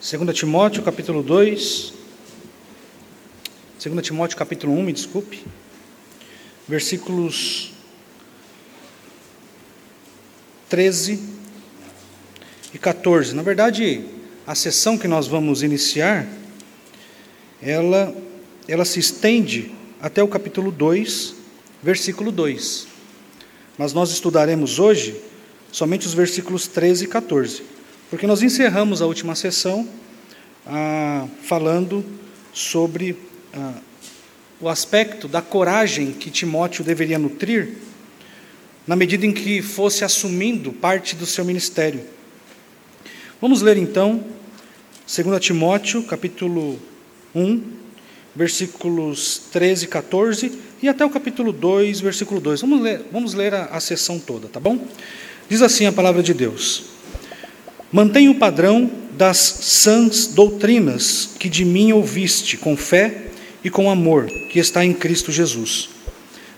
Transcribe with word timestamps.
2 0.00 0.34
Timóteo 0.34 0.82
capítulo 0.82 1.22
2, 1.22 1.92
2 3.84 4.02
Timóteo 4.02 4.34
capítulo 4.34 4.72
1, 4.72 4.82
me 4.82 4.94
desculpe, 4.94 5.44
versículos 6.66 7.72
13 10.70 11.22
e 12.72 12.78
14. 12.78 13.34
Na 13.34 13.42
verdade, 13.42 14.02
a 14.46 14.54
sessão 14.54 14.96
que 14.96 15.06
nós 15.06 15.26
vamos 15.26 15.62
iniciar, 15.62 16.26
ela, 17.60 18.16
ela 18.66 18.86
se 18.86 19.00
estende 19.00 19.70
até 20.00 20.22
o 20.22 20.28
capítulo 20.28 20.72
2, 20.72 21.34
versículo 21.82 22.32
2. 22.32 22.86
Mas 23.76 23.92
nós 23.92 24.10
estudaremos 24.10 24.78
hoje 24.78 25.20
somente 25.70 26.06
os 26.06 26.14
versículos 26.14 26.66
13 26.66 27.04
e 27.04 27.06
14, 27.06 27.79
porque 28.10 28.26
nós 28.26 28.42
encerramos 28.42 29.00
a 29.00 29.06
última 29.06 29.36
sessão 29.36 29.88
ah, 30.66 31.26
falando 31.42 32.04
sobre 32.52 33.16
ah, 33.54 33.74
o 34.60 34.68
aspecto 34.68 35.28
da 35.28 35.40
coragem 35.40 36.10
que 36.12 36.28
Timóteo 36.28 36.84
deveria 36.84 37.18
nutrir 37.18 37.76
na 38.86 38.96
medida 38.96 39.24
em 39.24 39.32
que 39.32 39.62
fosse 39.62 40.04
assumindo 40.04 40.72
parte 40.72 41.14
do 41.14 41.24
seu 41.24 41.44
ministério. 41.44 42.00
Vamos 43.40 43.62
ler 43.62 43.76
então 43.76 44.24
2 45.06 45.40
Timóteo, 45.40 46.02
capítulo 46.02 46.80
1, 47.34 47.62
versículos 48.34 49.42
13 49.52 49.84
e 49.84 49.88
14, 49.88 50.58
e 50.82 50.88
até 50.88 51.04
o 51.04 51.10
capítulo 51.10 51.52
2, 51.52 52.00
versículo 52.00 52.40
2. 52.40 52.60
Vamos 52.60 52.80
ler, 52.80 53.04
vamos 53.12 53.34
ler 53.34 53.54
a, 53.54 53.66
a 53.66 53.80
sessão 53.80 54.18
toda, 54.18 54.48
tá 54.48 54.58
bom? 54.58 54.84
Diz 55.48 55.62
assim 55.62 55.86
a 55.86 55.92
palavra 55.92 56.22
de 56.22 56.34
Deus: 56.34 56.84
Mantenha 57.92 58.30
o 58.30 58.36
padrão 58.36 58.90
das 59.16 59.38
sãs 59.38 60.28
doutrinas 60.28 61.30
que 61.38 61.48
de 61.48 61.64
mim 61.64 61.92
ouviste, 61.92 62.56
com 62.56 62.76
fé 62.76 63.24
e 63.64 63.68
com 63.68 63.90
amor, 63.90 64.26
que 64.50 64.58
está 64.58 64.84
em 64.84 64.94
Cristo 64.94 65.32
Jesus. 65.32 65.90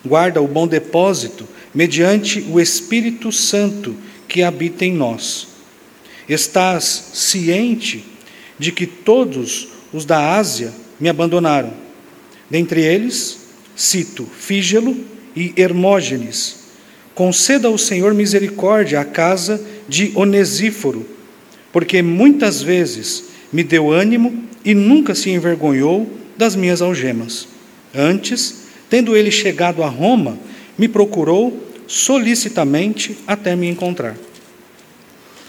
Guarda 0.05 0.43
o 0.43 0.49
bom 0.49 0.67
depósito 0.67 1.49
mediante 1.75 2.41
o 2.51 2.61
Espírito 2.61 3.33
Santo 3.33 3.97
que 4.29 4.43
habita 4.43 4.85
em 4.85 4.93
nós. 4.93 5.49
Estás 6.29 7.11
ciente 7.15 8.05
de 8.59 8.71
que 8.71 8.87
todos 8.87 9.69
os 9.93 10.05
da 10.05 10.37
Ásia 10.37 10.73
me 11.01 11.09
abandonaram. 11.09 11.73
Dentre 12.49 12.83
eles, 12.83 13.39
cito 13.75 14.25
Fígelo 14.25 14.97
e 15.35 15.53
Hermógenes. 15.57 16.63
Conceda 17.15 17.69
ao 17.69 17.77
Senhor 17.77 18.15
misericórdia 18.15 19.01
à 19.01 19.05
casa 19.05 19.63
de 19.89 20.13
Onesíforo, 20.15 21.07
porque 21.73 22.03
muitas 22.03 22.63
vezes 22.63 23.25
me 23.53 23.65
deu 23.65 23.91
ânimo 23.91 24.45
e 24.65 24.75
nunca 24.75 25.15
se 25.15 25.31
envergonhou 25.31 26.09
das 26.37 26.55
minhas 26.55 26.83
algemas. 26.83 27.49
Antes, 27.95 28.65
tendo 28.89 29.17
ele 29.17 29.31
chegado 29.31 29.83
a 29.83 29.89
Roma, 29.89 30.39
me 30.77 30.87
procurou 30.87 31.69
solicitamente 31.87 33.17
até 33.27 33.57
me 33.57 33.69
encontrar. 33.69 34.17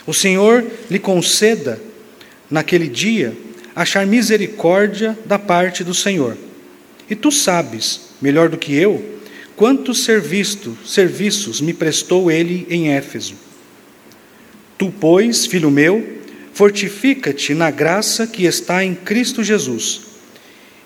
O 0.05 0.13
Senhor 0.13 0.65
lhe 0.89 0.99
conceda, 0.99 1.79
naquele 2.49 2.87
dia, 2.87 3.35
achar 3.75 4.05
misericórdia 4.05 5.17
da 5.25 5.39
parte 5.39 5.83
do 5.83 5.93
Senhor. 5.93 6.37
E 7.09 7.15
tu 7.15 7.31
sabes, 7.31 8.09
melhor 8.21 8.49
do 8.49 8.57
que 8.57 8.75
eu, 8.75 9.03
quantos 9.55 10.03
serviço, 10.03 10.77
serviços 10.85 11.61
me 11.61 11.73
prestou 11.73 12.29
ele 12.29 12.67
em 12.69 12.91
Éfeso. 12.91 13.35
Tu, 14.77 14.91
pois, 14.99 15.45
filho 15.45 15.71
meu, 15.71 16.21
fortifica-te 16.53 17.53
na 17.53 17.71
graça 17.71 18.27
que 18.27 18.45
está 18.45 18.83
em 18.83 18.93
Cristo 18.93 19.43
Jesus. 19.43 20.01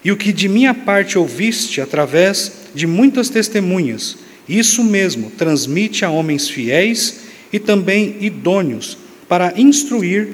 E 0.03 0.11
o 0.11 0.17
que 0.17 0.31
de 0.31 0.47
minha 0.47 0.73
parte 0.73 1.17
ouviste 1.17 1.81
através 1.81 2.51
de 2.73 2.87
muitas 2.87 3.29
testemunhas, 3.29 4.17
isso 4.47 4.83
mesmo 4.83 5.31
transmite 5.31 6.05
a 6.05 6.09
homens 6.09 6.47
fiéis 6.47 7.21
e 7.51 7.59
também 7.59 8.15
idôneos 8.21 8.97
para 9.27 9.53
instruir 9.59 10.29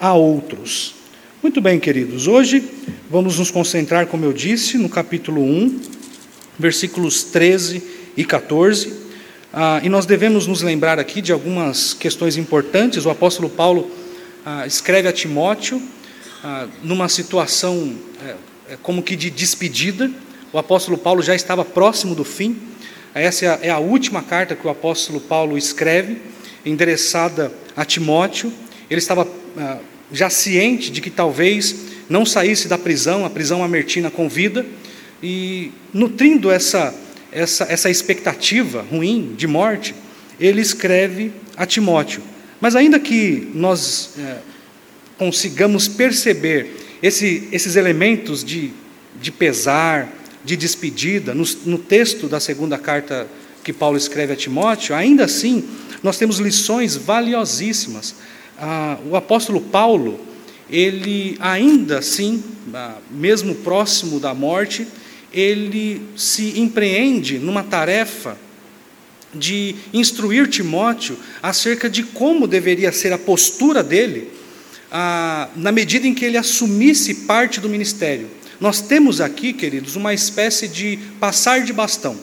a 0.00 0.12
outros. 0.14 0.94
Muito 1.42 1.60
bem, 1.60 1.78
queridos, 1.78 2.26
hoje 2.26 2.64
vamos 3.10 3.38
nos 3.38 3.50
concentrar, 3.50 4.06
como 4.06 4.24
eu 4.24 4.32
disse, 4.32 4.78
no 4.78 4.88
capítulo 4.88 5.42
1, 5.42 5.80
versículos 6.58 7.22
13 7.24 7.82
e 8.16 8.24
14. 8.24 9.03
Ah, 9.56 9.80
e 9.84 9.88
nós 9.88 10.04
devemos 10.04 10.48
nos 10.48 10.62
lembrar 10.62 10.98
aqui 10.98 11.22
de 11.22 11.30
algumas 11.30 11.94
questões 11.94 12.36
importantes. 12.36 13.06
O 13.06 13.10
apóstolo 13.10 13.48
Paulo 13.48 13.88
ah, 14.44 14.66
escreve 14.66 15.06
a 15.06 15.12
Timóteo 15.12 15.80
ah, 16.42 16.66
numa 16.82 17.08
situação 17.08 17.94
é, 18.20 18.34
é, 18.72 18.78
como 18.82 19.00
que 19.00 19.14
de 19.14 19.30
despedida. 19.30 20.10
O 20.52 20.58
apóstolo 20.58 20.98
Paulo 20.98 21.22
já 21.22 21.36
estava 21.36 21.64
próximo 21.64 22.16
do 22.16 22.24
fim. 22.24 22.58
Essa 23.14 23.60
é 23.62 23.70
a, 23.70 23.78
última 23.78 24.24
carta 24.24 24.56
que 24.56 24.66
o 24.66 24.70
apóstolo 24.70 25.20
Paulo 25.20 25.56
escreve, 25.56 26.20
endereçada 26.66 27.52
a 27.76 27.84
Timóteo. 27.84 28.52
Ele 28.90 28.98
estava 28.98 29.24
ah, 29.56 29.78
já 30.10 30.28
ciente 30.30 30.90
de 30.90 31.00
que 31.00 31.10
talvez 31.10 31.76
não 32.08 32.26
saísse 32.26 32.66
da 32.66 32.76
prisão, 32.76 33.24
a 33.24 33.30
prisão 33.30 33.62
amertina 33.62 34.10
com 34.10 34.28
vida, 34.28 34.66
e 35.22 35.70
nutrindo 35.92 36.50
essa, 36.50 36.92
essa, 37.34 37.64
essa 37.64 37.90
expectativa 37.90 38.86
ruim 38.88 39.34
de 39.36 39.46
morte, 39.46 39.94
ele 40.38 40.60
escreve 40.60 41.32
a 41.56 41.66
Timóteo. 41.66 42.22
Mas 42.60 42.76
ainda 42.76 42.98
que 43.00 43.50
nós 43.52 44.14
é, 44.18 44.38
consigamos 45.18 45.88
perceber 45.88 46.70
esse, 47.02 47.48
esses 47.52 47.76
elementos 47.76 48.44
de, 48.44 48.70
de 49.20 49.32
pesar, 49.32 50.10
de 50.44 50.56
despedida, 50.56 51.34
no, 51.34 51.44
no 51.66 51.78
texto 51.78 52.28
da 52.28 52.38
segunda 52.38 52.78
carta 52.78 53.26
que 53.62 53.72
Paulo 53.72 53.96
escreve 53.96 54.32
a 54.32 54.36
Timóteo, 54.36 54.94
ainda 54.94 55.24
assim, 55.24 55.64
nós 56.02 56.18
temos 56.18 56.38
lições 56.38 56.96
valiosíssimas. 56.96 58.14
Ah, 58.58 58.98
o 59.08 59.16
apóstolo 59.16 59.60
Paulo, 59.60 60.20
ele 60.70 61.36
ainda 61.40 61.98
assim, 61.98 62.42
ah, 62.72 62.98
mesmo 63.10 63.54
próximo 63.56 64.20
da 64.20 64.32
morte, 64.34 64.86
ele 65.34 66.00
se 66.16 66.60
empreende 66.60 67.38
numa 67.38 67.64
tarefa 67.64 68.38
de 69.34 69.74
instruir 69.92 70.48
Timóteo 70.48 71.18
acerca 71.42 71.90
de 71.90 72.04
como 72.04 72.46
deveria 72.46 72.92
ser 72.92 73.12
a 73.12 73.18
postura 73.18 73.82
dele, 73.82 74.30
ah, 74.92 75.48
na 75.56 75.72
medida 75.72 76.06
em 76.06 76.14
que 76.14 76.24
ele 76.24 76.36
assumisse 76.36 77.14
parte 77.26 77.60
do 77.60 77.68
ministério. 77.68 78.30
Nós 78.60 78.80
temos 78.80 79.20
aqui, 79.20 79.52
queridos, 79.52 79.96
uma 79.96 80.14
espécie 80.14 80.68
de 80.68 80.98
passar 81.18 81.62
de 81.62 81.72
bastão. 81.72 82.16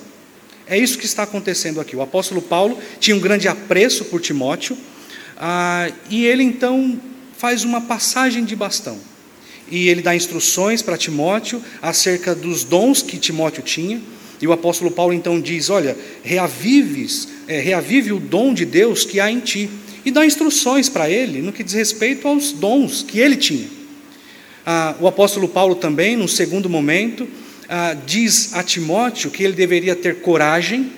É 0.65 0.77
isso 0.77 0.97
que 0.97 1.05
está 1.05 1.23
acontecendo 1.23 1.81
aqui. 1.81 1.97
O 1.97 2.01
apóstolo 2.01 2.41
Paulo 2.41 2.79
tinha 2.97 3.15
um 3.15 3.19
grande 3.19 3.49
apreço 3.49 4.05
por 4.05 4.21
Timóteo, 4.21 4.77
ah, 5.37 5.91
e 6.09 6.25
ele 6.25 6.43
então 6.43 6.97
faz 7.37 7.65
uma 7.65 7.81
passagem 7.81 8.45
de 8.45 8.55
bastão. 8.55 9.10
E 9.71 9.87
ele 9.87 10.01
dá 10.01 10.13
instruções 10.13 10.81
para 10.81 10.97
Timóteo 10.97 11.63
acerca 11.81 12.35
dos 12.35 12.65
dons 12.65 13.01
que 13.01 13.17
Timóteo 13.17 13.63
tinha. 13.63 14.01
E 14.41 14.45
o 14.45 14.51
apóstolo 14.51 14.91
Paulo 14.91 15.13
então 15.13 15.39
diz: 15.39 15.69
Olha, 15.69 15.97
reavives, 16.21 17.29
é, 17.47 17.59
reavive 17.61 18.11
o 18.11 18.19
dom 18.19 18.53
de 18.53 18.65
Deus 18.65 19.05
que 19.05 19.19
há 19.19 19.31
em 19.31 19.39
ti. 19.39 19.69
E 20.03 20.11
dá 20.11 20.25
instruções 20.25 20.89
para 20.89 21.09
ele 21.09 21.41
no 21.41 21.53
que 21.53 21.63
diz 21.63 21.73
respeito 21.73 22.27
aos 22.27 22.51
dons 22.51 23.01
que 23.01 23.19
ele 23.19 23.37
tinha. 23.37 23.67
Ah, 24.65 24.95
o 24.99 25.07
apóstolo 25.07 25.47
Paulo 25.47 25.75
também, 25.75 26.17
num 26.17 26.27
segundo 26.27 26.69
momento, 26.69 27.27
ah, 27.69 27.95
diz 28.05 28.53
a 28.53 28.63
Timóteo 28.63 29.31
que 29.31 29.43
ele 29.43 29.53
deveria 29.53 29.95
ter 29.95 30.17
coragem, 30.17 30.91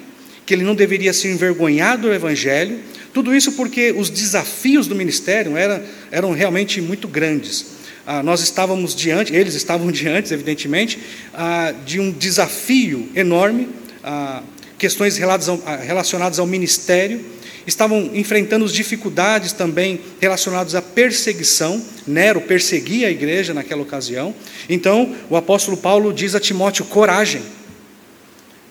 que 0.46 0.54
ele 0.54 0.64
não 0.64 0.74
deveria 0.74 1.14
se 1.14 1.28
envergonhar 1.28 1.98
do 1.98 2.12
Evangelho, 2.12 2.80
tudo 3.14 3.36
isso 3.36 3.52
porque 3.52 3.92
os 3.92 4.10
desafios 4.10 4.88
do 4.88 4.96
ministério 4.96 5.56
eram, 5.56 5.84
eram 6.12 6.32
realmente 6.32 6.82
muito 6.82 7.08
grandes. 7.08 7.83
Ah, 8.06 8.22
nós 8.22 8.42
estávamos 8.42 8.96
diante, 8.96 9.34
eles 9.34 9.54
estavam 9.54 9.90
diante, 9.92 10.34
evidentemente, 10.34 11.00
ah, 11.34 11.74
de 11.86 12.00
um 12.00 12.12
desafio 12.12 13.10
enorme, 13.16 13.70
ah, 14.04 14.44
questões 14.78 15.18
relacionadas 15.18 16.40
ao 16.40 16.46
ministério, 16.46 17.24
estavam 17.66 18.12
enfrentando 18.14 18.68
dificuldades 18.68 19.54
também 19.54 20.02
relacionadas 20.20 20.76
à 20.76 20.82
perseguição. 20.82 21.82
Nero 22.06 22.42
perseguia 22.42 23.08
a 23.08 23.12
igreja 23.12 23.54
naquela 23.54 23.82
ocasião. 23.82 24.36
Então, 24.68 25.16
o 25.30 25.38
apóstolo 25.38 25.78
Paulo 25.78 26.14
diz 26.14 26.36
a 26.36 26.40
Timóteo: 26.40 26.86
coragem, 26.86 27.42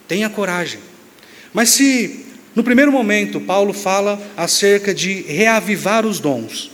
tenha 0.06 0.28
coragem. 0.28 0.80
Mas 1.54 1.70
se 1.70 2.26
no 2.54 2.62
primeiro 2.62 2.92
momento 2.92 3.40
Paulo 3.40 3.72
fala 3.72 4.20
acerca 4.36 4.94
de 4.94 5.22
reavivar 5.22 6.04
os 6.04 6.20
dons, 6.20 6.70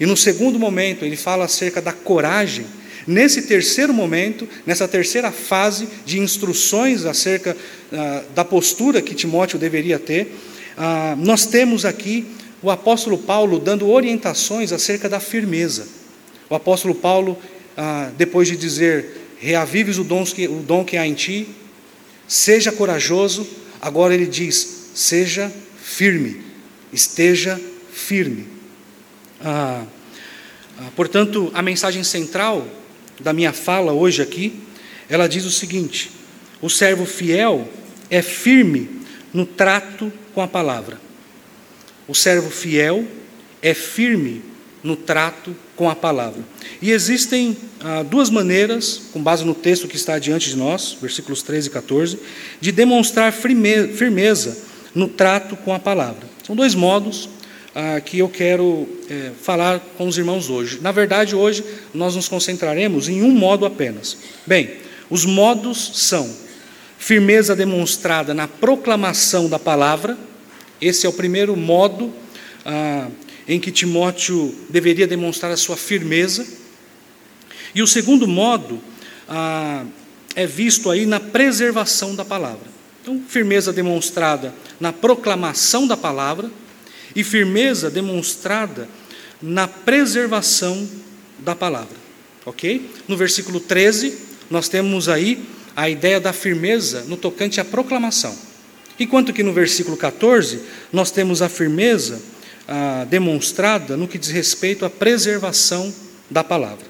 e 0.00 0.06
no 0.06 0.16
segundo 0.16 0.58
momento 0.58 1.04
ele 1.04 1.16
fala 1.16 1.44
acerca 1.44 1.82
da 1.82 1.92
coragem, 1.92 2.64
nesse 3.06 3.42
terceiro 3.42 3.92
momento, 3.92 4.48
nessa 4.64 4.88
terceira 4.88 5.30
fase 5.30 5.86
de 6.06 6.18
instruções 6.18 7.04
acerca 7.04 7.54
ah, 7.92 8.22
da 8.34 8.42
postura 8.42 9.02
que 9.02 9.14
Timóteo 9.14 9.58
deveria 9.58 9.98
ter, 9.98 10.34
ah, 10.76 11.14
nós 11.18 11.44
temos 11.44 11.84
aqui 11.84 12.26
o 12.62 12.70
apóstolo 12.70 13.18
Paulo 13.18 13.58
dando 13.58 13.90
orientações 13.90 14.72
acerca 14.72 15.08
da 15.08 15.20
firmeza. 15.20 15.86
O 16.48 16.54
apóstolo 16.54 16.94
Paulo, 16.94 17.38
ah, 17.76 18.10
depois 18.16 18.48
de 18.48 18.56
dizer, 18.56 19.20
reavives 19.38 19.98
o 19.98 20.04
que, 20.34 20.48
o 20.48 20.60
dom 20.60 20.82
que 20.82 20.96
há 20.96 21.06
em 21.06 21.14
ti, 21.14 21.46
seja 22.26 22.72
corajoso, 22.72 23.46
agora 23.80 24.14
ele 24.14 24.26
diz, 24.26 24.90
seja 24.94 25.52
firme, 25.82 26.40
esteja 26.90 27.60
firme. 27.92 28.59
Ah, 29.42 29.84
ah, 30.78 30.88
portanto, 30.94 31.50
a 31.54 31.62
mensagem 31.62 32.04
central 32.04 32.66
da 33.18 33.32
minha 33.32 33.52
fala 33.52 33.92
hoje 33.92 34.22
aqui, 34.22 34.60
ela 35.08 35.28
diz 35.28 35.44
o 35.44 35.50
seguinte: 35.50 36.10
o 36.60 36.68
servo 36.68 37.06
fiel 37.06 37.68
é 38.10 38.22
firme 38.22 39.00
no 39.32 39.46
trato 39.46 40.12
com 40.34 40.42
a 40.42 40.48
palavra. 40.48 41.00
O 42.06 42.14
servo 42.14 42.50
fiel 42.50 43.06
é 43.62 43.72
firme 43.72 44.42
no 44.82 44.96
trato 44.96 45.54
com 45.76 45.88
a 45.88 45.94
palavra. 45.94 46.42
E 46.82 46.90
existem 46.90 47.56
ah, 47.80 48.02
duas 48.02 48.30
maneiras, 48.30 49.02
com 49.12 49.22
base 49.22 49.44
no 49.44 49.54
texto 49.54 49.88
que 49.88 49.96
está 49.96 50.18
diante 50.18 50.50
de 50.50 50.56
nós, 50.56 50.96
versículos 51.00 51.42
13 51.42 51.68
e 51.68 51.70
14, 51.70 52.18
de 52.60 52.72
demonstrar 52.72 53.32
firmeza 53.32 54.58
no 54.94 55.08
trato 55.08 55.56
com 55.56 55.72
a 55.72 55.78
palavra. 55.78 56.28
São 56.44 56.56
dois 56.56 56.74
modos 56.74 57.28
ah, 57.74 58.00
que 58.00 58.18
eu 58.18 58.28
quero 58.28 58.88
é, 59.08 59.30
falar 59.40 59.80
com 59.96 60.08
os 60.08 60.18
irmãos 60.18 60.50
hoje. 60.50 60.80
Na 60.80 60.92
verdade, 60.92 61.34
hoje 61.36 61.64
nós 61.94 62.16
nos 62.16 62.28
concentraremos 62.28 63.08
em 63.08 63.22
um 63.22 63.30
modo 63.30 63.64
apenas. 63.64 64.16
Bem, 64.46 64.70
os 65.08 65.24
modos 65.24 65.92
são 65.94 66.28
firmeza 66.98 67.56
demonstrada 67.56 68.34
na 68.34 68.46
proclamação 68.46 69.48
da 69.48 69.58
palavra, 69.58 70.18
esse 70.80 71.06
é 71.06 71.08
o 71.08 71.12
primeiro 71.12 71.56
modo 71.56 72.12
ah, 72.64 73.08
em 73.46 73.60
que 73.60 73.70
Timóteo 73.70 74.54
deveria 74.68 75.06
demonstrar 75.06 75.52
a 75.52 75.56
sua 75.56 75.76
firmeza. 75.76 76.46
E 77.74 77.82
o 77.82 77.86
segundo 77.86 78.26
modo 78.26 78.80
ah, 79.28 79.84
é 80.34 80.46
visto 80.46 80.90
aí 80.90 81.06
na 81.06 81.20
preservação 81.20 82.14
da 82.14 82.24
palavra. 82.24 82.68
Então, 83.02 83.22
firmeza 83.26 83.72
demonstrada 83.72 84.54
na 84.78 84.92
proclamação 84.92 85.86
da 85.86 85.96
palavra 85.96 86.50
e 87.14 87.24
firmeza 87.24 87.90
demonstrada 87.90 88.88
na 89.42 89.66
preservação 89.66 90.88
da 91.38 91.54
palavra. 91.54 91.96
Ok? 92.44 92.90
No 93.08 93.16
versículo 93.16 93.60
13, 93.60 94.16
nós 94.50 94.68
temos 94.68 95.08
aí 95.08 95.42
a 95.74 95.88
ideia 95.88 96.20
da 96.20 96.32
firmeza 96.32 97.04
no 97.06 97.16
tocante 97.16 97.60
à 97.60 97.64
proclamação. 97.64 98.36
Enquanto 98.98 99.32
que 99.32 99.42
no 99.42 99.52
versículo 99.52 99.96
14, 99.96 100.60
nós 100.92 101.10
temos 101.10 101.40
a 101.40 101.48
firmeza 101.48 102.20
ah, 102.68 103.06
demonstrada 103.08 103.96
no 103.96 104.06
que 104.06 104.18
diz 104.18 104.28
respeito 104.28 104.84
à 104.84 104.90
preservação 104.90 105.92
da 106.30 106.44
palavra. 106.44 106.84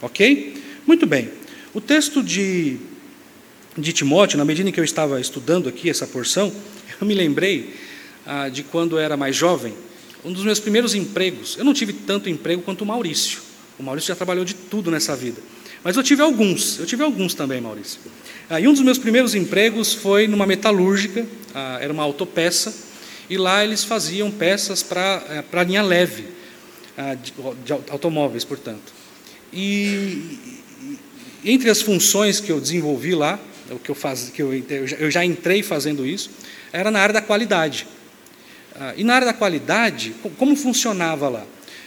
Ok? 0.00 0.62
Muito 0.86 1.06
bem. 1.06 1.30
O 1.74 1.80
texto 1.80 2.22
de, 2.22 2.76
de 3.76 3.92
Timóteo, 3.92 4.38
na 4.38 4.44
medida 4.44 4.68
em 4.68 4.72
que 4.72 4.78
eu 4.78 4.84
estava 4.84 5.20
estudando 5.20 5.68
aqui 5.68 5.90
essa 5.90 6.06
porção, 6.06 6.52
eu 7.00 7.06
me 7.06 7.14
lembrei 7.14 7.74
ah, 8.26 8.48
de 8.48 8.62
quando 8.62 8.98
era 8.98 9.16
mais 9.16 9.36
jovem, 9.36 9.74
um 10.24 10.32
dos 10.32 10.44
meus 10.44 10.58
primeiros 10.58 10.94
empregos. 10.94 11.56
Eu 11.56 11.64
não 11.64 11.72
tive 11.72 11.92
tanto 11.92 12.28
emprego 12.28 12.62
quanto 12.62 12.82
o 12.82 12.86
Maurício. 12.86 13.40
O 13.78 13.82
Maurício 13.82 14.08
já 14.08 14.16
trabalhou 14.16 14.44
de 14.44 14.54
tudo 14.54 14.90
nessa 14.90 15.14
vida. 15.14 15.40
Mas 15.84 15.96
eu 15.96 16.02
tive 16.02 16.20
alguns, 16.20 16.80
eu 16.80 16.86
tive 16.86 17.04
alguns 17.04 17.32
também, 17.34 17.60
Maurício. 17.60 18.00
Ah, 18.50 18.60
e 18.60 18.66
um 18.66 18.72
dos 18.72 18.82
meus 18.82 18.98
primeiros 18.98 19.34
empregos 19.34 19.94
foi 19.94 20.26
numa 20.26 20.46
metalúrgica, 20.46 21.24
ah, 21.54 21.78
era 21.80 21.92
uma 21.92 22.02
autopeça, 22.02 22.74
e 23.30 23.36
lá 23.36 23.64
eles 23.64 23.84
faziam 23.84 24.30
peças 24.30 24.82
para 24.82 25.24
eh, 25.28 25.44
a 25.52 25.62
linha 25.62 25.82
leve, 25.82 26.26
ah, 26.96 27.14
de, 27.14 27.32
de, 27.64 27.72
automóveis, 27.90 28.44
portanto. 28.44 28.92
E, 29.52 30.38
e, 31.42 31.52
entre 31.52 31.70
as 31.70 31.82
funções 31.82 32.40
que 32.40 32.50
eu 32.50 32.60
desenvolvi 32.60 33.14
lá, 33.14 33.38
o 33.70 33.78
que 33.78 33.90
eu 33.90 33.94
faz, 33.94 34.30
que 34.30 34.42
eu, 34.42 34.52
eu 34.98 35.10
já 35.10 35.24
entrei 35.24 35.62
fazendo 35.62 36.06
isso, 36.06 36.30
era 36.72 36.90
na 36.90 37.00
área 37.00 37.14
da 37.14 37.22
qualidade. 37.22 37.86
Ah, 38.78 38.94
e 38.96 39.02
na 39.04 39.14
área 39.14 39.26
da 39.26 39.32
qualidade, 39.32 40.14
como 40.38 40.54
funcionava 40.54 41.28
lá? 41.28 41.46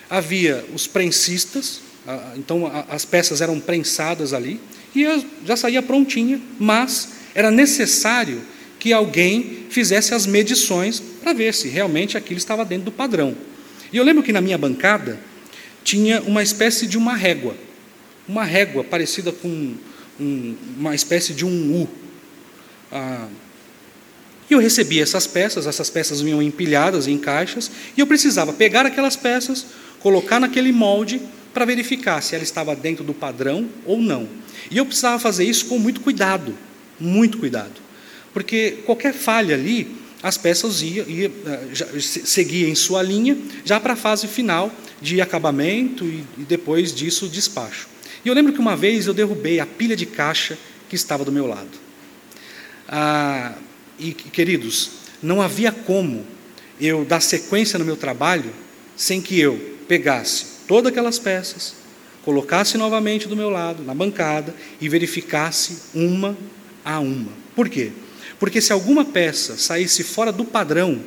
Havia 0.09 0.65
os 0.73 0.87
prensistas, 0.87 1.81
ah, 2.07 2.33
então 2.35 2.71
as 2.89 3.05
peças 3.05 3.41
eram 3.41 3.59
prensadas 3.59 4.33
ali, 4.33 4.59
e 4.95 5.05
já 5.45 5.55
saía 5.55 5.83
prontinha, 5.83 6.41
mas 6.59 7.09
era 7.35 7.51
necessário 7.51 8.41
que 8.79 8.91
alguém 8.91 9.67
fizesse 9.69 10.13
as 10.15 10.25
medições 10.25 10.99
para 11.21 11.33
ver 11.33 11.53
se 11.53 11.67
realmente 11.67 12.17
aquilo 12.17 12.37
estava 12.37 12.65
dentro 12.65 12.85
do 12.85 12.91
padrão. 12.91 13.35
E 13.91 13.97
eu 13.97 14.03
lembro 14.03 14.23
que 14.23 14.31
na 14.31 14.41
minha 14.41 14.57
bancada 14.57 15.19
tinha 15.83 16.21
uma 16.21 16.41
espécie 16.41 16.87
de 16.87 16.97
uma 16.97 17.15
régua, 17.15 17.55
uma 18.27 18.43
régua 18.43 18.83
parecida 18.83 19.31
com 19.31 19.75
um, 20.19 20.55
uma 20.77 20.95
espécie 20.95 21.33
de 21.33 21.45
um 21.45 21.81
U. 21.81 21.89
Ah, 22.91 23.27
e 24.49 24.53
eu 24.53 24.59
recebia 24.59 25.03
essas 25.03 25.27
peças, 25.27 25.67
essas 25.67 25.89
peças 25.89 26.21
vinham 26.21 26.41
empilhadas 26.41 27.07
em 27.07 27.17
caixas, 27.17 27.69
e 27.95 27.99
eu 27.99 28.07
precisava 28.07 28.51
pegar 28.51 28.85
aquelas 28.85 29.15
peças, 29.15 29.65
colocar 29.99 30.39
naquele 30.39 30.71
molde 30.71 31.21
para 31.53 31.65
verificar 31.65 32.21
se 32.21 32.35
ela 32.35 32.43
estava 32.43 32.75
dentro 32.75 33.03
do 33.03 33.13
padrão 33.13 33.69
ou 33.85 34.01
não. 34.01 34.27
E 34.71 34.77
eu 34.77 34.85
precisava 34.85 35.19
fazer 35.19 35.45
isso 35.45 35.65
com 35.65 35.77
muito 35.77 36.01
cuidado, 36.01 36.55
muito 36.99 37.37
cuidado. 37.37 37.73
Porque 38.33 38.79
qualquer 38.85 39.13
falha 39.13 39.55
ali, 39.55 39.95
as 40.21 40.37
peças 40.37 40.81
iam, 40.81 41.07
ia, 41.07 41.31
eh, 41.45 42.69
em 42.69 42.75
sua 42.75 43.01
linha, 43.01 43.37
já 43.63 43.79
para 43.79 43.93
a 43.93 43.95
fase 43.95 44.27
final 44.27 44.71
de 45.01 45.21
acabamento 45.21 46.03
e, 46.05 46.23
e 46.37 46.43
depois 46.43 46.93
disso 46.93 47.27
despacho. 47.27 47.87
E 48.23 48.27
eu 48.27 48.33
lembro 48.33 48.51
que 48.51 48.59
uma 48.59 48.75
vez 48.75 49.07
eu 49.07 49.13
derrubei 49.13 49.59
a 49.59 49.65
pilha 49.65 49.95
de 49.95 50.05
caixa 50.05 50.57
que 50.89 50.95
estava 50.95 51.23
do 51.23 51.31
meu 51.31 51.47
lado. 51.47 51.69
Ah, 52.87 53.53
e, 53.99 54.13
queridos, 54.13 54.91
não 55.21 55.41
havia 55.41 55.71
como 55.71 56.25
eu 56.79 57.03
dar 57.03 57.19
sequência 57.19 57.77
no 57.77 57.85
meu 57.85 57.97
trabalho 57.97 58.51
sem 58.95 59.21
que 59.21 59.39
eu 59.39 59.77
pegasse 59.87 60.45
todas 60.67 60.91
aquelas 60.91 61.17
peças, 61.17 61.73
colocasse 62.23 62.77
novamente 62.77 63.27
do 63.27 63.35
meu 63.35 63.49
lado, 63.49 63.83
na 63.83 63.93
bancada, 63.93 64.53
e 64.79 64.87
verificasse 64.87 65.79
uma 65.95 66.37
a 66.85 66.99
uma. 66.99 67.31
Por 67.55 67.67
quê? 67.67 67.91
Porque 68.39 68.61
se 68.61 68.71
alguma 68.71 69.03
peça 69.03 69.57
saísse 69.57 70.03
fora 70.03 70.31
do 70.31 70.45
padrão, 70.45 71.01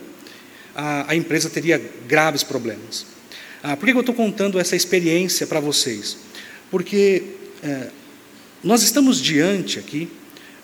a, 0.74 1.12
a 1.12 1.16
empresa 1.16 1.48
teria 1.48 1.80
graves 2.06 2.42
problemas. 2.42 3.06
Ah, 3.62 3.76
por 3.76 3.86
que 3.86 3.92
eu 3.92 4.00
estou 4.00 4.14
contando 4.14 4.58
essa 4.58 4.74
experiência 4.74 5.46
para 5.46 5.60
vocês? 5.60 6.16
Porque 6.70 7.22
é, 7.62 7.88
nós 8.64 8.82
estamos 8.82 9.20
diante 9.20 9.78
aqui 9.78 10.08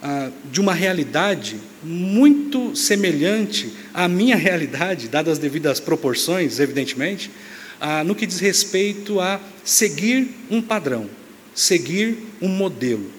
ah, 0.02 0.31
de 0.50 0.61
uma 0.61 0.73
realidade 0.73 1.57
muito 1.83 2.76
semelhante 2.76 3.73
à 3.93 4.07
minha 4.07 4.37
realidade, 4.37 5.09
dadas 5.09 5.35
as 5.35 5.38
devidas 5.38 5.81
proporções, 5.81 6.61
evidentemente, 6.61 7.31
ah, 7.81 8.05
no 8.05 8.14
que 8.14 8.26
diz 8.26 8.38
respeito 8.38 9.21
a 9.21 9.40
seguir 9.64 10.28
um 10.50 10.62
padrão, 10.62 11.09
seguir 11.55 12.17
um 12.40 12.49
modelo. 12.49 13.11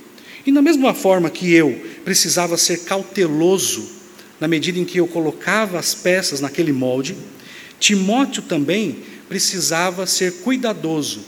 E 0.46 0.52
da 0.52 0.62
mesma 0.62 0.94
forma 0.94 1.30
que 1.30 1.54
eu 1.54 1.86
precisava 2.06 2.58
ser 2.58 2.86
cauteloso 2.86 4.00
na 4.40 4.48
medida 4.48 4.80
em 4.80 4.86
que 4.86 5.00
eu 5.00 5.08
colocava 5.08 5.78
as 5.78 5.94
peças 5.94 6.40
naquele 6.40 6.72
molde, 6.72 7.16
Timóteo 7.80 8.42
também 8.42 9.00
precisava 9.28 10.08
ser 10.08 10.36
cuidadoso, 10.42 11.26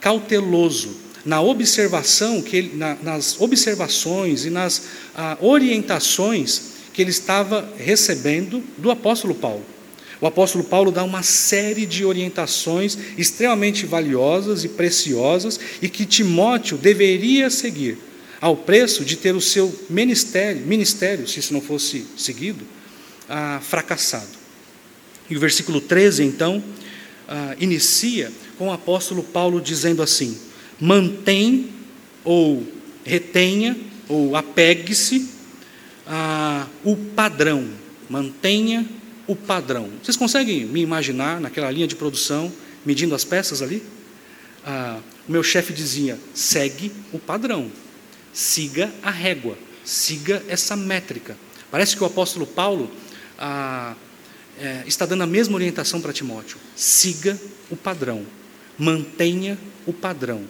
cauteloso 0.00 1.01
na 1.24 1.40
observação 1.40 2.42
que 2.42 2.56
ele, 2.56 2.76
na, 2.76 2.96
nas 3.02 3.40
observações 3.40 4.44
e 4.44 4.50
nas 4.50 4.82
ah, 5.14 5.36
orientações 5.40 6.72
que 6.92 7.00
ele 7.00 7.10
estava 7.10 7.72
recebendo 7.76 8.62
do 8.76 8.90
apóstolo 8.90 9.34
Paulo. 9.34 9.64
O 10.20 10.26
apóstolo 10.26 10.62
Paulo 10.62 10.92
dá 10.92 11.02
uma 11.02 11.22
série 11.22 11.84
de 11.84 12.04
orientações 12.04 12.96
extremamente 13.18 13.86
valiosas 13.86 14.62
e 14.62 14.68
preciosas 14.68 15.58
e 15.80 15.88
que 15.88 16.04
Timóteo 16.04 16.78
deveria 16.78 17.50
seguir, 17.50 17.98
ao 18.40 18.56
preço 18.56 19.04
de 19.04 19.16
ter 19.16 19.34
o 19.34 19.40
seu 19.40 19.72
ministério, 19.88 20.64
ministério 20.66 21.26
se 21.26 21.40
isso 21.40 21.52
não 21.52 21.60
fosse 21.60 22.06
seguido, 22.16 22.64
ah, 23.28 23.60
fracassado. 23.62 24.42
E 25.30 25.36
o 25.36 25.40
versículo 25.40 25.80
13, 25.80 26.24
então, 26.24 26.62
ah, 27.28 27.56
inicia 27.58 28.30
com 28.58 28.68
o 28.68 28.72
apóstolo 28.72 29.22
Paulo 29.22 29.60
dizendo 29.60 30.02
assim: 30.02 30.38
mantém 30.82 31.70
ou 32.24 32.66
retenha 33.04 33.78
ou 34.08 34.34
apegue-se 34.34 35.30
a 36.04 36.66
o 36.82 36.96
padrão, 36.96 37.68
mantenha 38.10 38.84
o 39.28 39.36
padrão. 39.36 39.88
Vocês 40.02 40.16
conseguem 40.16 40.64
me 40.64 40.80
imaginar 40.80 41.40
naquela 41.40 41.70
linha 41.70 41.86
de 41.86 41.94
produção, 41.94 42.52
medindo 42.84 43.14
as 43.14 43.24
peças 43.24 43.62
ali? 43.62 43.80
Ah, 44.66 44.98
o 45.28 45.30
meu 45.30 45.44
chefe 45.44 45.72
dizia: 45.72 46.18
segue 46.34 46.90
o 47.12 47.18
padrão, 47.20 47.70
siga 48.32 48.92
a 49.04 49.10
régua, 49.10 49.56
siga 49.84 50.42
essa 50.48 50.74
métrica. 50.74 51.36
Parece 51.70 51.96
que 51.96 52.02
o 52.02 52.06
apóstolo 52.06 52.44
Paulo 52.44 52.90
ah, 53.38 53.94
é, 54.58 54.82
está 54.84 55.06
dando 55.06 55.22
a 55.22 55.28
mesma 55.28 55.54
orientação 55.54 56.00
para 56.00 56.12
Timóteo: 56.12 56.58
siga 56.74 57.40
o 57.70 57.76
padrão, 57.76 58.26
Mantenha 58.78 59.58
o 59.86 59.92
padrão. 59.92 60.42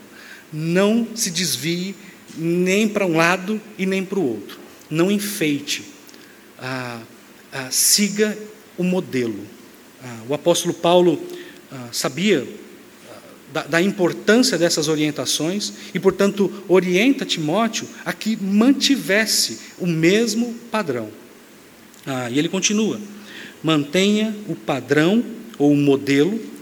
Não 0.52 1.08
se 1.14 1.30
desvie 1.30 1.94
nem 2.36 2.88
para 2.88 3.06
um 3.06 3.16
lado 3.16 3.60
e 3.78 3.86
nem 3.86 4.04
para 4.04 4.18
o 4.18 4.28
outro. 4.28 4.58
Não 4.90 5.10
enfeite. 5.10 5.84
Ah, 6.58 7.00
ah, 7.52 7.68
siga 7.70 8.36
o 8.76 8.84
modelo. 8.84 9.46
Ah, 10.02 10.20
o 10.28 10.34
apóstolo 10.34 10.74
Paulo 10.74 11.20
ah, 11.70 11.88
sabia 11.92 12.46
ah, 13.10 13.18
da, 13.52 13.62
da, 13.64 13.82
importância 13.82 14.58
dessas 14.58 14.88
orientações 14.88 15.72
e, 15.94 16.00
portanto, 16.00 16.64
orienta 16.68 17.24
Timóteo 17.24 17.86
a 18.04 18.12
que 18.12 18.36
mantivesse 18.36 19.58
o 19.78 19.86
mesmo 19.86 20.54
padrão. 20.70 21.10
Ah, 22.06 22.30
e 22.30 22.38
ele 22.38 22.48
continua: 22.48 23.00
mantenha 23.62 24.34
o 24.48 24.54
padrão 24.54 25.24
ou 25.58 25.72
o 25.72 25.76
modelo 25.76 26.52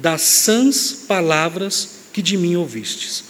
das 0.00 0.22
sãs 0.22 1.04
palavras 1.06 1.95
que 2.16 2.22
de 2.22 2.38
mim 2.38 2.56
ouvistes. 2.56 3.24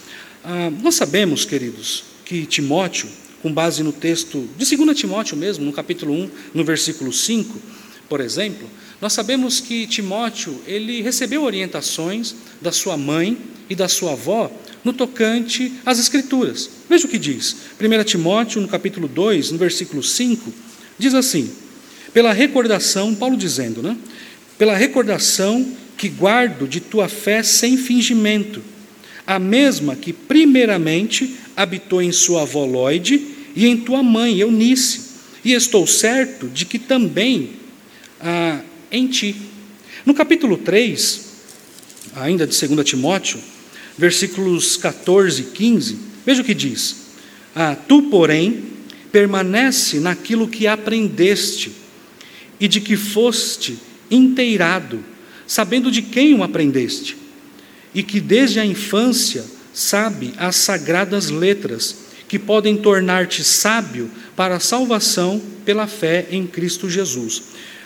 nós 0.81 0.95
sabemos, 0.95 1.43
queridos, 1.43 2.05
que 2.23 2.45
Timóteo 2.45 3.09
com 3.41 3.51
base 3.51 3.83
no 3.83 3.91
texto 3.91 4.47
de 4.57 4.77
2 4.77 4.97
Timóteo 4.97 5.35
mesmo, 5.35 5.65
no 5.65 5.73
capítulo 5.73 6.13
1, 6.13 6.31
no 6.53 6.63
versículo 6.63 7.11
5, 7.11 7.61
por 8.07 8.21
exemplo, 8.21 8.65
nós 9.01 9.11
sabemos 9.11 9.59
que 9.59 9.85
Timóteo, 9.87 10.61
ele 10.65 11.01
recebeu 11.01 11.43
orientações 11.43 12.33
da 12.61 12.71
sua 12.71 12.95
mãe 12.95 13.37
e 13.69 13.75
da 13.75 13.89
sua 13.89 14.13
avó 14.13 14.49
no 14.85 14.93
tocante 14.93 15.73
às 15.85 15.99
escrituras. 15.99 16.69
Veja 16.89 17.07
o 17.07 17.09
que 17.09 17.19
diz. 17.19 17.57
1 17.81 18.03
Timóteo, 18.05 18.61
no 18.61 18.69
capítulo 18.69 19.09
2, 19.09 19.51
no 19.51 19.57
versículo 19.57 20.01
5, 20.01 20.49
diz 20.97 21.13
assim: 21.13 21.51
Pela 22.13 22.31
recordação, 22.31 23.13
Paulo 23.13 23.35
dizendo, 23.35 23.83
né? 23.83 23.97
Pela 24.57 24.77
recordação 24.77 25.73
que 25.97 26.07
guardo 26.07 26.65
de 26.65 26.79
tua 26.79 27.09
fé 27.09 27.43
sem 27.43 27.75
fingimento, 27.75 28.63
a 29.27 29.37
mesma 29.37 29.95
que 29.97 30.13
primeiramente 30.13 31.35
habitou 31.55 32.01
em 32.01 32.13
sua 32.13 32.43
avó 32.43 32.65
Lloyd 32.65 33.21
e 33.53 33.67
em 33.67 33.75
tua 33.75 34.01
mãe 34.01 34.39
Eunice, 34.39 35.01
e 35.43 35.53
estou 35.53 35.85
certo 35.85 36.47
de 36.47 36.65
que 36.65 36.79
também 36.79 37.51
ah, 38.21 38.61
em 38.89 39.07
ti. 39.07 39.35
No 40.05 40.13
capítulo 40.13 40.57
3, 40.57 41.25
ainda 42.15 42.47
de 42.47 42.67
2 42.67 42.87
Timóteo, 42.87 43.39
versículos 43.97 44.77
14 44.77 45.41
e 45.41 45.45
15, 45.45 45.97
veja 46.25 46.41
o 46.41 46.45
que 46.45 46.53
diz: 46.53 46.95
ah, 47.55 47.75
Tu, 47.75 48.03
porém, 48.03 48.63
permanece 49.11 49.99
naquilo 49.99 50.47
que 50.47 50.67
aprendeste 50.67 51.71
e 52.59 52.67
de 52.67 52.79
que 52.79 52.95
foste 52.95 53.77
inteirado, 54.09 55.03
sabendo 55.45 55.91
de 55.91 56.01
quem 56.01 56.33
o 56.33 56.43
aprendeste, 56.43 57.17
e 57.97 58.03
que 58.03 58.19
desde 58.19 58.59
a 58.59 58.65
infância 58.65 59.43
sabe 59.73 60.31
as 60.37 60.55
sagradas 60.57 61.31
letras, 61.31 61.97
que 62.27 62.37
podem 62.37 62.77
tornar-te 62.77 63.43
sábio 63.43 64.11
para 64.35 64.57
a 64.57 64.59
salvação 64.59 65.41
pela 65.65 65.87
fé 65.87 66.27
em 66.29 66.45
Cristo 66.45 66.87
Jesus. 66.87 67.41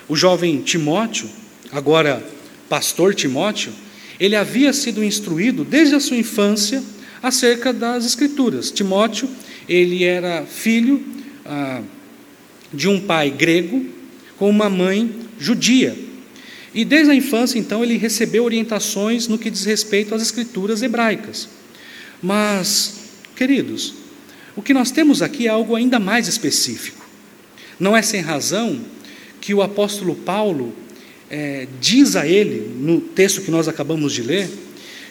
O 0.10 0.16
jovem 0.18 0.62
Timóteo, 0.64 1.30
agora 1.72 2.22
pastor 2.68 3.16
Timóteo, 3.16 3.72
ele 4.20 4.36
havia 4.36 4.74
sido 4.74 5.02
instruído 5.02 5.64
desde 5.64 5.96
a 5.96 6.00
sua 6.02 6.18
infância 6.18 6.84
acerca 7.24 7.72
das 7.72 8.06
Escrituras. 8.06 8.70
Timóteo, 8.70 9.30
ele 9.70 10.04
era 10.04 10.46
filho 10.46 11.02
ah, 11.46 11.82
de 12.74 12.90
um 12.90 13.00
pai 13.00 13.30
grego 13.30 13.86
com 14.38 14.50
uma 14.50 14.70
mãe 14.70 15.10
judia. 15.40 15.98
E 16.74 16.86
desde 16.86 17.12
a 17.12 17.16
infância, 17.16 17.60
então, 17.60 17.84
ele 17.84 17.98
recebeu 17.98 18.46
orientações 18.46 19.28
no 19.28 19.38
que 19.38 19.50
diz 19.50 19.66
respeito 19.66 20.16
às 20.16 20.22
Escrituras 20.22 20.82
hebraicas. 20.82 21.50
Mas, 22.22 22.96
queridos, 23.36 23.94
o 24.56 24.62
que 24.62 24.74
nós 24.74 24.92
temos 24.92 25.22
aqui 25.22 25.48
é 25.48 25.50
algo 25.50 25.76
ainda 25.76 26.00
mais 26.00 26.28
específico. 26.28 27.06
Não 27.80 27.96
é 27.96 28.02
sem 28.02 28.22
razão 28.22 28.80
que 29.42 29.54
o 29.54 29.62
apóstolo 29.62 30.16
Paulo 30.16 30.74
é, 31.30 31.68
diz 31.82 32.16
a 32.16 32.28
ele, 32.28 32.72
no 32.80 33.02
texto 33.02 33.42
que 33.42 33.52
nós 33.52 33.68
acabamos 33.68 34.14
de 34.14 34.22
ler, 34.22 34.50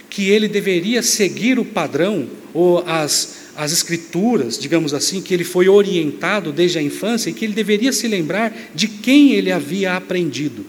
que 0.09 0.29
ele 0.29 0.49
deveria 0.49 1.03
seguir 1.03 1.59
o 1.59 1.65
padrão 1.65 2.29
ou 2.55 2.85
as, 2.87 3.37
as 3.57 3.73
escrituras, 3.73 4.59
digamos 4.59 4.95
assim, 4.95 5.21
que 5.21 5.35
ele 5.35 5.45
foi 5.45 5.69
orientado 5.69 6.53
desde 6.53 6.79
a 6.79 6.83
infância 6.83 7.31
e 7.31 7.33
que 7.33 7.45
ele 7.45 7.55
deveria 7.55 7.93
se 7.93 8.09
lembrar 8.09 8.55
de 8.75 8.89
quem 8.89 9.33
ele 9.33 9.53
havia 9.53 9.97
aprendido. 9.97 10.65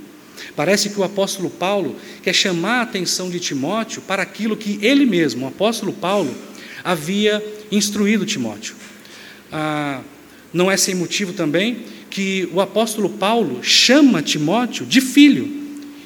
Parece 0.55 0.89
que 0.89 1.00
o 1.00 1.03
apóstolo 1.03 1.50
Paulo 1.50 1.95
quer 2.21 2.33
chamar 2.33 2.79
a 2.79 2.81
atenção 2.83 3.29
de 3.29 3.39
Timóteo 3.39 4.01
para 4.01 4.24
aquilo 4.24 4.57
que 4.57 4.79
ele 4.81 5.05
mesmo, 5.05 5.45
o 5.45 5.50
apóstolo 5.50 5.93
Paulo, 5.93 6.36
havia 6.83 7.43
instruído 7.71 8.25
Timóteo. 8.25 8.75
Ah, 9.51 10.01
não 10.53 10.69
é 10.69 10.77
sem 10.77 10.95
motivo 10.95 11.33
também 11.33 11.86
que 12.10 12.50
o 12.53 12.60
apóstolo 12.60 13.10
Paulo 13.10 13.63
chama 13.63 14.21
Timóteo 14.21 14.86
de 14.86 15.00
filho. 15.00 15.60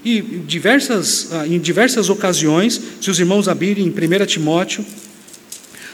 E 0.04 0.22
diversas, 0.22 1.30
ah, 1.32 1.48
em 1.48 1.60
diversas 1.60 2.10
ocasiões, 2.10 2.80
se 3.02 3.10
os 3.10 3.20
irmãos 3.20 3.48
abrirem 3.48 3.86
em 3.86 3.90
1 3.90 4.26
Timóteo, 4.26 4.86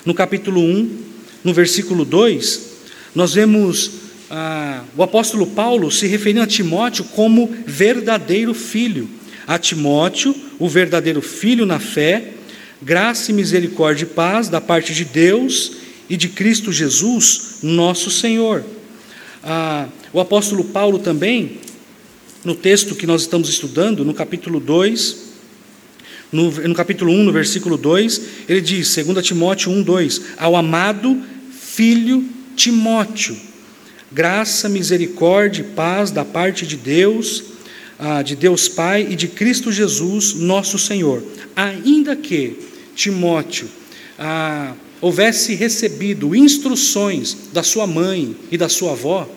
no 0.06 0.14
capítulo 0.14 0.62
1, 0.62 0.98
no 1.44 1.54
versículo 1.54 2.04
2, 2.04 2.72
nós 3.16 3.34
vemos 3.34 3.92
ah, 4.34 4.86
o 4.96 5.04
apóstolo 5.04 5.46
Paulo 5.46 5.92
se 5.92 6.08
referindo 6.08 6.42
a 6.42 6.48
Timóteo 6.48 7.04
como 7.04 7.54
verdadeiro 7.68 8.54
filho. 8.54 9.10
A 9.46 9.60
Timóteo, 9.60 10.34
o 10.58 10.70
verdadeiro 10.70 11.22
filho 11.22 11.66
na 11.66 11.80
fé, 11.80 12.36
graça 12.82 13.32
e 13.32 13.34
misericórdia 13.34 14.06
e 14.06 14.08
paz 14.08 14.48
da 14.48 14.62
parte 14.62 14.94
de 14.94 15.04
Deus 15.04 15.74
e 16.10 16.16
de 16.16 16.30
Cristo 16.30 16.72
Jesus, 16.72 17.58
nosso 17.62 18.10
Senhor. 18.10 18.64
Ah, 19.44 19.90
o 20.14 20.20
apóstolo 20.22 20.64
Paulo 20.64 21.00
também, 21.00 21.60
no 22.46 22.56
texto 22.56 22.96
que 22.96 23.06
nós 23.06 23.24
estamos 23.24 23.50
estudando, 23.50 24.06
no 24.06 24.14
capítulo 24.14 24.62
2, 24.62 25.32
no, 26.32 26.50
no 26.52 26.74
capítulo 26.74 27.12
1, 27.12 27.24
no 27.24 27.34
versículo 27.34 27.76
2, 27.76 28.22
ele 28.48 28.62
diz, 28.62 28.96
2 28.96 29.26
Timóteo 29.26 29.74
1, 29.74 29.84
2: 29.84 30.22
Ao 30.38 30.56
amado 30.56 31.22
filho 31.52 32.24
Timóteo 32.56 33.51
graça, 34.12 34.68
misericórdia 34.68 35.62
e 35.62 35.66
paz 35.66 36.12
da 36.12 36.26
parte 36.26 36.68
de 36.68 36.76
Deus, 36.76 37.44
ah, 37.98 38.22
de 38.22 38.36
Deus 38.36 38.68
Pai 38.68 39.08
e 39.10 39.16
de 39.16 39.28
Cristo 39.28 39.72
Jesus, 39.72 40.34
nosso 40.34 40.78
Senhor. 40.78 41.24
Ainda 41.56 42.16
que 42.16 42.58
Timóteo 42.96 43.70
ah, 44.20 44.74
houvesse 45.00 45.56
recebido 45.56 46.36
instruções 46.36 47.38
da 47.54 47.64
sua 47.64 47.88
mãe 47.88 48.36
e 48.52 48.58
da 48.58 48.68
sua 48.68 48.92
avó, 48.92 49.30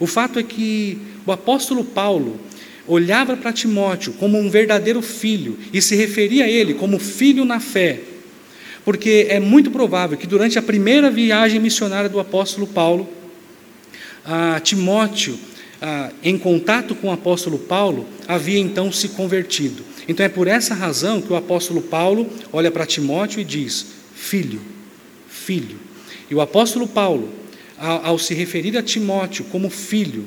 o 0.00 0.06
fato 0.06 0.38
é 0.38 0.42
que 0.42 0.98
o 1.24 1.32
apóstolo 1.32 1.84
Paulo 1.84 2.40
olhava 2.88 3.36
para 3.36 3.52
Timóteo 3.52 4.12
como 4.14 4.38
um 4.38 4.50
verdadeiro 4.50 5.00
filho 5.00 5.58
e 5.72 5.80
se 5.80 5.96
referia 5.96 6.44
a 6.44 6.48
ele 6.48 6.74
como 6.74 6.98
filho 6.98 7.44
na 7.44 7.60
fé, 7.60 8.00
porque 8.84 9.26
é 9.28 9.40
muito 9.40 9.70
provável 9.70 10.18
que 10.18 10.26
durante 10.26 10.58
a 10.58 10.62
primeira 10.62 11.10
viagem 11.10 11.60
missionária 11.60 12.08
do 12.08 12.20
apóstolo 12.20 12.66
Paulo, 12.66 13.15
ah, 14.26 14.60
Timóteo, 14.60 15.38
ah, 15.80 16.10
em 16.22 16.36
contato 16.36 16.94
com 16.94 17.08
o 17.08 17.12
apóstolo 17.12 17.58
Paulo, 17.58 18.06
havia 18.26 18.58
então 18.58 18.90
se 18.90 19.10
convertido. 19.10 19.84
Então 20.08 20.24
é 20.24 20.28
por 20.28 20.48
essa 20.48 20.74
razão 20.74 21.20
que 21.20 21.32
o 21.32 21.36
apóstolo 21.36 21.80
Paulo 21.80 22.28
olha 22.52 22.70
para 22.70 22.86
Timóteo 22.86 23.40
e 23.40 23.44
diz: 23.44 23.86
Filho, 24.14 24.60
filho. 25.28 25.78
E 26.30 26.34
o 26.34 26.40
apóstolo 26.40 26.88
Paulo, 26.88 27.30
ao, 27.78 28.06
ao 28.06 28.18
se 28.18 28.34
referir 28.34 28.76
a 28.76 28.82
Timóteo 28.82 29.44
como 29.44 29.70
filho, 29.70 30.26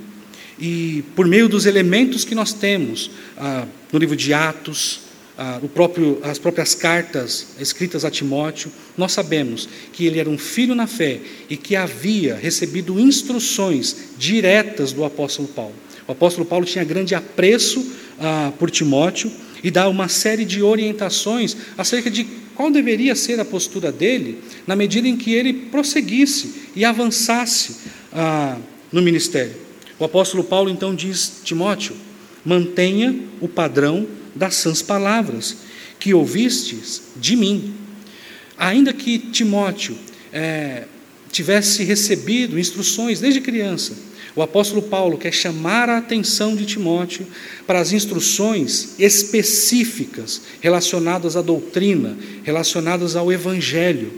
e 0.60 1.04
por 1.16 1.26
meio 1.28 1.48
dos 1.48 1.66
elementos 1.66 2.26
que 2.26 2.36
nós 2.36 2.54
temos 2.54 3.12
ah, 3.38 3.66
no 3.92 4.00
livro 4.00 4.16
de 4.16 4.34
Atos, 4.34 5.09
ah, 5.42 5.62
próprio, 5.74 6.20
as 6.22 6.38
próprias 6.38 6.76
cartas 6.76 7.48
escritas 7.58 8.04
a 8.04 8.12
Timóteo, 8.12 8.70
nós 8.98 9.14
sabemos 9.14 9.70
que 9.94 10.06
ele 10.06 10.20
era 10.20 10.30
um 10.30 10.38
filho 10.38 10.76
na 10.76 10.86
fé 10.86 11.22
e 11.50 11.56
que 11.56 11.78
havia 11.78 12.36
recebido 12.36 13.00
instruções 13.00 13.96
diretas 14.18 14.92
do 14.92 15.06
apóstolo 15.06 15.48
Paulo. 15.48 15.74
O 16.06 16.12
apóstolo 16.12 16.46
Paulo 16.46 16.66
tinha 16.66 16.84
grande 16.84 17.16
apreço 17.16 17.90
ah, 18.20 18.52
por 18.60 18.70
Timóteo 18.70 19.32
e 19.64 19.72
dá 19.72 19.88
uma 19.88 20.10
série 20.10 20.44
de 20.44 20.62
orientações 20.62 21.56
acerca 21.78 22.12
de 22.12 22.26
qual 22.54 22.70
deveria 22.70 23.16
ser 23.16 23.40
a 23.40 23.46
postura 23.46 23.94
dele 23.94 24.40
na 24.68 24.76
medida 24.76 25.08
em 25.08 25.16
que 25.16 25.34
ele 25.34 25.54
prosseguisse 25.54 26.54
e 26.76 26.84
avançasse 26.84 27.78
ah, 28.12 28.58
no 28.92 29.02
ministério. 29.02 29.56
O 29.98 30.04
apóstolo 30.04 30.44
Paulo 30.44 30.70
então 30.70 30.94
diz: 30.94 31.40
Timóteo, 31.46 31.96
mantenha 32.44 33.18
o 33.40 33.48
padrão 33.48 34.19
das 34.36 34.56
sãs 34.56 34.82
palavras 34.82 35.58
que 36.00 36.14
ouvistes 36.14 37.02
de 37.18 37.36
mim. 37.36 37.74
Ainda 38.58 38.94
que 38.94 39.18
Timóteo 39.18 39.98
é, 40.32 40.86
tivesse 41.32 41.84
recebido 41.84 42.60
instruções 42.60 43.20
desde 43.20 43.42
criança. 43.42 43.94
O 44.36 44.42
apóstolo 44.42 44.82
Paulo 44.82 45.18
quer 45.18 45.34
chamar 45.34 45.90
a 45.90 45.98
atenção 45.98 46.56
de 46.56 46.66
Timóteo 46.66 47.26
para 47.66 47.80
as 47.80 47.92
instruções 47.92 48.96
específicas 49.00 50.42
relacionadas 50.62 51.36
à 51.36 51.42
doutrina, 51.42 52.18
relacionadas 52.44 53.16
ao 53.16 53.32
evangelho, 53.32 54.14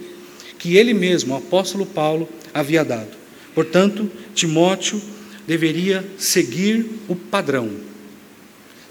que 0.60 0.76
ele 0.76 0.94
mesmo, 0.94 1.34
o 1.34 1.38
apóstolo 1.38 1.86
Paulo, 1.86 2.28
havia 2.54 2.84
dado. 2.84 3.18
Portanto, 3.56 4.12
Timóteo 4.36 5.02
deveria 5.48 6.06
seguir 6.18 6.86
o 7.08 7.16
padrão, 7.16 7.70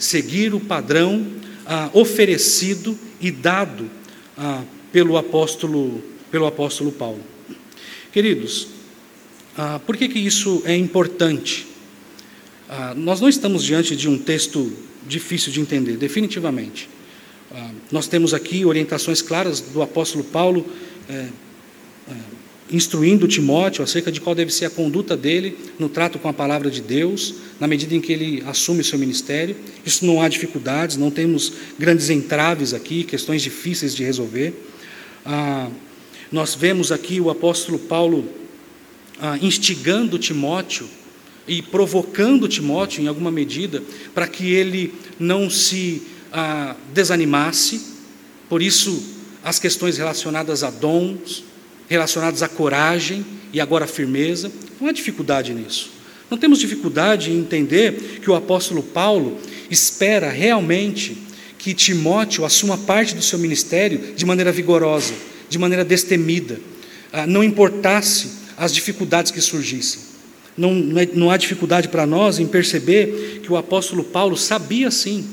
seguir 0.00 0.52
o 0.54 0.58
padrão 0.58 1.24
ah, 1.64 1.90
oferecido 1.92 2.98
e 3.20 3.30
dado 3.30 3.88
ah, 4.36 4.64
pelo 4.90 5.16
apóstolo, 5.16 6.02
pelo 6.30 6.46
apóstolo 6.46 6.90
Paulo. 6.90 7.22
Queridos, 8.10 8.68
ah, 9.56 9.78
por 9.86 9.96
que, 9.96 10.08
que 10.08 10.18
isso 10.18 10.62
é 10.64 10.74
importante? 10.74 11.66
Ah, 12.68 12.94
nós 12.96 13.20
não 13.20 13.28
estamos 13.28 13.62
diante 13.62 13.94
de 13.94 14.08
um 14.08 14.18
texto 14.18 14.72
difícil 15.06 15.52
de 15.52 15.60
entender, 15.60 15.96
definitivamente. 15.96 16.88
Ah, 17.52 17.70
nós 17.92 18.08
temos 18.08 18.32
aqui 18.32 18.64
orientações 18.64 19.20
claras 19.20 19.60
do 19.60 19.82
apóstolo 19.82 20.24
Paulo 20.24 20.66
é, 21.08 21.26
instruindo 22.72 23.26
Timóteo 23.26 23.82
acerca 23.82 24.12
de 24.12 24.20
qual 24.20 24.34
deve 24.34 24.52
ser 24.52 24.66
a 24.66 24.70
conduta 24.70 25.16
dele 25.16 25.56
no 25.78 25.88
trato 25.88 26.18
com 26.18 26.28
a 26.28 26.32
palavra 26.32 26.70
de 26.70 26.80
Deus, 26.80 27.34
na 27.58 27.66
medida 27.66 27.94
em 27.94 28.00
que 28.00 28.12
ele 28.12 28.42
assume 28.46 28.80
o 28.80 28.84
seu 28.84 28.98
ministério. 28.98 29.56
Isso 29.84 30.06
não 30.06 30.22
há 30.22 30.28
dificuldades, 30.28 30.96
não 30.96 31.10
temos 31.10 31.52
grandes 31.78 32.10
entraves 32.10 32.72
aqui, 32.72 33.04
questões 33.04 33.42
difíceis 33.42 33.94
de 33.94 34.04
resolver. 34.04 34.54
Ah, 35.24 35.68
nós 36.30 36.54
vemos 36.54 36.92
aqui 36.92 37.20
o 37.20 37.28
apóstolo 37.28 37.78
Paulo 37.78 38.24
ah, 39.20 39.38
instigando 39.42 40.18
Timóteo 40.18 40.88
e 41.46 41.60
provocando 41.60 42.46
Timóteo, 42.46 43.02
em 43.02 43.08
alguma 43.08 43.30
medida, 43.30 43.82
para 44.14 44.28
que 44.28 44.52
ele 44.52 44.94
não 45.18 45.50
se 45.50 46.02
ah, 46.32 46.76
desanimasse. 46.94 47.80
Por 48.48 48.62
isso, 48.62 49.02
as 49.42 49.58
questões 49.58 49.98
relacionadas 49.98 50.62
a 50.62 50.70
dons, 50.70 51.44
relacionadas 51.90 52.42
à 52.42 52.48
coragem 52.48 53.26
e 53.52 53.60
agora 53.60 53.84
à 53.84 53.88
firmeza, 53.88 54.50
não 54.80 54.88
há 54.88 54.92
dificuldade 54.92 55.52
nisso. 55.52 55.90
Não 56.30 56.38
temos 56.38 56.60
dificuldade 56.60 57.30
em 57.30 57.38
entender 57.38 58.20
que 58.22 58.30
o 58.30 58.34
apóstolo 58.34 58.82
Paulo 58.82 59.36
espera 59.70 60.30
realmente 60.30 61.18
que 61.58 61.74
Timóteo 61.74 62.44
assuma 62.44 62.78
parte 62.78 63.14
do 63.14 63.22
seu 63.22 63.38
ministério 63.38 64.14
de 64.16 64.24
maneira 64.24 64.52
vigorosa 64.52 65.12
de 65.50 65.58
maneira 65.58 65.84
destemida, 65.84 66.58
ah, 67.12 67.26
não 67.26 67.42
importasse 67.42 68.30
as 68.56 68.72
dificuldades 68.72 69.32
que 69.32 69.40
surgissem. 69.40 70.00
Não, 70.56 70.72
não 70.74 71.30
é, 71.30 71.34
há 71.34 71.36
dificuldade 71.36 71.88
para 71.88 72.06
nós 72.06 72.38
em 72.38 72.46
perceber 72.46 73.40
que 73.42 73.52
o 73.52 73.56
apóstolo 73.56 74.04
Paulo 74.04 74.36
sabia 74.36 74.90
sim 74.90 75.26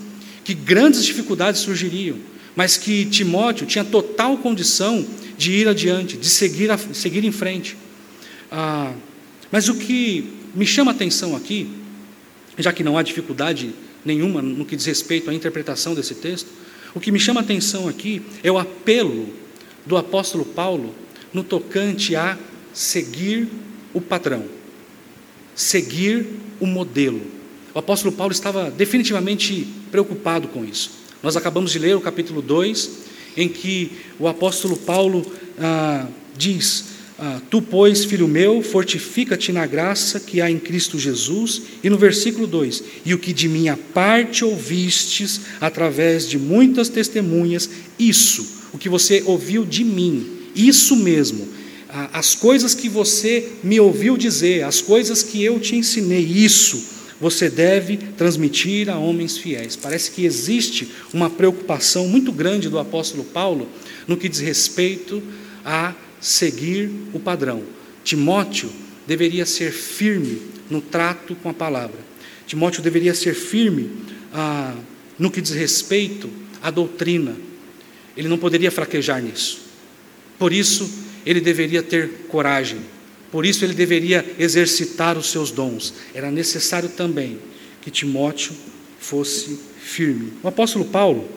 que 0.44 0.54
grandes 0.54 1.06
dificuldades 1.06 1.62
surgiriam, 1.62 2.18
mas 2.58 2.76
que 2.76 3.06
Timóteo 3.06 3.68
tinha 3.68 3.86
total 3.86 4.36
condição 4.40 5.06
de 5.38 5.52
ir 5.52 5.68
adiante, 5.68 6.18
de 6.18 6.28
seguir, 6.28 6.72
a, 6.72 6.78
seguir 6.78 7.24
em 7.24 7.32
frente. 7.32 7.78
Ah, 8.52 8.94
mas 9.52 9.70
o 9.70 9.76
que 9.76 10.34
me 10.56 10.66
chama 10.66 10.92
a 10.92 10.96
atenção 10.96 11.36
aqui, 11.36 11.70
já 12.58 12.74
que 12.74 12.84
não 12.84 12.98
há 12.98 13.04
dificuldade 13.04 13.76
nenhuma 14.04 14.42
no 14.42 14.66
que 14.66 14.76
diz 14.76 14.88
respeito 14.88 15.30
à 15.30 15.34
interpretação 15.36 15.94
desse 15.94 16.16
texto, 16.16 16.48
o 16.96 17.00
que 17.00 17.12
me 17.12 17.20
chama 17.20 17.42
a 17.42 17.44
atenção 17.44 17.88
aqui 17.88 18.24
é 18.42 18.52
o 18.52 18.58
apelo 18.58 19.30
do 19.86 19.96
apóstolo 19.96 20.44
Paulo 20.44 20.96
no 21.32 21.44
tocante 21.44 22.16
a 22.16 22.40
seguir 22.74 23.48
o 23.94 24.02
padrão, 24.02 24.44
seguir 25.54 26.26
o 26.60 26.66
modelo. 26.66 27.22
O 27.76 27.78
apóstolo 27.78 28.12
Paulo 28.16 28.34
estava 28.34 28.72
definitivamente 28.72 29.68
preocupado 29.92 30.48
com 30.48 30.66
isso. 30.66 31.06
Nós 31.22 31.36
acabamos 31.36 31.72
de 31.72 31.80
ler 31.80 31.96
o 31.96 32.02
capítulo 32.02 32.42
2, 32.42 32.90
em 33.36 33.50
que 33.50 33.92
o 34.20 34.28
apóstolo 34.28 34.78
Paulo 34.78 35.26
ah, 35.60 36.08
diz: 36.38 36.86
ah, 37.20 37.42
Tu, 37.50 37.62
pois, 37.62 38.06
filho 38.06 38.28
meu, 38.28 38.62
fortifica-te 38.62 39.52
na 39.52 39.66
graça 39.66 40.20
que 40.20 40.42
há 40.42 40.50
em 40.50 40.60
Cristo 40.60 41.00
Jesus. 41.00 41.62
E 41.84 41.90
no 41.90 41.98
versículo 41.98 42.48
2: 42.48 42.84
E 43.06 43.14
o 43.14 43.20
que 43.20 43.34
de 43.34 43.48
minha 43.48 43.76
parte 43.76 44.46
ouvistes 44.46 45.42
através 45.60 46.28
de 46.28 46.38
muitas 46.38 46.90
testemunhas, 46.90 47.70
isso 47.98 48.58
o 48.74 48.78
que 48.78 48.90
você 48.90 49.24
ouviu 49.26 49.66
de 49.66 49.84
mim, 49.84 50.26
isso 50.56 50.96
mesmo, 50.96 51.48
as 52.14 52.36
coisas 52.36 52.76
que 52.76 52.90
você 52.90 53.54
me 53.64 53.80
ouviu 53.80 54.18
dizer, 54.18 54.64
as 54.64 54.82
coisas 54.82 55.24
que 55.24 55.44
eu 55.44 55.60
te 55.60 55.76
ensinei, 55.76 56.22
isso 56.22 56.98
você 57.20 57.50
deve 57.50 57.98
transmitir 57.98 58.90
a 58.90 58.98
homens 58.98 59.38
fiéis. 59.38 59.76
Parece 59.76 60.12
que 60.12 60.26
existe 60.26 60.88
uma 61.14 61.30
preocupação 61.30 62.08
muito 62.08 62.32
grande 62.32 62.70
do 62.70 62.80
apóstolo 62.80 63.24
Paulo 63.24 63.68
no 64.08 64.18
que 64.18 64.30
diz 64.30 64.40
respeito 64.40 65.22
a 65.66 65.94
seguir 66.22 66.90
o 67.14 67.20
padrão. 67.20 67.64
Timóteo 68.04 68.70
deveria 69.06 69.46
ser 69.46 69.72
firme 69.72 70.42
no 70.70 70.82
trato 70.82 71.36
com 71.36 71.50
a 71.50 71.54
palavra. 71.54 72.00
Timóteo 72.46 72.82
deveria 72.82 73.14
ser 73.14 73.34
firme 73.34 73.90
ah, 74.34 74.76
no 75.18 75.32
que 75.32 75.42
diz 75.42 75.52
respeito 75.52 76.30
à 76.62 76.70
doutrina, 76.70 77.36
ele 78.16 78.28
não 78.28 78.38
poderia 78.38 78.72
fraquejar 78.72 79.22
nisso. 79.22 79.62
Por 80.38 80.54
isso, 80.54 80.90
ele 81.26 81.42
deveria 81.42 81.82
ter 81.82 82.10
coragem. 82.28 82.80
Por 83.32 83.46
isso, 83.46 83.66
ele 83.66 83.74
deveria 83.74 84.26
exercitar 84.40 85.18
os 85.18 85.32
seus 85.32 85.52
dons. 85.52 85.94
Era 86.14 86.32
necessário 86.32 86.90
também 86.90 87.40
que 87.82 87.92
Timóteo 87.92 88.54
fosse 89.00 89.60
firme. 89.80 90.34
O 90.44 90.48
apóstolo 90.48 90.86
Paulo, 90.86 91.30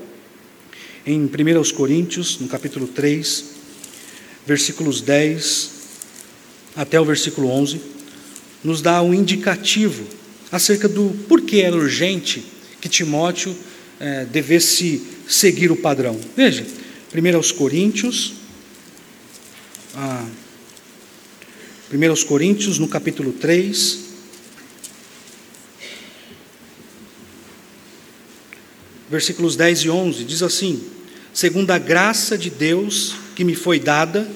em 1.07 1.20
1 1.22 1.29
Coríntios, 1.74 2.38
no 2.38 2.48
capítulo 2.48 2.87
3, 2.87 3.44
versículos 4.46 5.00
10 5.00 5.70
até 6.76 7.00
o 7.00 7.05
versículo 7.05 7.48
11, 7.48 7.81
nos 8.62 8.81
dá 8.81 9.03
um 9.03 9.12
indicativo 9.12 10.05
acerca 10.50 10.88
do 10.88 11.11
porquê 11.29 11.59
era 11.59 11.76
urgente 11.76 12.44
que 12.81 12.88
Timóteo 12.88 13.55
é, 13.98 14.24
devesse 14.24 15.03
seguir 15.29 15.70
o 15.70 15.76
padrão. 15.76 16.18
Veja, 16.37 16.66
1 17.14 17.57
Coríntios, 17.57 18.35
ah, 19.94 20.26
1 21.92 22.24
Coríntios, 22.26 22.79
no 22.79 22.87
capítulo 22.87 23.33
3, 23.33 23.98
versículos 29.11 29.57
10 29.57 29.81
e 29.81 29.90
11, 29.90 30.24
diz 30.24 30.40
assim: 30.40 30.85
Segundo 31.35 31.72
a 31.72 31.79
graça 31.79 32.38
de 32.38 32.48
Deus 32.48 33.16
que 33.35 33.42
me 33.42 33.57
foi 33.57 33.81
dada, 33.81 34.31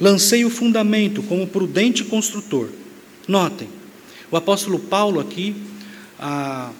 lancei 0.00 0.44
o 0.44 0.50
fundamento 0.50 1.20
como 1.24 1.48
prudente 1.48 2.04
construtor. 2.04 2.68
Notem, 3.26 3.68
o 4.30 4.36
apóstolo 4.36 4.78
Paulo 4.78 5.18
aqui, 5.18 5.56
é, 6.20 6.70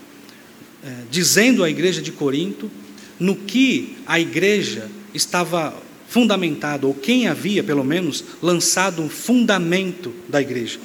dizendo 1.11 1.64
à 1.64 1.68
igreja 1.68 2.00
de 2.00 2.12
Corinto 2.12 2.70
no 3.18 3.35
que 3.35 3.96
a 4.07 4.20
igreja 4.20 4.88
estava 5.12 5.74
fundamentado, 6.08 6.86
ou 6.86 6.94
quem 6.94 7.26
havia, 7.26 7.62
pelo 7.62 7.84
menos, 7.84 8.24
lançado 8.42 9.02
um 9.02 9.08
fundamento 9.08 10.12
da 10.28 10.40
igreja. 10.40 10.78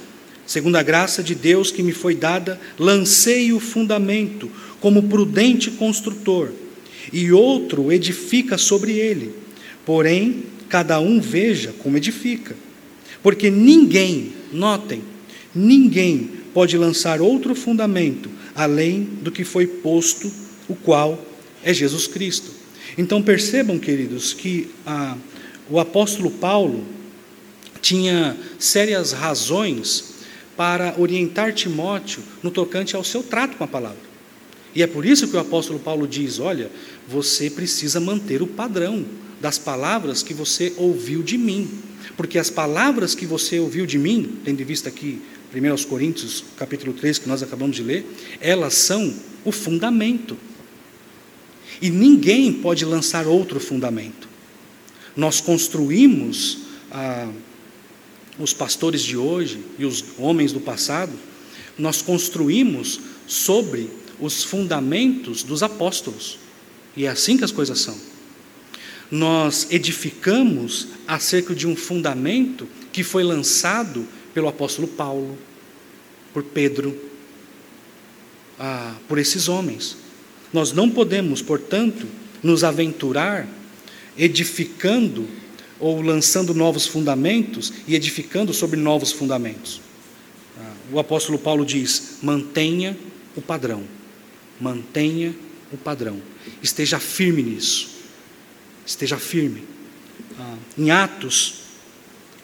Segundo 0.46 0.78
a 0.78 0.84
graça 0.84 1.22
de 1.22 1.36
Deus 1.36 1.72
que 1.72 1.84
me 1.84 1.92
foi 1.92 2.16
dada, 2.16 2.60
lancei 2.78 3.54
o 3.54 3.60
fundamento 3.60 4.50
como 4.80 5.04
prudente 5.04 5.70
construtor, 5.72 6.50
e 7.14 7.32
outro 7.32 7.92
edifica 7.92 8.58
sobre 8.58 8.94
ele. 8.94 9.34
Porém, 9.86 10.44
cada 10.68 11.00
um 11.00 11.20
veja 11.20 11.74
como 11.80 11.98
edifica. 11.98 12.56
Porque 13.22 13.50
ninguém, 13.50 14.34
notem, 14.52 15.02
ninguém 15.54 16.30
pode 16.54 16.78
lançar 16.78 17.22
outro 17.22 17.54
fundamento 17.54 18.30
além 18.56 19.04
do 19.22 19.32
que 19.32 19.44
foi 19.44 19.66
posto, 19.66 20.32
o 20.68 20.76
qual 20.76 21.24
é 21.64 21.74
Jesus 21.74 22.08
Cristo. 22.08 22.59
Então 22.98 23.22
percebam, 23.22 23.80
queridos, 23.80 24.34
que 24.34 24.70
a, 24.86 25.16
o 25.70 25.80
apóstolo 25.80 26.32
Paulo 26.32 26.86
tinha 27.82 28.38
sérias 28.58 29.12
razões 29.12 30.16
para 30.58 30.96
orientar 30.98 31.54
Timóteo 31.54 32.22
no 32.44 32.52
tocante 32.52 32.96
ao 32.96 33.04
seu 33.04 33.24
trato 33.24 33.58
com 33.58 33.64
a 33.64 33.68
palavra. 33.68 34.10
E 34.76 34.84
é 34.84 34.88
por 34.88 35.06
isso 35.06 35.28
que 35.28 35.36
o 35.36 35.40
apóstolo 35.40 35.80
Paulo 35.80 36.08
diz: 36.08 36.40
olha, 36.40 36.70
você 37.08 37.50
precisa 37.50 38.00
manter 38.00 38.42
o 38.42 38.48
padrão 38.48 39.06
das 39.40 39.58
palavras 39.58 40.22
que 40.22 40.34
você 40.34 40.74
ouviu 40.78 41.24
de 41.24 41.38
mim. 41.38 41.70
Porque 42.18 42.38
as 42.38 42.50
palavras 42.50 43.16
que 43.16 43.26
você 43.26 43.60
ouviu 43.60 43.86
de 43.86 43.98
mim, 43.98 44.38
tendo 44.44 44.62
em 44.62 44.66
vista 44.66 44.90
aqui 44.90 45.22
1 45.54 45.84
Coríntios, 45.88 46.44
capítulo 46.58 46.94
3, 46.94 47.20
que 47.20 47.30
nós 47.30 47.42
acabamos 47.42 47.76
de 47.76 47.84
ler, 47.84 48.06
elas 48.42 48.74
são 48.74 49.14
o 49.46 49.52
fundamento. 49.52 50.38
E 51.82 51.90
ninguém 51.90 52.54
pode 52.54 52.84
lançar 52.86 53.28
outro 53.28 53.60
fundamento. 53.60 54.28
Nós 55.16 55.42
construímos 55.42 56.60
ah, 56.92 57.30
os 58.40 58.54
pastores 58.54 59.02
de 59.02 59.18
hoje 59.18 59.60
e 59.78 59.86
os 59.86 60.04
homens 60.18 60.54
do 60.54 60.60
passado, 60.60 61.12
nós 61.78 62.02
construímos 62.02 63.00
sobre 63.28 63.90
os 64.20 64.44
fundamentos 64.44 65.44
dos 65.44 65.62
apóstolos. 65.62 66.40
E 66.96 67.06
é 67.06 67.10
assim 67.10 67.38
que 67.38 67.44
as 67.44 67.52
coisas 67.52 67.80
são. 67.80 67.98
Nós 69.12 69.68
edificamos 69.72 70.88
acerca 71.08 71.56
de 71.56 71.68
um 71.68 71.76
fundamento 71.76 72.68
que 72.92 73.04
foi 73.04 73.24
lançado 73.24 74.08
pelo 74.34 74.48
apóstolo 74.48 74.88
Paulo, 74.88 75.38
por 76.34 76.44
Pedro, 76.44 76.98
ah, 78.60 78.96
por 79.08 79.18
esses 79.18 79.48
homens. 79.48 79.98
Nós 80.52 80.72
não 80.72 80.90
podemos, 80.90 81.42
portanto, 81.42 82.08
nos 82.42 82.64
aventurar 82.64 83.48
edificando 84.18 85.28
ou 85.80 86.02
lançando 86.02 86.54
novos 86.54 86.86
fundamentos 86.86 87.72
e 87.88 87.96
edificando 87.96 88.54
sobre 88.54 88.78
novos 88.78 89.12
fundamentos. 89.12 89.82
Ah, 90.58 90.74
o 90.92 91.00
apóstolo 91.00 91.40
Paulo 91.40 91.66
diz: 91.66 92.18
mantenha 92.22 92.98
o 93.36 93.42
padrão, 93.42 93.84
mantenha 94.60 95.34
o 95.72 95.78
padrão, 95.78 96.22
esteja 96.62 97.00
firme 97.00 97.42
nisso, 97.42 97.90
esteja 98.86 99.18
firme. 99.18 99.64
Ah, 100.38 100.58
em 100.78 100.92
Atos, 100.92 101.62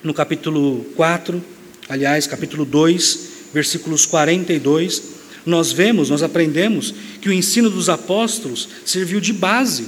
no 0.01 0.13
capítulo 0.13 0.85
4, 0.95 1.43
aliás, 1.89 2.25
capítulo 2.25 2.63
2, 2.63 3.29
versículos 3.53 4.05
42, 4.05 5.14
nós 5.45 5.71
vemos, 5.71 6.09
nós 6.09 6.23
aprendemos 6.23 6.93
que 7.21 7.29
o 7.29 7.33
ensino 7.33 7.69
dos 7.69 7.87
apóstolos 7.87 8.67
serviu 8.83 9.21
de 9.21 9.31
base 9.31 9.87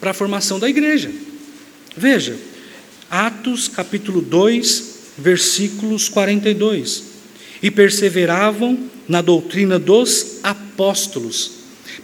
para 0.00 0.10
a 0.10 0.14
formação 0.14 0.58
da 0.58 0.68
igreja. 0.68 1.10
Veja, 1.96 2.36
Atos 3.08 3.68
capítulo 3.68 4.20
2, 4.20 4.96
versículos 5.16 6.08
42. 6.08 7.04
E 7.62 7.70
perseveravam 7.70 8.78
na 9.08 9.22
doutrina 9.22 9.78
dos 9.78 10.40
apóstolos. 10.42 11.52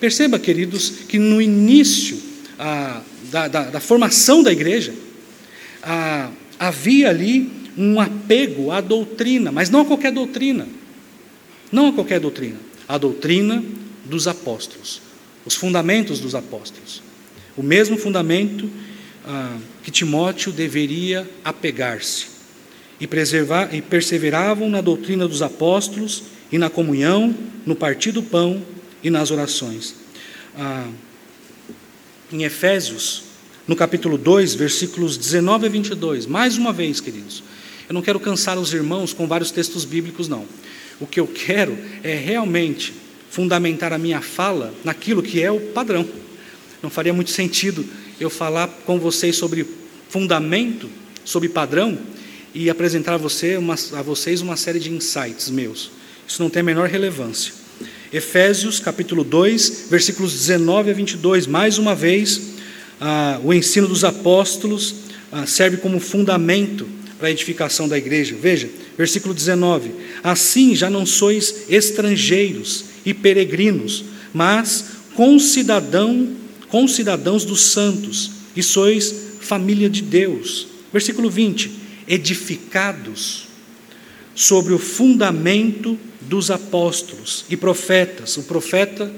Perceba, 0.01 0.39
queridos, 0.39 0.91
que 1.09 1.19
no 1.19 1.43
início 1.43 2.19
ah, 2.59 3.03
da, 3.31 3.49
da, 3.49 3.63
da, 3.65 3.81
formação 3.81 4.43
da 4.43 4.53
igreja, 4.53 4.95
ah, 5.83 6.31
havia 6.59 7.11
ali 7.11 7.51
um 7.77 8.01
apego 8.01 8.71
à 8.71 8.81
doutrina, 8.81 9.51
mas 9.51 9.69
não 9.69 9.81
a 9.81 9.85
qualquer 9.85 10.13
doutrina. 10.13 10.67
Não 11.71 11.89
a 11.89 11.93
qualquer 11.93 12.21
doutrina. 12.21 12.72
A 12.93 12.99
doutrina 12.99 13.65
dos 14.05 14.29
apóstolos, 14.29 15.01
os 15.47 15.55
fundamentos 15.55 16.21
dos 16.21 16.35
apóstolos. 16.35 17.03
O 17.57 17.63
mesmo 17.63 17.97
fundamento 17.97 18.69
ah, 19.25 19.57
que 19.83 19.91
Timóteo 19.91 20.53
deveria 20.53 21.27
apegar-se 21.43 22.27
e, 23.01 23.07
preservar, 23.07 23.75
e 23.75 23.81
perseveravam 23.81 24.69
na 24.69 24.83
doutrina 24.83 25.27
dos 25.27 25.41
apóstolos 25.41 26.25
e 26.53 26.59
na 26.59 26.69
comunhão, 26.69 27.35
no 27.65 27.75
partir 27.75 28.13
do 28.13 28.23
pão 28.23 28.63
e 29.03 29.09
nas 29.09 29.31
orações. 29.31 29.95
Ah, 30.55 30.87
em 32.31 32.43
Efésios, 32.43 33.23
no 33.67 33.75
capítulo 33.75 34.19
2, 34.19 34.55
versículos 34.55 35.17
19 35.17 35.65
a 35.65 35.71
22, 35.71 36.27
mais 36.27 36.59
uma 36.59 36.75
vez, 36.75 37.01
queridos, 37.01 37.43
eu 37.89 37.95
não 37.95 38.03
quero 38.03 38.21
cansar 38.21 38.59
os 38.59 38.75
irmãos 38.75 39.15
com 39.15 39.27
vários 39.27 39.51
textos 39.51 39.87
bíblicos, 39.87 40.29
não. 40.29 40.47
O 41.03 41.07
que 41.07 41.19
eu 41.19 41.27
quero 41.27 41.77
é 42.05 42.15
realmente 42.15 42.95
fundamentar 43.29 43.93
a 43.93 43.99
minha 43.99 44.21
fala 44.21 44.73
naquilo 44.85 45.21
que 45.21 45.43
é 45.43 45.51
o 45.51 45.59
padrão. 45.59 46.09
Não 46.81 46.89
faria 46.89 47.13
muito 47.13 47.33
sentido 47.33 47.85
eu 48.21 48.31
falar 48.31 48.69
com 48.87 49.01
vocês 49.01 49.35
sobre 49.35 49.67
fundamento, 50.09 50.89
sobre 51.25 51.49
padrão, 51.49 51.99
e 52.55 52.71
apresentar 52.71 53.15
a, 53.15 53.17
você 53.17 53.57
uma, 53.57 53.75
a 53.75 54.03
vocês 54.03 54.43
uma 54.43 54.57
série 54.57 54.79
de 54.79 54.93
insights 54.93 55.51
meus. 55.51 55.91
Isso 56.25 56.41
não 56.41 56.49
tem 56.49 56.61
a 56.61 56.65
menor 56.65 56.89
relevância. 56.89 57.53
Efésios 58.13 58.79
capítulo 58.79 59.25
2, 59.25 59.89
versículos 59.91 60.33
19 60.33 60.93
a 60.93 60.95
22, 60.95 61.49
mais 61.49 61.79
uma 61.79 61.97
vez, 61.97 62.53
ah, 63.01 63.41
o 63.43 63.53
ensino 63.53 63.89
dos 63.89 64.05
apóstolos 64.05 64.95
ah, 65.33 65.47
serve 65.47 65.79
como 65.79 65.99
fundamento 65.99 66.87
para 67.19 67.27
a 67.27 67.31
edificação 67.33 67.89
da 67.89 67.99
igreja. 67.99 68.37
Veja, 68.41 68.71
versículo 68.97 69.35
19: 69.35 69.91
Assim 70.23 70.75
já 70.75 70.89
não 70.89 71.05
sois 71.07 71.65
estrangeiros 71.69 72.85
e 73.05 73.13
peregrinos, 73.13 74.05
mas 74.33 74.85
concidadão 75.15 76.43
concidadãos 76.73 77.45
dos 77.45 77.61
santos, 77.61 78.31
e 78.57 78.63
sois 78.63 79.15
família 79.41 79.91
de 79.91 80.01
Deus. 80.01 80.67
Versículo 80.91 81.29
20: 81.29 81.71
edificados 82.09 83.47
sobre 84.35 84.73
o 84.73 84.79
fundamento 84.79 85.99
dos 86.23 86.51
apóstolos 86.51 87.45
e 87.51 87.57
profetas. 87.57 88.39
O 88.39 88.45
profeta, 88.45 89.13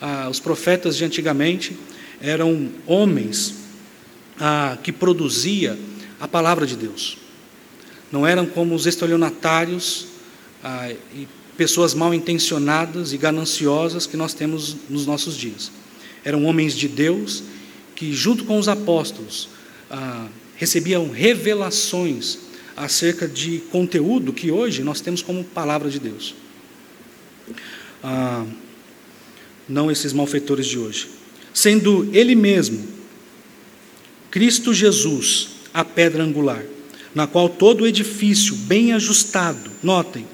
ah, 0.00 0.28
os 0.30 0.38
profetas 0.38 0.96
de 0.96 1.04
antigamente 1.04 1.76
eram 2.20 2.70
homens 2.86 3.54
ah, 4.38 4.78
que 4.80 4.92
produzia 4.92 5.76
a 6.20 6.28
palavra 6.28 6.64
de 6.66 6.76
Deus. 6.76 7.18
Não 8.12 8.26
eram 8.26 8.46
como 8.46 8.74
os 8.74 8.86
estelionatários 8.86 10.06
ah, 10.62 10.92
e 11.14 11.26
pessoas 11.56 11.94
mal 11.94 12.12
intencionadas 12.14 13.12
e 13.12 13.16
gananciosas 13.16 14.06
que 14.06 14.16
nós 14.16 14.34
temos 14.34 14.76
nos 14.88 15.06
nossos 15.06 15.36
dias 15.36 15.72
eram 16.24 16.44
homens 16.44 16.76
de 16.76 16.88
Deus 16.88 17.42
que, 17.94 18.12
junto 18.12 18.44
com 18.44 18.58
os 18.58 18.68
apóstolos, 18.68 19.48
ah, 19.90 20.28
recebiam 20.56 21.10
revelações 21.10 22.38
acerca 22.76 23.28
de 23.28 23.58
conteúdo 23.70 24.32
que 24.32 24.50
hoje 24.50 24.82
nós 24.82 25.00
temos 25.00 25.22
como 25.22 25.44
palavra 25.44 25.90
de 25.90 25.98
Deus. 25.98 26.34
Ah, 28.02 28.46
não 29.68 29.90
esses 29.90 30.12
malfeitores 30.12 30.66
de 30.66 30.78
hoje. 30.78 31.08
Sendo 31.52 32.08
Ele 32.12 32.34
mesmo, 32.34 32.86
Cristo 34.30 34.72
Jesus, 34.72 35.48
a 35.74 35.84
pedra 35.84 36.22
angular, 36.22 36.64
na 37.14 37.26
qual 37.26 37.48
todo 37.48 37.82
o 37.82 37.86
edifício 37.86 38.54
bem 38.54 38.92
ajustado, 38.92 39.70
notem, 39.82 40.26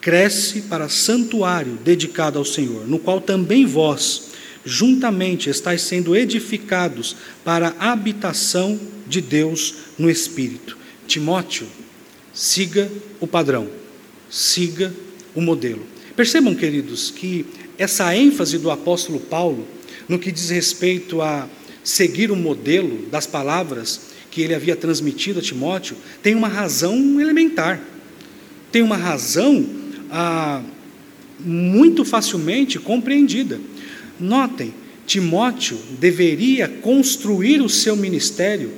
cresce 0.00 0.62
para 0.62 0.88
santuário 0.88 1.78
dedicado 1.82 2.38
ao 2.38 2.44
Senhor, 2.44 2.86
no 2.86 2.98
qual 2.98 3.20
também 3.20 3.64
vós, 3.64 4.28
juntamente 4.64 5.48
estáis 5.48 5.82
sendo 5.82 6.16
edificados 6.16 7.16
para 7.44 7.74
a 7.78 7.92
habitação 7.92 8.78
de 9.06 9.20
Deus 9.20 9.74
no 9.98 10.10
Espírito. 10.10 10.76
Timóteo, 11.06 11.66
siga 12.32 12.90
o 13.20 13.26
padrão, 13.26 13.68
siga 14.30 14.92
o 15.34 15.40
modelo. 15.40 15.86
Percebam, 16.16 16.54
queridos, 16.54 17.10
que 17.10 17.46
essa 17.78 18.14
ênfase 18.16 18.58
do 18.58 18.70
apóstolo 18.70 19.20
Paulo 19.20 19.66
no 20.08 20.18
que 20.18 20.30
diz 20.30 20.50
respeito 20.50 21.20
a 21.20 21.48
seguir 21.82 22.30
o 22.30 22.36
modelo 22.36 23.06
das 23.06 23.26
palavras 23.26 24.13
que 24.34 24.42
ele 24.42 24.52
havia 24.52 24.74
transmitido 24.74 25.38
a 25.38 25.42
Timóteo 25.42 25.96
tem 26.20 26.34
uma 26.34 26.48
razão 26.48 27.20
elementar, 27.20 27.80
tem 28.72 28.82
uma 28.82 28.96
razão 28.96 29.64
ah, 30.10 30.60
muito 31.38 32.04
facilmente 32.04 32.80
compreendida. 32.80 33.60
Notem, 34.18 34.74
Timóteo 35.06 35.78
deveria 36.00 36.66
construir 36.66 37.62
o 37.62 37.68
seu 37.68 37.94
ministério 37.94 38.72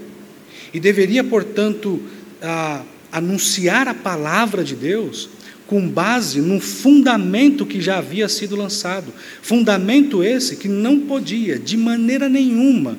e 0.75 0.79
deveria, 0.79 1.25
portanto, 1.25 2.03
a, 2.43 2.83
anunciar 3.11 3.89
a 3.89 3.95
palavra 3.95 4.63
de 4.63 4.75
Deus 4.75 5.31
com 5.67 5.89
base 5.89 6.43
num 6.43 6.61
fundamento 6.61 7.65
que 7.65 7.81
já 7.81 7.97
havia 7.97 8.29
sido 8.29 8.57
lançado. 8.57 9.11
Fundamento 9.41 10.23
esse 10.23 10.57
que 10.57 10.69
não 10.69 11.01
podia, 11.01 11.59
de 11.59 11.79
maneira 11.79 12.29
nenhuma, 12.29 12.99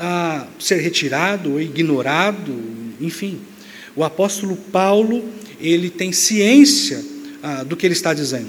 a, 0.00 0.46
ser 0.58 0.76
retirado 0.76 1.52
ou 1.52 1.60
ignorado, 1.60 2.58
enfim. 2.98 3.38
O 3.94 4.02
apóstolo 4.02 4.56
Paulo, 4.56 5.28
ele 5.60 5.90
tem 5.90 6.10
ciência 6.10 7.04
a, 7.42 7.62
do 7.62 7.76
que 7.76 7.86
ele 7.86 7.92
está 7.92 8.14
dizendo. 8.14 8.48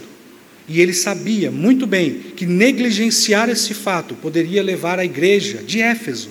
E 0.67 0.79
ele 0.79 0.93
sabia 0.93 1.51
muito 1.51 1.85
bem 1.85 2.13
que 2.35 2.45
negligenciar 2.45 3.49
esse 3.49 3.73
fato 3.73 4.15
poderia 4.15 4.63
levar 4.63 4.97
a 4.99 5.03
igreja 5.03 5.61
de 5.61 5.81
Éfeso 5.81 6.29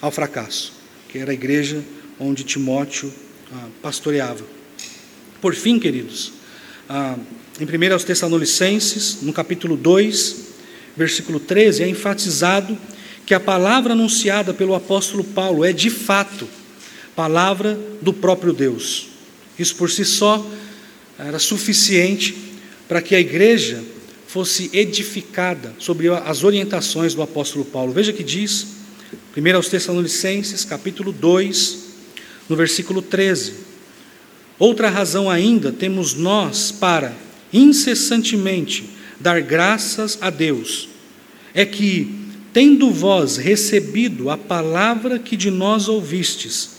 ao 0.00 0.12
fracasso, 0.12 0.72
que 1.08 1.18
era 1.18 1.32
a 1.32 1.34
igreja 1.34 1.82
onde 2.18 2.44
Timóteo 2.44 3.12
ah, 3.52 3.66
pastoreava. 3.82 4.44
Por 5.40 5.54
fim, 5.54 5.78
queridos, 5.80 6.32
ah, 6.88 7.16
em 7.58 7.64
1 7.64 7.92
aos 7.92 8.04
Tessalonicenses, 8.04 9.18
no 9.22 9.32
capítulo 9.32 9.76
2, 9.76 10.36
versículo 10.96 11.40
13, 11.40 11.82
é 11.82 11.88
enfatizado 11.88 12.78
que 13.26 13.34
a 13.34 13.40
palavra 13.40 13.92
anunciada 13.92 14.52
pelo 14.52 14.74
apóstolo 14.74 15.22
Paulo 15.22 15.64
é 15.64 15.72
de 15.72 15.90
fato 15.90 16.48
palavra 17.14 17.78
do 18.00 18.12
próprio 18.12 18.52
Deus. 18.52 19.08
Isso 19.58 19.76
por 19.76 19.90
si 19.90 20.04
só 20.04 20.44
era 21.18 21.38
suficiente 21.38 22.34
para 22.88 23.02
que 23.02 23.14
a 23.14 23.20
igreja 23.20 23.82
fosse 24.26 24.70
edificada 24.72 25.74
sobre 25.78 26.08
as 26.08 26.44
orientações 26.44 27.14
do 27.14 27.22
apóstolo 27.22 27.64
Paulo. 27.64 27.92
Veja 27.92 28.12
que 28.12 28.24
diz, 28.24 28.68
1 29.36 29.56
aos 29.56 29.68
Tessalonicenses, 29.68 30.64
capítulo 30.64 31.12
2, 31.12 31.78
no 32.48 32.56
versículo 32.56 33.02
13: 33.02 33.54
Outra 34.58 34.88
razão 34.88 35.28
ainda 35.28 35.72
temos 35.72 36.14
nós 36.14 36.70
para 36.70 37.12
incessantemente 37.52 38.88
dar 39.18 39.42
graças 39.42 40.16
a 40.20 40.30
Deus, 40.30 40.88
é 41.52 41.66
que, 41.66 42.19
tendo 42.52 42.90
vós 42.90 43.36
recebido 43.36 44.30
a 44.30 44.36
palavra 44.36 45.18
que 45.18 45.36
de 45.36 45.50
nós 45.50 45.88
ouvistes, 45.88 46.70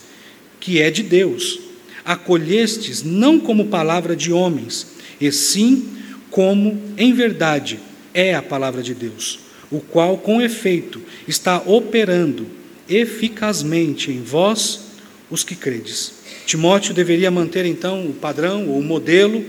que 0.59 0.81
é 0.81 0.91
de 0.91 1.03
Deus, 1.03 1.59
acolhestes 2.03 3.03
não 3.03 3.39
como 3.39 3.67
palavra 3.67 4.15
de 4.15 4.31
homens, 4.31 4.87
e 5.19 5.31
sim 5.31 5.87
como, 6.29 6.81
em 6.97 7.13
verdade, 7.13 7.79
é 8.13 8.33
a 8.35 8.41
palavra 8.41 8.81
de 8.81 8.93
Deus, 8.93 9.39
o 9.69 9.79
qual, 9.79 10.17
com 10.17 10.41
efeito, 10.41 11.01
está 11.27 11.61
operando 11.65 12.47
eficazmente 12.89 14.11
em 14.11 14.21
vós, 14.21 14.81
os 15.29 15.43
que 15.43 15.55
credes. 15.55 16.13
Timóteo 16.45 16.93
deveria 16.93 17.31
manter 17.31 17.65
então 17.65 18.05
o 18.05 18.13
padrão 18.13 18.67
ou 18.67 18.79
o 18.79 18.83
modelo 18.83 19.45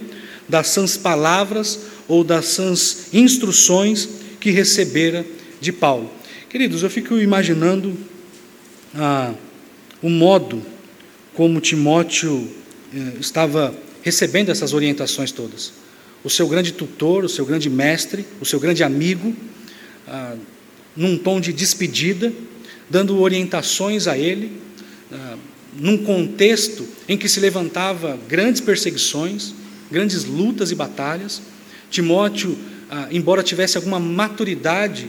das 0.48 0.68
sãs 0.68 0.96
palavras 0.96 1.80
ou 2.06 2.22
das 2.22 2.46
sãs 2.46 3.08
instruções 3.12 4.08
que 4.38 4.50
recebera 4.50 5.24
de 5.62 5.72
Paulo. 5.72 6.10
Queridos, 6.50 6.82
eu 6.82 6.90
fico 6.90 7.16
imaginando 7.18 7.96
ah, 8.92 9.32
o 10.02 10.10
modo 10.10 10.60
como 11.34 11.60
Timóteo 11.60 12.50
eh, 12.92 13.12
estava 13.20 13.72
recebendo 14.02 14.50
essas 14.50 14.74
orientações 14.74 15.30
todas. 15.30 15.72
O 16.24 16.28
seu 16.28 16.48
grande 16.48 16.72
tutor, 16.72 17.24
o 17.24 17.28
seu 17.28 17.46
grande 17.46 17.70
mestre, 17.70 18.26
o 18.40 18.44
seu 18.44 18.58
grande 18.58 18.82
amigo, 18.82 19.32
ah, 20.08 20.34
num 20.96 21.16
tom 21.16 21.40
de 21.40 21.52
despedida, 21.52 22.32
dando 22.90 23.20
orientações 23.20 24.08
a 24.08 24.18
ele, 24.18 24.60
ah, 25.12 25.36
num 25.78 25.96
contexto 25.96 26.84
em 27.08 27.16
que 27.16 27.28
se 27.28 27.38
levantava 27.38 28.18
grandes 28.28 28.60
perseguições, 28.60 29.54
grandes 29.92 30.24
lutas 30.24 30.72
e 30.72 30.74
batalhas. 30.74 31.40
Timóteo, 31.88 32.58
ah, 32.90 33.06
embora 33.12 33.44
tivesse 33.44 33.76
alguma 33.76 34.00
maturidade 34.00 35.08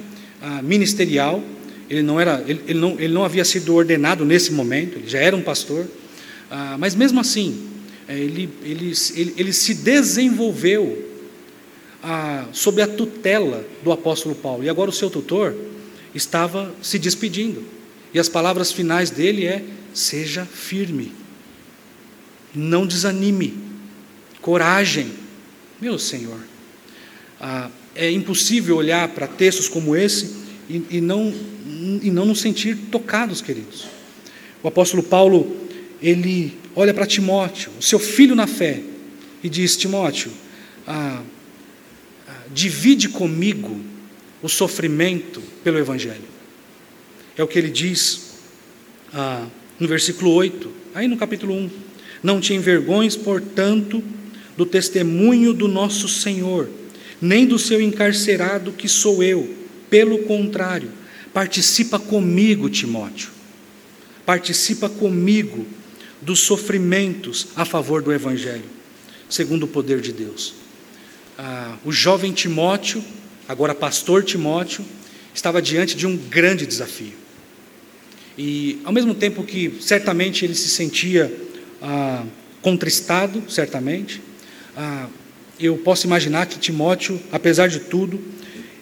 ministerial, 0.63 1.43
ele 1.89 2.01
não, 2.01 2.19
era, 2.19 2.43
ele, 2.47 2.61
ele, 2.67 2.79
não, 2.79 2.99
ele 2.99 3.13
não 3.13 3.23
havia 3.23 3.45
sido 3.45 3.73
ordenado 3.73 4.25
nesse 4.25 4.51
momento, 4.51 4.97
ele 4.97 5.07
já 5.07 5.19
era 5.19 5.35
um 5.35 5.41
pastor, 5.41 5.87
ah, 6.49 6.75
mas 6.79 6.95
mesmo 6.95 7.19
assim, 7.19 7.69
eh, 8.07 8.19
ele, 8.19 8.49
ele, 8.63 8.93
ele, 9.15 9.33
ele 9.37 9.53
se 9.53 9.73
desenvolveu 9.73 11.11
ah, 12.01 12.45
sob 12.51 12.81
a 12.81 12.87
tutela 12.87 13.65
do 13.83 13.91
apóstolo 13.91 14.35
Paulo, 14.35 14.63
e 14.63 14.69
agora 14.69 14.89
o 14.89 14.93
seu 14.93 15.09
tutor 15.09 15.55
estava 16.13 16.73
se 16.81 16.99
despedindo, 16.99 17.63
e 18.13 18.19
as 18.19 18.29
palavras 18.29 18.71
finais 18.71 19.09
dele 19.09 19.45
é: 19.45 19.63
seja 19.93 20.45
firme, 20.45 21.11
não 22.53 22.85
desanime, 22.85 23.57
coragem. 24.41 25.11
Meu 25.81 25.99
Senhor, 25.99 26.39
ah, 27.41 27.69
é 27.95 28.09
impossível 28.11 28.77
olhar 28.77 29.07
para 29.09 29.27
textos 29.27 29.67
como 29.67 29.95
esse 29.95 30.35
e, 30.69 30.83
e, 30.89 31.01
não, 31.01 31.33
e 32.01 32.09
não 32.09 32.25
nos 32.25 32.41
sentir 32.41 32.75
tocados, 32.91 33.41
queridos. 33.41 33.85
O 34.61 34.67
apóstolo 34.67 35.03
Paulo, 35.03 35.55
ele 36.01 36.57
olha 36.75 36.93
para 36.93 37.05
Timóteo, 37.05 37.71
o 37.79 37.81
seu 37.81 37.99
filho 37.99 38.35
na 38.35 38.47
fé, 38.47 38.81
e 39.43 39.49
diz: 39.49 39.75
Timóteo, 39.75 40.31
ah, 40.87 41.21
ah, 42.27 42.41
divide 42.53 43.09
comigo 43.09 43.79
o 44.41 44.49
sofrimento 44.49 45.41
pelo 45.63 45.77
Evangelho. 45.77 46.33
É 47.37 47.43
o 47.43 47.47
que 47.47 47.57
ele 47.59 47.69
diz 47.69 48.33
ah, 49.13 49.47
no 49.79 49.87
versículo 49.87 50.31
8, 50.31 50.71
aí 50.95 51.07
no 51.07 51.17
capítulo 51.17 51.53
1. 51.53 51.69
Não 52.21 52.39
te 52.39 52.53
envergonhes, 52.53 53.17
portanto, 53.17 54.01
do 54.55 54.65
testemunho 54.65 55.53
do 55.53 55.67
nosso 55.67 56.07
Senhor, 56.07 56.69
nem 57.23 57.45
do 57.45 57.57
seu 57.57 57.79
encarcerado 57.81 58.73
que 58.73 58.89
sou 58.89 59.23
eu. 59.23 59.55
Pelo 59.89 60.19
contrário, 60.19 60.89
participa 61.33 61.97
comigo, 61.97 62.69
Timóteo. 62.69 63.29
Participa 64.25 64.89
comigo 64.89 65.65
dos 66.21 66.41
sofrimentos 66.41 67.47
a 67.55 67.63
favor 67.63 68.01
do 68.01 68.11
Evangelho, 68.11 68.65
segundo 69.29 69.63
o 69.63 69.67
poder 69.67 70.01
de 70.01 70.11
Deus. 70.11 70.53
Ah, 71.37 71.77
o 71.85 71.93
jovem 71.93 72.33
Timóteo, 72.33 73.01
agora 73.47 73.73
pastor 73.73 74.23
Timóteo, 74.23 74.85
estava 75.33 75.61
diante 75.61 75.95
de 75.95 76.05
um 76.05 76.17
grande 76.17 76.65
desafio. 76.65 77.13
E 78.37 78.81
ao 78.83 78.91
mesmo 78.91 79.15
tempo 79.15 79.43
que 79.43 79.77
certamente 79.79 80.43
ele 80.43 80.55
se 80.55 80.67
sentia 80.67 81.33
ah, 81.81 82.25
contristado, 82.61 83.43
certamente, 83.49 84.21
ah, 84.75 85.07
eu 85.59 85.77
posso 85.77 86.07
imaginar 86.07 86.45
que 86.45 86.59
Timóteo, 86.59 87.19
apesar 87.31 87.67
de 87.67 87.79
tudo, 87.79 88.19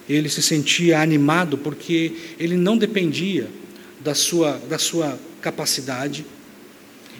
ele 0.08 0.28
se 0.28 0.42
sentia 0.42 1.00
animado 1.00 1.56
porque 1.58 2.12
ele 2.38 2.56
não 2.56 2.76
dependia 2.76 3.48
da 4.00 4.14
sua, 4.14 4.60
da 4.68 4.78
sua 4.78 5.18
capacidade, 5.40 6.24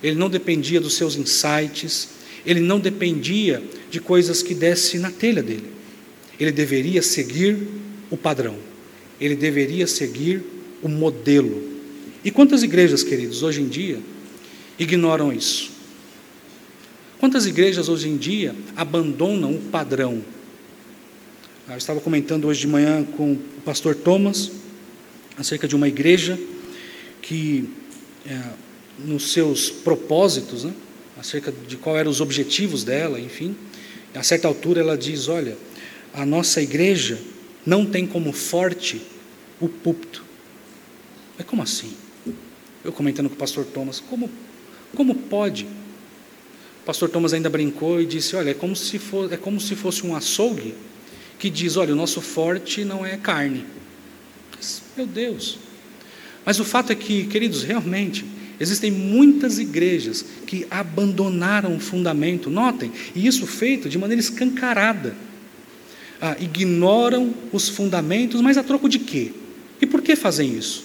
ele 0.02 0.16
não 0.16 0.28
dependia 0.28 0.80
dos 0.80 0.94
seus 0.94 1.16
insights, 1.16 2.08
ele 2.44 2.60
não 2.60 2.80
dependia 2.80 3.62
de 3.90 4.00
coisas 4.00 4.42
que 4.42 4.54
desse 4.54 4.98
na 4.98 5.10
telha 5.10 5.42
dele. 5.42 5.70
Ele 6.40 6.50
deveria 6.50 7.02
seguir 7.02 7.56
o 8.10 8.16
padrão, 8.16 8.56
ele 9.20 9.36
deveria 9.36 9.86
seguir 9.86 10.42
o 10.82 10.88
modelo 10.88 11.72
e 12.24 12.30
quantas 12.30 12.62
igrejas, 12.62 13.02
queridos, 13.02 13.42
hoje 13.42 13.60
em 13.60 13.68
dia 13.68 13.98
ignoram 14.78 15.32
isso? 15.32 15.71
Quantas 17.22 17.46
igrejas 17.46 17.88
hoje 17.88 18.08
em 18.08 18.16
dia 18.16 18.52
abandonam 18.74 19.54
o 19.54 19.61
padrão? 19.61 20.24
Eu 21.68 21.76
estava 21.76 22.00
comentando 22.00 22.46
hoje 22.48 22.58
de 22.62 22.66
manhã 22.66 23.04
com 23.04 23.35
o 23.35 23.61
pastor 23.64 23.94
Thomas 23.94 24.50
acerca 25.38 25.68
de 25.68 25.76
uma 25.76 25.87
igreja 25.87 26.37
que, 27.22 27.70
é, 28.26 28.42
nos 28.98 29.30
seus 29.30 29.70
propósitos, 29.70 30.64
né, 30.64 30.74
acerca 31.16 31.52
de 31.52 31.76
qual 31.76 31.96
eram 31.96 32.11
os 32.11 32.20
objetivos 32.20 32.82
dela, 32.82 33.20
enfim, 33.20 33.54
a 34.12 34.24
certa 34.24 34.48
altura 34.48 34.80
ela 34.80 34.98
diz: 34.98 35.28
Olha, 35.28 35.56
a 36.12 36.26
nossa 36.26 36.61
igreja 36.61 37.20
não 37.64 37.87
tem 37.87 38.04
como 38.04 38.32
forte 38.32 39.00
o 39.61 39.68
púlpito. 39.68 40.24
Mas 41.38 41.46
como 41.46 41.62
assim? 41.62 41.92
Eu 42.85 42.90
comentando 42.90 43.28
com 43.28 43.37
o 43.37 43.38
pastor 43.38 43.64
Thomas, 43.64 44.00
como, 44.00 44.28
como 44.96 45.14
pode? 45.14 45.68
O 46.82 46.84
pastor 46.84 47.08
Thomas 47.08 47.32
ainda 47.32 47.48
brincou 47.48 48.00
e 48.00 48.06
disse: 48.06 48.34
Olha, 48.34 48.50
é 48.50 48.54
como, 48.54 48.74
se 48.74 48.98
for, 48.98 49.32
é 49.32 49.36
como 49.36 49.60
se 49.60 49.76
fosse 49.76 50.04
um 50.06 50.14
açougue 50.14 50.74
que 51.38 51.48
diz: 51.48 51.76
Olha, 51.76 51.92
o 51.92 51.96
nosso 51.96 52.20
forte 52.20 52.84
não 52.84 53.06
é 53.06 53.16
carne. 53.16 53.64
Meu 54.96 55.06
Deus. 55.06 55.58
Mas 56.44 56.58
o 56.58 56.64
fato 56.64 56.90
é 56.90 56.94
que, 56.94 57.24
queridos, 57.26 57.62
realmente, 57.62 58.24
existem 58.58 58.90
muitas 58.90 59.58
igrejas 59.58 60.24
que 60.46 60.66
abandonaram 60.70 61.76
o 61.76 61.80
fundamento, 61.80 62.50
notem, 62.50 62.92
e 63.14 63.26
isso 63.26 63.46
feito 63.46 63.88
de 63.88 63.96
maneira 63.96 64.20
escancarada. 64.20 65.14
Ah, 66.20 66.36
ignoram 66.40 67.32
os 67.52 67.68
fundamentos, 67.68 68.40
mas 68.40 68.56
a 68.56 68.62
troco 68.62 68.88
de 68.88 68.98
quê? 68.98 69.32
E 69.80 69.86
por 69.86 70.02
que 70.02 70.14
fazem 70.16 70.56
isso? 70.56 70.84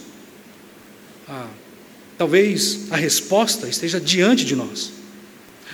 Ah, 1.27 1.49
Talvez 2.17 2.91
a 2.91 2.97
resposta 2.97 3.67
esteja 3.67 4.01
diante 4.01 4.43
de 4.43 4.55
nós. 4.55 4.91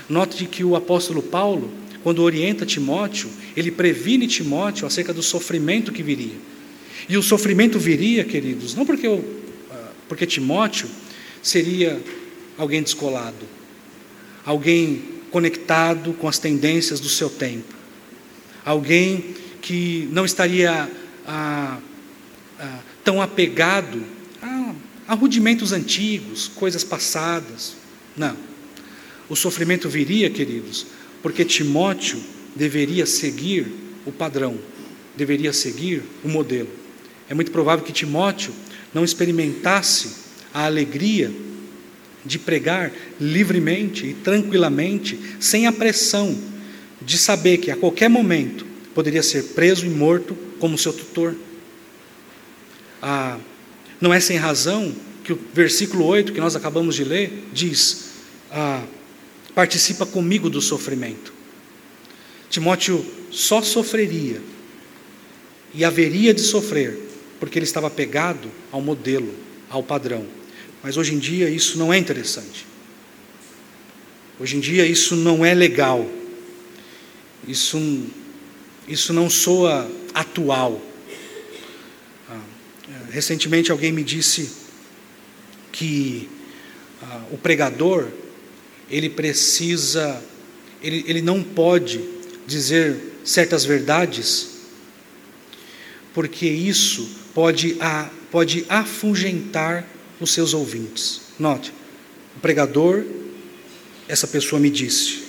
Note 0.09 0.45
que 0.45 0.63
o 0.63 0.75
apóstolo 0.75 1.21
Paulo, 1.21 1.71
quando 2.03 2.21
orienta 2.21 2.65
Timóteo, 2.65 3.29
ele 3.55 3.71
previne 3.71 4.27
Timóteo 4.27 4.85
acerca 4.85 5.13
do 5.13 5.23
sofrimento 5.23 5.91
que 5.91 6.03
viria. 6.03 6.35
E 7.07 7.17
o 7.17 7.23
sofrimento 7.23 7.79
viria, 7.79 8.23
queridos, 8.23 8.75
não 8.75 8.85
porque, 8.85 9.07
eu, 9.07 9.23
ah, 9.71 9.91
porque 10.07 10.25
Timóteo 10.25 10.87
seria 11.41 12.01
alguém 12.57 12.81
descolado, 12.81 13.45
alguém 14.45 15.03
conectado 15.31 16.13
com 16.13 16.27
as 16.27 16.37
tendências 16.37 16.99
do 16.99 17.09
seu 17.09 17.29
tempo, 17.29 17.73
alguém 18.63 19.35
que 19.61 20.07
não 20.11 20.25
estaria 20.25 20.89
ah, 21.25 21.79
ah, 22.59 22.79
tão 23.03 23.21
apegado 23.21 24.03
Há 25.07 25.15
rudimentos 25.15 25.71
antigos, 25.71 26.47
coisas 26.47 26.83
passadas. 26.83 27.75
Não. 28.15 28.35
O 29.29 29.35
sofrimento 29.35 29.87
viria, 29.89 30.29
queridos, 30.29 30.85
porque 31.21 31.45
Timóteo 31.45 32.19
deveria 32.55 33.05
seguir 33.05 33.67
o 34.05 34.11
padrão, 34.11 34.57
deveria 35.15 35.53
seguir 35.53 36.03
o 36.23 36.27
modelo. 36.27 36.69
É 37.29 37.33
muito 37.33 37.51
provável 37.51 37.85
que 37.85 37.93
Timóteo 37.93 38.53
não 38.93 39.03
experimentasse 39.03 40.23
a 40.53 40.65
alegria 40.65 41.31
de 42.25 42.37
pregar 42.39 42.91
livremente 43.19 44.05
e 44.07 44.13
tranquilamente, 44.13 45.19
sem 45.39 45.67
a 45.67 45.71
pressão 45.71 46.37
de 47.01 47.17
saber 47.17 47.57
que 47.57 47.71
a 47.71 47.75
qualquer 47.75 48.09
momento 48.09 48.65
poderia 48.93 49.23
ser 49.23 49.43
preso 49.55 49.85
e 49.85 49.89
morto 49.89 50.37
como 50.59 50.77
seu 50.77 50.93
tutor. 50.93 51.35
Ah, 53.01 53.37
não 53.99 54.13
é 54.13 54.19
sem 54.19 54.37
razão 54.37 54.93
que 55.23 55.33
o 55.33 55.39
versículo 55.53 56.05
8 56.05 56.31
que 56.31 56.39
nós 56.39 56.55
acabamos 56.55 56.95
de 56.95 57.03
ler 57.03 57.47
diz: 57.51 58.11
ah, 58.51 58.83
participa 59.53 60.05
comigo 60.05 60.49
do 60.49 60.61
sofrimento. 60.61 61.33
Timóteo 62.49 63.05
só 63.31 63.61
sofreria 63.61 64.41
e 65.73 65.83
haveria 65.83 66.33
de 66.33 66.41
sofrer 66.41 66.99
porque 67.39 67.57
ele 67.57 67.65
estava 67.65 67.89
pegado 67.89 68.49
ao 68.71 68.79
modelo, 68.79 69.33
ao 69.69 69.83
padrão. 69.83 70.25
Mas 70.81 70.97
hoje 70.97 71.13
em 71.13 71.19
dia 71.19 71.49
isso 71.49 71.77
não 71.77 71.91
é 71.91 71.97
interessante. 71.97 72.65
Hoje 74.39 74.57
em 74.57 74.59
dia 74.59 74.85
isso 74.85 75.15
não 75.15 75.45
é 75.45 75.53
legal. 75.53 76.07
Isso, 77.47 78.05
isso 78.87 79.13
não 79.13 79.29
soa 79.29 79.89
atual. 80.13 80.81
Ah, 82.29 82.39
recentemente 83.09 83.71
alguém 83.71 83.91
me 83.91 84.03
disse 84.03 84.51
que 85.71 86.29
ah, 87.01 87.23
o 87.31 87.37
pregador 87.37 88.07
ele 88.89 89.09
precisa, 89.09 90.23
ele, 90.81 91.03
ele 91.07 91.21
não 91.21 91.43
pode 91.43 92.01
dizer 92.45 93.13
certas 93.23 93.65
verdades, 93.65 94.49
porque 96.13 96.45
isso 96.45 97.09
pode, 97.33 97.77
a, 97.79 98.09
pode 98.31 98.65
afugentar 98.69 99.87
os 100.19 100.31
seus 100.31 100.53
ouvintes. 100.53 101.21
Note, 101.39 101.73
o 102.35 102.39
pregador, 102.39 103.03
essa 104.07 104.27
pessoa 104.27 104.59
me 104.59 104.69
disse, 104.69 105.23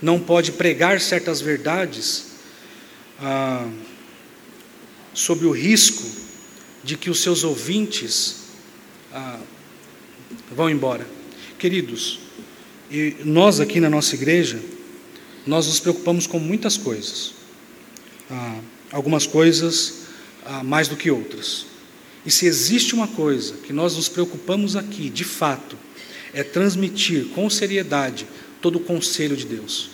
não 0.00 0.20
pode 0.20 0.52
pregar 0.52 1.00
certas 1.00 1.40
verdades 1.40 2.26
ah, 3.18 3.68
sob 5.12 5.46
o 5.46 5.50
risco 5.50 6.04
de 6.82 6.96
que 6.96 7.08
os 7.08 7.20
seus 7.20 7.42
ouvintes 7.42 8.44
ah, 9.12 9.40
vão 10.54 10.68
embora. 10.68 11.06
Queridos, 11.58 12.20
e 12.94 13.16
nós 13.24 13.58
aqui 13.58 13.80
na 13.80 13.90
nossa 13.90 14.14
igreja, 14.14 14.60
nós 15.44 15.66
nos 15.66 15.80
preocupamos 15.80 16.28
com 16.28 16.38
muitas 16.38 16.76
coisas. 16.76 17.32
Ah, 18.30 18.60
algumas 18.92 19.26
coisas 19.26 20.04
ah, 20.44 20.62
mais 20.62 20.86
do 20.86 20.96
que 20.96 21.10
outras. 21.10 21.66
E 22.24 22.30
se 22.30 22.46
existe 22.46 22.94
uma 22.94 23.08
coisa 23.08 23.54
que 23.54 23.72
nós 23.72 23.96
nos 23.96 24.08
preocupamos 24.08 24.76
aqui, 24.76 25.10
de 25.10 25.24
fato, 25.24 25.76
é 26.32 26.44
transmitir 26.44 27.26
com 27.34 27.50
seriedade 27.50 28.28
todo 28.60 28.76
o 28.76 28.80
conselho 28.80 29.36
de 29.36 29.44
Deus. 29.44 29.90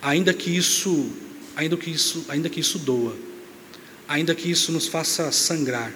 Ainda 0.00 0.32
que 0.32 0.56
isso, 0.56 1.10
ainda 1.56 1.76
que 1.76 1.90
isso, 1.90 2.24
ainda 2.28 2.48
que 2.48 2.60
isso 2.60 2.78
doa, 2.78 3.16
ainda 4.06 4.36
que 4.36 4.48
isso 4.48 4.70
nos 4.70 4.86
faça 4.86 5.32
sangrar, 5.32 5.92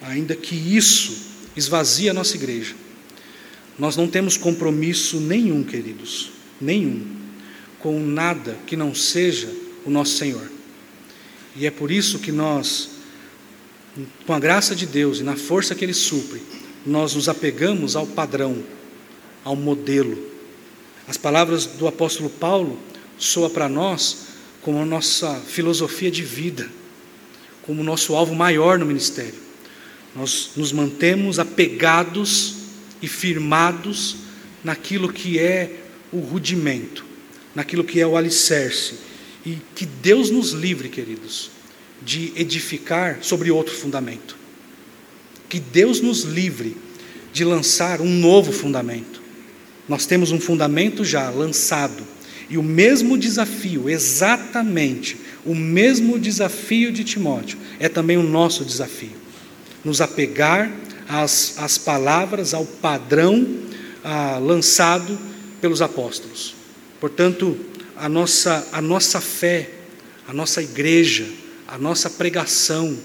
ainda 0.00 0.36
que 0.36 0.54
isso 0.54 1.12
esvazie 1.56 2.08
a 2.08 2.14
nossa 2.14 2.36
igreja. 2.36 2.76
Nós 3.78 3.96
não 3.96 4.08
temos 4.08 4.36
compromisso 4.36 5.20
nenhum, 5.20 5.62
queridos, 5.62 6.30
nenhum, 6.60 7.06
com 7.78 8.00
nada 8.00 8.58
que 8.66 8.76
não 8.76 8.94
seja 8.94 9.48
o 9.84 9.90
nosso 9.90 10.16
Senhor. 10.16 10.50
E 11.54 11.66
é 11.66 11.70
por 11.70 11.90
isso 11.90 12.18
que 12.18 12.32
nós, 12.32 12.90
com 14.26 14.32
a 14.32 14.40
graça 14.40 14.74
de 14.74 14.84
Deus 14.84 15.20
e 15.20 15.22
na 15.22 15.36
força 15.36 15.74
que 15.74 15.84
Ele 15.84 15.94
supre, 15.94 16.42
nós 16.84 17.14
nos 17.14 17.28
apegamos 17.28 17.94
ao 17.94 18.06
padrão, 18.06 18.62
ao 19.44 19.54
modelo. 19.54 20.26
As 21.06 21.16
palavras 21.16 21.66
do 21.66 21.86
apóstolo 21.86 22.30
Paulo 22.30 22.78
soam 23.16 23.50
para 23.50 23.68
nós 23.68 24.26
como 24.60 24.78
a 24.78 24.86
nossa 24.86 25.40
filosofia 25.46 26.10
de 26.10 26.22
vida, 26.22 26.68
como 27.62 27.80
o 27.80 27.84
nosso 27.84 28.14
alvo 28.14 28.34
maior 28.34 28.78
no 28.78 28.86
ministério. 28.86 29.34
Nós 30.16 30.50
nos 30.56 30.72
mantemos 30.72 31.38
apegados 31.38 32.57
e 33.00 33.08
firmados 33.08 34.16
naquilo 34.62 35.12
que 35.12 35.38
é 35.38 35.70
o 36.12 36.18
rudimento, 36.18 37.04
naquilo 37.54 37.84
que 37.84 38.00
é 38.00 38.06
o 38.06 38.16
alicerce. 38.16 38.94
E 39.44 39.58
que 39.74 39.86
Deus 39.86 40.30
nos 40.30 40.50
livre, 40.50 40.88
queridos, 40.88 41.50
de 42.02 42.32
edificar 42.36 43.18
sobre 43.22 43.50
outro 43.50 43.74
fundamento. 43.74 44.36
Que 45.48 45.58
Deus 45.58 46.00
nos 46.00 46.22
livre 46.22 46.76
de 47.32 47.44
lançar 47.44 48.00
um 48.00 48.10
novo 48.10 48.52
fundamento. 48.52 49.22
Nós 49.88 50.06
temos 50.06 50.32
um 50.32 50.40
fundamento 50.40 51.04
já 51.04 51.30
lançado. 51.30 52.04
E 52.50 52.58
o 52.58 52.62
mesmo 52.62 53.16
desafio, 53.16 53.88
exatamente 53.88 55.16
o 55.44 55.54
mesmo 55.54 56.18
desafio 56.18 56.92
de 56.92 57.04
Timóteo, 57.04 57.58
é 57.78 57.88
também 57.88 58.16
o 58.16 58.22
nosso 58.22 58.64
desafio. 58.64 59.16
Nos 59.84 60.00
apegar 60.00 60.70
às, 61.08 61.58
às 61.58 61.78
palavras, 61.78 62.52
ao 62.52 62.66
padrão 62.66 63.46
ah, 64.04 64.38
lançado 64.38 65.18
pelos 65.60 65.80
apóstolos. 65.80 66.54
Portanto, 67.00 67.58
a 67.96 68.08
nossa, 68.08 68.68
a 68.72 68.82
nossa 68.82 69.20
fé, 69.20 69.70
a 70.26 70.32
nossa 70.32 70.62
igreja, 70.62 71.26
a 71.66 71.78
nossa 71.78 72.10
pregação, 72.10 72.96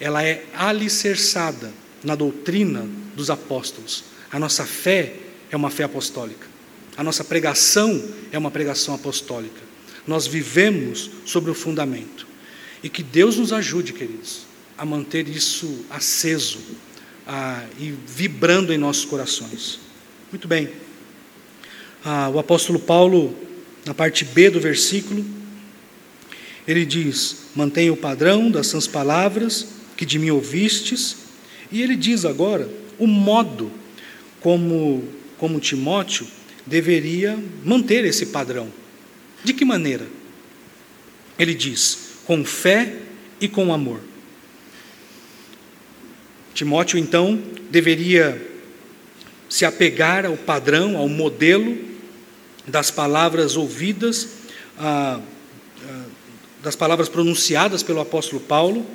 ela 0.00 0.22
é 0.22 0.44
alicerçada 0.54 1.72
na 2.02 2.14
doutrina 2.14 2.86
dos 3.14 3.30
apóstolos. 3.30 4.04
A 4.30 4.38
nossa 4.38 4.64
fé 4.64 5.14
é 5.50 5.56
uma 5.56 5.70
fé 5.70 5.84
apostólica. 5.84 6.46
A 6.96 7.02
nossa 7.02 7.24
pregação 7.24 8.02
é 8.30 8.38
uma 8.38 8.50
pregação 8.50 8.94
apostólica. 8.94 9.60
Nós 10.06 10.26
vivemos 10.26 11.10
sobre 11.24 11.50
o 11.50 11.54
fundamento. 11.54 12.26
E 12.82 12.88
que 12.88 13.02
Deus 13.02 13.36
nos 13.36 13.52
ajude, 13.52 13.92
queridos, 13.92 14.42
a 14.76 14.84
manter 14.84 15.26
isso 15.28 15.84
aceso, 15.88 16.58
ah, 17.26 17.64
e 17.78 17.94
vibrando 18.06 18.72
em 18.72 18.78
nossos 18.78 19.04
corações. 19.04 19.78
Muito 20.30 20.46
bem. 20.46 20.68
Ah, 22.04 22.30
o 22.32 22.38
apóstolo 22.38 22.78
Paulo, 22.78 23.36
na 23.84 23.94
parte 23.94 24.24
B 24.24 24.50
do 24.50 24.60
versículo, 24.60 25.24
ele 26.66 26.84
diz: 26.84 27.46
Mantenha 27.54 27.92
o 27.92 27.96
padrão 27.96 28.50
das 28.50 28.66
sãs 28.66 28.86
palavras 28.86 29.68
que 29.96 30.04
de 30.04 30.18
mim 30.18 30.30
ouvistes. 30.30 31.16
E 31.70 31.82
ele 31.82 31.96
diz 31.96 32.24
agora 32.24 32.68
o 32.98 33.06
modo 33.06 33.70
como, 34.40 35.04
como 35.38 35.60
Timóteo 35.60 36.26
deveria 36.66 37.38
manter 37.64 38.04
esse 38.04 38.26
padrão. 38.26 38.68
De 39.42 39.52
que 39.52 39.64
maneira? 39.64 40.06
Ele 41.38 41.54
diz: 41.54 41.98
com 42.24 42.44
fé 42.44 42.96
e 43.40 43.48
com 43.48 43.72
amor. 43.72 44.00
Timóteo, 46.54 46.98
então, 46.98 47.42
deveria 47.68 48.40
se 49.48 49.64
apegar 49.64 50.24
ao 50.24 50.36
padrão, 50.36 50.96
ao 50.96 51.08
modelo 51.08 51.76
das 52.66 52.90
palavras 52.90 53.56
ouvidas, 53.56 54.28
das 56.62 56.76
palavras 56.76 57.08
pronunciadas 57.08 57.82
pelo 57.82 58.00
apóstolo 58.00 58.40
Paulo, 58.40 58.86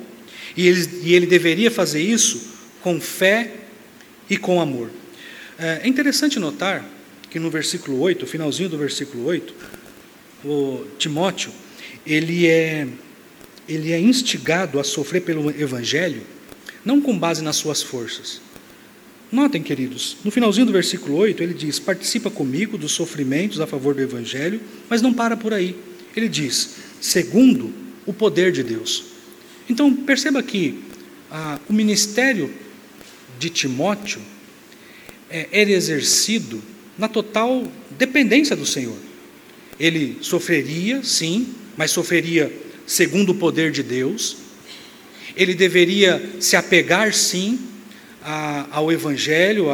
e 0.56 0.66
ele, 0.66 1.00
e 1.02 1.14
ele 1.14 1.26
deveria 1.26 1.70
fazer 1.70 2.02
isso 2.02 2.50
com 2.82 3.00
fé 3.00 3.52
e 4.28 4.36
com 4.36 4.60
amor. 4.60 4.90
É 5.58 5.86
interessante 5.86 6.38
notar 6.38 6.84
que 7.28 7.38
no 7.38 7.50
versículo 7.50 8.00
8, 8.00 8.26
finalzinho 8.26 8.70
do 8.70 8.78
versículo 8.78 9.26
8, 9.26 9.54
o 10.44 10.84
Timóteo, 10.98 11.52
ele 12.06 12.48
é, 12.48 12.88
ele 13.68 13.92
é 13.92 14.00
instigado 14.00 14.80
a 14.80 14.84
sofrer 14.84 15.20
pelo 15.20 15.50
evangelho 15.50 16.22
não 16.84 17.00
com 17.00 17.18
base 17.18 17.42
nas 17.42 17.56
suas 17.56 17.82
forças. 17.82 18.40
Notem, 19.30 19.62
queridos, 19.62 20.16
no 20.24 20.30
finalzinho 20.30 20.66
do 20.66 20.72
versículo 20.72 21.16
8, 21.16 21.42
ele 21.42 21.54
diz: 21.54 21.78
Participa 21.78 22.30
comigo 22.30 22.76
dos 22.76 22.92
sofrimentos 22.92 23.60
a 23.60 23.66
favor 23.66 23.94
do 23.94 24.02
Evangelho, 24.02 24.60
mas 24.88 25.00
não 25.00 25.12
para 25.12 25.36
por 25.36 25.54
aí. 25.54 25.76
Ele 26.16 26.28
diz: 26.28 26.76
Segundo 27.00 27.72
o 28.04 28.12
poder 28.12 28.50
de 28.50 28.62
Deus. 28.62 29.04
Então, 29.68 29.94
perceba 29.94 30.42
que 30.42 30.80
ah, 31.30 31.60
o 31.68 31.72
ministério 31.72 32.52
de 33.38 33.48
Timóteo 33.48 34.20
é, 35.30 35.48
era 35.52 35.70
exercido 35.70 36.60
na 36.98 37.06
total 37.06 37.70
dependência 37.96 38.56
do 38.56 38.66
Senhor. 38.66 38.96
Ele 39.78 40.18
sofreria, 40.20 41.02
sim, 41.04 41.54
mas 41.76 41.92
sofreria 41.92 42.52
segundo 42.84 43.30
o 43.30 43.34
poder 43.36 43.70
de 43.70 43.82
Deus, 43.82 44.38
ele 45.36 45.54
deveria 45.54 46.22
se 46.40 46.56
apegar, 46.56 47.12
sim, 47.14 47.58
a, 48.22 48.66
ao 48.70 48.92
Evangelho, 48.92 49.66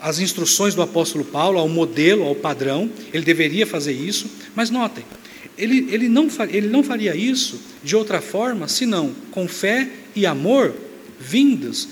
às 0.00 0.18
instruções 0.18 0.74
do 0.74 0.82
apóstolo 0.82 1.24
Paulo, 1.24 1.58
ao 1.58 1.68
modelo, 1.68 2.24
ao 2.24 2.34
padrão, 2.34 2.90
ele 3.12 3.24
deveria 3.24 3.66
fazer 3.66 3.92
isso, 3.92 4.30
mas 4.54 4.70
notem, 4.70 5.04
ele, 5.56 5.88
ele, 5.90 6.08
não, 6.08 6.28
ele 6.50 6.68
não 6.68 6.82
faria 6.82 7.14
isso 7.14 7.60
de 7.82 7.94
outra 7.94 8.20
forma, 8.20 8.66
senão 8.68 9.14
com 9.30 9.46
fé 9.46 9.88
e 10.14 10.26
amor 10.26 10.74
vindos 11.18 11.88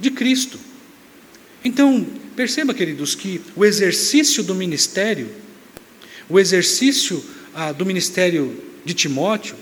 de 0.00 0.10
Cristo. 0.10 0.58
Então, 1.64 2.04
perceba, 2.34 2.74
queridos, 2.74 3.14
que 3.14 3.40
o 3.54 3.64
exercício 3.64 4.42
do 4.42 4.54
ministério, 4.54 5.28
o 6.28 6.40
exercício 6.40 7.24
ah, 7.54 7.70
do 7.70 7.86
ministério 7.86 8.60
de 8.84 8.94
Timóteo, 8.94 9.54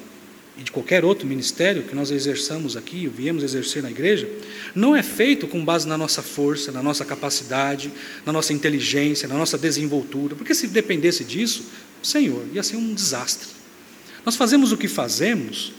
e 0.61 0.63
de 0.63 0.71
qualquer 0.71 1.07
outro 1.07 1.27
ministério 1.27 1.85
que 1.85 1.95
nós 1.95 2.11
exerçamos 2.11 2.77
aqui, 2.77 3.07
ou 3.07 3.13
viemos 3.13 3.43
exercer 3.43 3.83
na 3.83 3.91
igreja, 3.91 4.29
não 4.75 4.95
é 4.95 5.03
feito 5.03 5.49
com 5.49 5.65
base 5.65 5.89
na 5.89 5.97
nossa 5.97 6.21
força, 6.21 6.71
na 6.71 6.83
nossa 6.83 7.03
capacidade, 7.03 7.91
na 8.27 8.33
nossa 8.33 8.53
inteligência, 8.53 9.27
na 9.27 9.37
nossa 9.37 9.57
desenvoltura, 9.57 10.37
porque 10.37 10.55
se 10.55 10.67
dependesse 10.67 11.25
disso, 11.25 11.65
Senhor, 12.03 12.45
ia 12.53 12.63
ser 12.63 12.77
um 12.77 12.93
desastre. 12.93 13.49
Nós 14.25 14.37
fazemos 14.37 14.71
o 14.71 14.77
que 14.77 14.87
fazemos, 14.87 15.73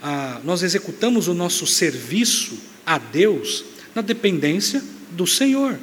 ah, 0.00 0.40
nós 0.44 0.62
executamos 0.62 1.26
o 1.26 1.34
nosso 1.34 1.66
serviço 1.66 2.56
a 2.86 2.96
Deus 2.96 3.64
na 3.92 4.02
dependência 4.02 4.80
do 5.10 5.26
Senhor. 5.26 5.76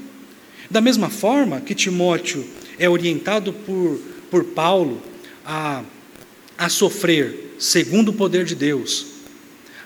Da 0.72 0.80
mesma 0.80 1.10
forma 1.10 1.60
que 1.60 1.76
Timóteo 1.76 2.48
é 2.80 2.90
orientado 2.90 3.52
por, 3.52 4.00
por 4.32 4.46
Paulo 4.46 5.02
a, 5.46 5.84
a 6.58 6.70
sofrer 6.70 7.56
segundo 7.58 8.10
o 8.10 8.14
poder 8.14 8.46
de 8.46 8.56
Deus, 8.56 9.08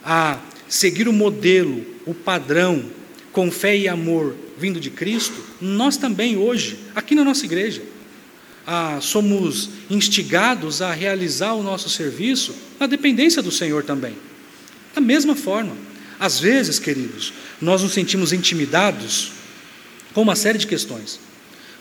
a 0.04 0.40
seguir 0.68 1.08
o 1.08 1.14
modelo, 1.14 1.86
o 2.06 2.14
padrão, 2.14 2.86
com 3.32 3.52
fé 3.52 3.78
e 3.78 3.88
amor 3.88 4.36
vindo 4.58 4.80
de 4.80 4.90
Cristo, 4.90 5.42
nós 5.62 5.98
também 5.98 6.36
hoje, 6.36 6.78
aqui 6.96 7.16
na 7.16 7.24
nossa 7.24 7.46
igreja, 7.46 7.82
somos 9.02 9.70
instigados 9.90 10.82
a 10.82 10.92
realizar 10.92 11.54
o 11.54 11.64
nosso 11.64 11.90
serviço 11.90 12.54
na 12.80 12.86
dependência 12.86 13.42
do 13.42 13.52
Senhor 13.52 13.84
também. 13.84 14.16
Da 14.94 15.02
mesma 15.02 15.36
forma, 15.36 15.76
às 16.20 16.40
vezes, 16.40 16.78
queridos, 16.78 17.34
nós 17.62 17.82
nos 17.82 17.94
sentimos 17.94 18.34
intimidados 18.34 19.32
com 20.14 20.22
uma 20.22 20.36
série 20.36 20.58
de 20.58 20.68
questões, 20.68 21.20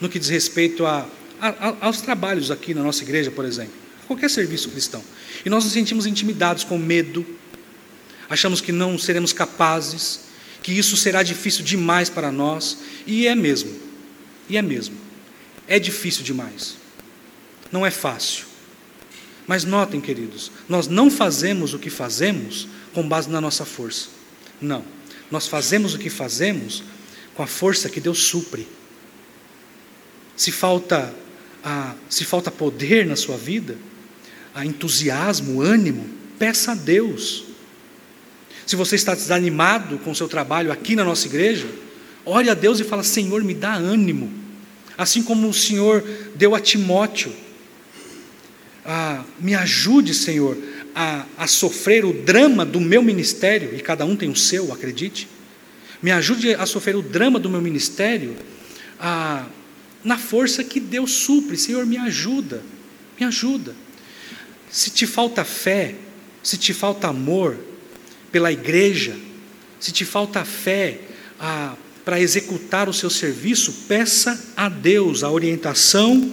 no 0.01 0.09
que 0.09 0.19
diz 0.19 0.29
respeito 0.29 0.87
a, 0.87 1.07
a, 1.41 1.87
aos 1.87 2.01
trabalhos 2.01 2.51
aqui 2.51 2.73
na 2.73 2.83
nossa 2.83 3.03
igreja, 3.03 3.31
por 3.31 3.45
exemplo 3.45 3.88
qualquer 4.09 4.31
serviço 4.31 4.71
cristão. 4.71 5.05
E 5.45 5.51
nós 5.51 5.63
nos 5.65 5.73
sentimos 5.73 6.07
intimidados 6.07 6.65
com 6.65 6.79
medo, 6.79 7.25
achamos 8.29 8.61
que 8.61 8.73
não 8.73 8.99
seremos 8.99 9.33
capazes, 9.33 10.21
que 10.63 10.73
isso 10.73 10.97
será 10.97 11.23
difícil 11.23 11.63
demais 11.63 12.09
para 12.09 12.33
nós, 12.33 12.79
e 13.07 13.27
é 13.29 13.35
mesmo, 13.35 13.71
e 14.49 14.57
é 14.57 14.63
mesmo, 14.63 14.97
é 15.69 15.79
difícil 15.79 16.25
demais, 16.25 16.77
não 17.71 17.87
é 17.87 17.91
fácil. 17.91 18.47
Mas 19.47 19.65
notem, 19.65 20.01
queridos, 20.01 20.51
nós 20.69 20.89
não 20.89 21.11
fazemos 21.11 21.73
o 21.73 21.79
que 21.79 21.89
fazemos 21.89 22.67
com 22.93 23.07
base 23.07 23.31
na 23.31 23.41
nossa 23.41 23.65
força, 23.65 24.09
não, 24.61 24.85
nós 25.31 25.47
fazemos 25.47 25.95
o 25.95 25.99
que 25.99 26.11
fazemos 26.11 26.83
com 27.35 27.43
a 27.43 27.47
força 27.47 27.89
que 27.89 28.01
Deus 28.01 28.25
supre. 28.25 28.67
Se 30.35 30.51
falta, 30.51 31.15
ah, 31.63 31.95
se 32.09 32.25
falta 32.25 32.51
poder 32.51 33.07
na 33.07 33.15
sua 33.15 33.37
vida, 33.37 33.77
a 34.55 34.65
entusiasmo, 34.65 35.61
ânimo, 35.61 36.09
peça 36.39 36.73
a 36.73 36.75
Deus. 36.75 37.45
Se 38.67 38.77
você 38.77 38.97
está 38.97 39.15
desanimado 39.15 39.99
com 39.99 40.11
o 40.11 40.15
seu 40.15 40.29
trabalho 40.29 40.71
aqui 40.71 40.95
na 40.95 41.05
nossa 41.05 41.27
igreja, 41.27 41.67
ore 42.25 42.51
a 42.51 42.55
Deus 42.55 42.81
e 42.81 42.85
fala: 42.85 43.03
Senhor, 43.03 43.43
me 43.43 43.55
dá 43.55 43.75
ânimo. 43.75 44.31
Assim 44.97 45.23
como 45.23 45.49
o 45.49 45.55
Senhor 45.55 46.05
deu 46.35 46.55
a 46.55 46.61
Timóteo. 46.61 47.33
Ah, 48.85 49.23
me 49.39 49.55
ajude, 49.55 50.15
Senhor, 50.15 50.57
a, 50.95 51.25
a 51.37 51.47
sofrer 51.47 52.05
o 52.05 52.13
drama 52.13 52.65
do 52.65 52.81
meu 52.81 53.03
ministério, 53.03 53.75
e 53.75 53.81
cada 53.81 54.05
um 54.05 54.17
tem 54.17 54.29
o 54.29 54.37
seu, 54.37 54.73
acredite. 54.73 55.29
Me 56.03 56.11
ajude 56.11 56.55
a 56.55 56.67
sofrer 56.67 56.97
o 56.97 57.03
drama 57.03 57.39
do 57.39 57.51
meu 57.51 57.61
ministério 57.61 58.37
ah, 59.01 59.47
na 60.03 60.17
força 60.17 60.63
que 60.65 60.81
Deus 60.81 61.13
supre. 61.13 61.57
Senhor, 61.57 61.85
me 61.87 61.97
ajuda, 61.97 62.63
me 63.19 63.27
ajuda. 63.27 63.75
Se 64.71 64.91
te 64.91 65.07
falta 65.07 65.45
fé, 65.45 65.95
se 66.43 66.57
te 66.57 66.75
falta 66.75 67.09
amor 67.09 67.57
pela 68.31 68.53
igreja, 68.53 69.17
se 69.81 69.93
te 69.93 70.05
falta 70.05 70.45
fé 70.45 71.01
ah, 71.41 71.75
para 72.05 72.21
executar 72.21 72.89
o 72.89 72.93
seu 72.93 73.11
serviço, 73.11 73.85
peça 73.89 74.53
a 74.57 74.69
Deus. 74.69 75.23
A 75.23 75.31
orientação 75.31 76.33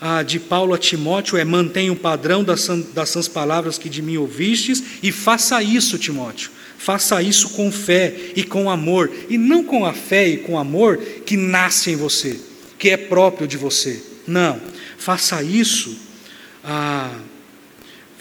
ah, 0.00 0.22
de 0.22 0.38
Paulo 0.38 0.74
a 0.74 0.78
Timóteo 0.78 1.38
é: 1.38 1.44
mantenha 1.44 1.92
o 1.92 1.96
padrão 1.96 2.44
das, 2.44 2.66
das 2.94 3.08
sãs 3.08 3.28
palavras 3.28 3.78
que 3.78 3.88
de 3.88 4.02
mim 4.02 4.16
ouvistes, 4.16 4.82
e 5.02 5.10
faça 5.10 5.62
isso, 5.62 5.98
Timóteo. 5.98 6.50
Faça 6.76 7.22
isso 7.22 7.50
com 7.50 7.70
fé 7.70 8.32
e 8.34 8.42
com 8.42 8.68
amor, 8.68 9.10
e 9.28 9.38
não 9.38 9.62
com 9.62 9.86
a 9.86 9.92
fé 9.92 10.28
e 10.28 10.38
com 10.38 10.58
amor 10.58 10.98
que 10.98 11.36
nasce 11.36 11.92
em 11.92 11.96
você, 11.96 12.40
que 12.76 12.90
é 12.90 12.96
próprio 12.96 13.46
de 13.46 13.56
você. 13.56 14.02
Não, 14.26 14.60
faça 14.98 15.42
isso. 15.42 15.96
Ah, 16.64 17.12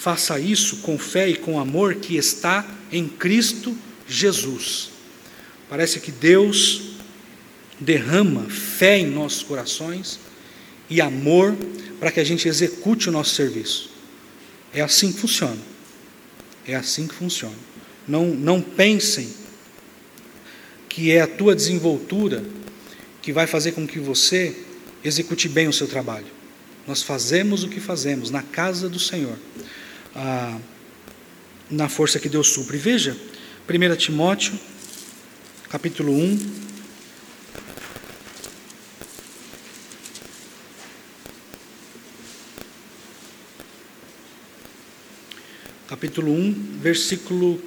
Faça 0.02 0.40
isso 0.40 0.78
com 0.78 0.98
fé 0.98 1.30
e 1.30 1.36
com 1.36 1.60
amor 1.60 1.94
que 1.94 2.18
está 2.18 2.68
em 2.92 3.08
Cristo 3.08 3.78
Jesus. 4.08 4.90
Parece 5.70 6.00
que 6.00 6.12
Deus 6.12 6.94
derrama 7.80 8.50
fé 8.50 8.98
em 8.98 9.06
nossos 9.06 9.44
corações 9.44 10.20
e 10.90 11.00
amor 11.00 11.56
para 12.00 12.12
que 12.12 12.20
a 12.20 12.24
gente 12.24 12.48
execute 12.48 13.10
o 13.10 13.12
nosso 13.12 13.36
serviço. 13.36 13.92
É 14.74 14.82
assim 14.82 15.12
que 15.12 15.20
funciona. 15.20 15.62
É 16.66 16.74
assim 16.74 17.06
que 17.06 17.14
funciona. 17.14 17.54
Não, 18.08 18.26
não 18.26 18.60
pensem 18.60 19.30
que 20.90 21.12
é 21.12 21.22
a 21.22 21.28
tua 21.28 21.56
desenvoltura 21.56 22.44
que 23.22 23.32
vai 23.32 23.46
fazer 23.46 23.74
com 23.74 23.86
que 23.86 24.00
você 24.00 24.66
execute 25.04 25.48
bem 25.48 25.68
o 25.68 25.74
seu 25.74 25.88
trabalho. 25.88 26.26
Nós 26.88 27.04
fazemos 27.04 27.64
o 27.64 27.70
que 27.70 27.80
fazemos 27.80 28.32
na 28.32 28.42
casa 28.42 28.90
do 28.90 28.98
Senhor 28.98 29.38
ah, 30.16 30.58
na 31.70 31.88
força 31.88 32.20
que 32.20 32.30
Deus 32.30 32.48
supre. 32.48 32.78
Veja, 32.78 33.16
1 33.70 33.96
Timóteo, 33.96 34.60
capítulo 35.70 36.14
1. 36.14 36.72
Capítulo 45.88 46.32
1, 46.32 46.80
versículo, 46.82 47.62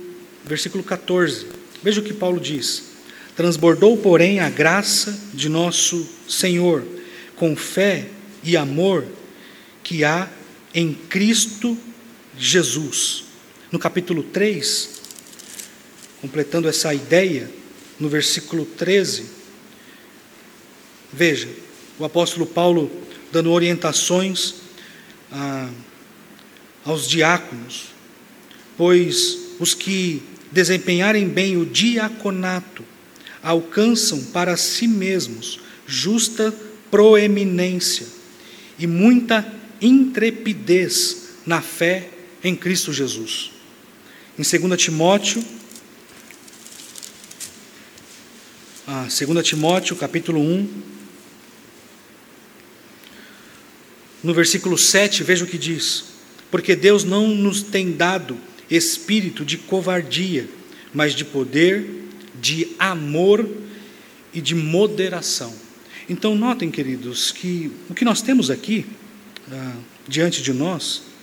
versículo 0.45 0.83
14. 0.83 1.47
Veja 1.83 2.01
o 2.01 2.05
que 2.05 2.13
Paulo 2.13 2.41
diz. 2.41 2.95
Transbordou, 3.37 3.97
porém, 3.97 4.41
a 4.41 4.49
graça 4.49 5.19
de 5.33 5.49
nosso 5.49 6.09
Senhor, 6.29 6.85
com 7.37 7.55
fé 7.55 8.09
e 8.43 8.57
amor 8.57 9.05
que 9.83 10.05
há 10.05 10.29
em 10.75 10.95
Cristo. 10.95 11.77
No 13.71 13.79
capítulo 13.79 14.23
3, 14.25 14.91
completando 16.21 16.69
essa 16.69 16.93
ideia, 16.93 17.51
no 17.99 18.09
versículo 18.09 18.65
13, 18.65 19.25
veja, 21.13 21.49
o 21.99 22.05
apóstolo 22.05 22.47
Paulo 22.47 22.91
dando 23.31 23.53
orientações 23.53 24.55
ah, 25.31 25.71
aos 26.85 27.09
diáconos, 27.09 27.87
pois 28.77 29.39
os 29.61 29.75
que 29.75 30.23
desempenharem 30.51 31.29
bem 31.29 31.57
o 31.57 31.65
diaconato 31.65 32.85
alcançam 33.43 34.23
para 34.25 34.57
si 34.57 34.89
mesmos 34.89 35.61
justa 35.87 36.55
proeminência 36.91 38.07
e 38.79 38.87
muita 38.87 39.47
intrepidez 39.81 41.29
na 41.45 41.61
fé 41.61 42.14
em 42.45 42.55
Cristo 42.55 42.93
Jesus. 42.93 43.51
Em 44.39 44.43
2 44.43 44.81
Timóteo, 44.81 45.43
ah, 48.87 49.09
2 49.09 49.47
Timóteo, 49.47 49.97
capítulo 49.97 50.41
1, 50.41 50.69
no 54.23 54.35
versículo 54.35 54.77
7, 54.77 55.23
veja 55.23 55.45
o 55.45 55.49
que 55.49 55.57
diz: 55.57 56.05
Porque 56.51 56.77
Deus 56.77 57.03
não 57.03 57.29
nos 57.29 57.63
tem 57.63 57.93
dado 57.93 58.39
espírito 58.71 59.45
de 59.45 59.57
covardia, 59.57 60.47
mas 60.93 61.15
de 61.15 61.25
poder, 61.25 61.87
de 62.41 62.69
amor 62.79 63.49
e 64.35 64.41
de 64.41 64.55
moderação. 64.55 65.55
Então, 66.09 66.35
notem, 66.35 66.71
queridos, 66.71 67.33
que 67.33 67.71
o 67.89 67.95
que 67.95 68.05
nós 68.05 68.21
temos 68.21 68.51
aqui, 68.51 68.85
ah, 69.51 69.77
diante 70.07 70.43
de 70.43 70.53
nós, 70.53 71.14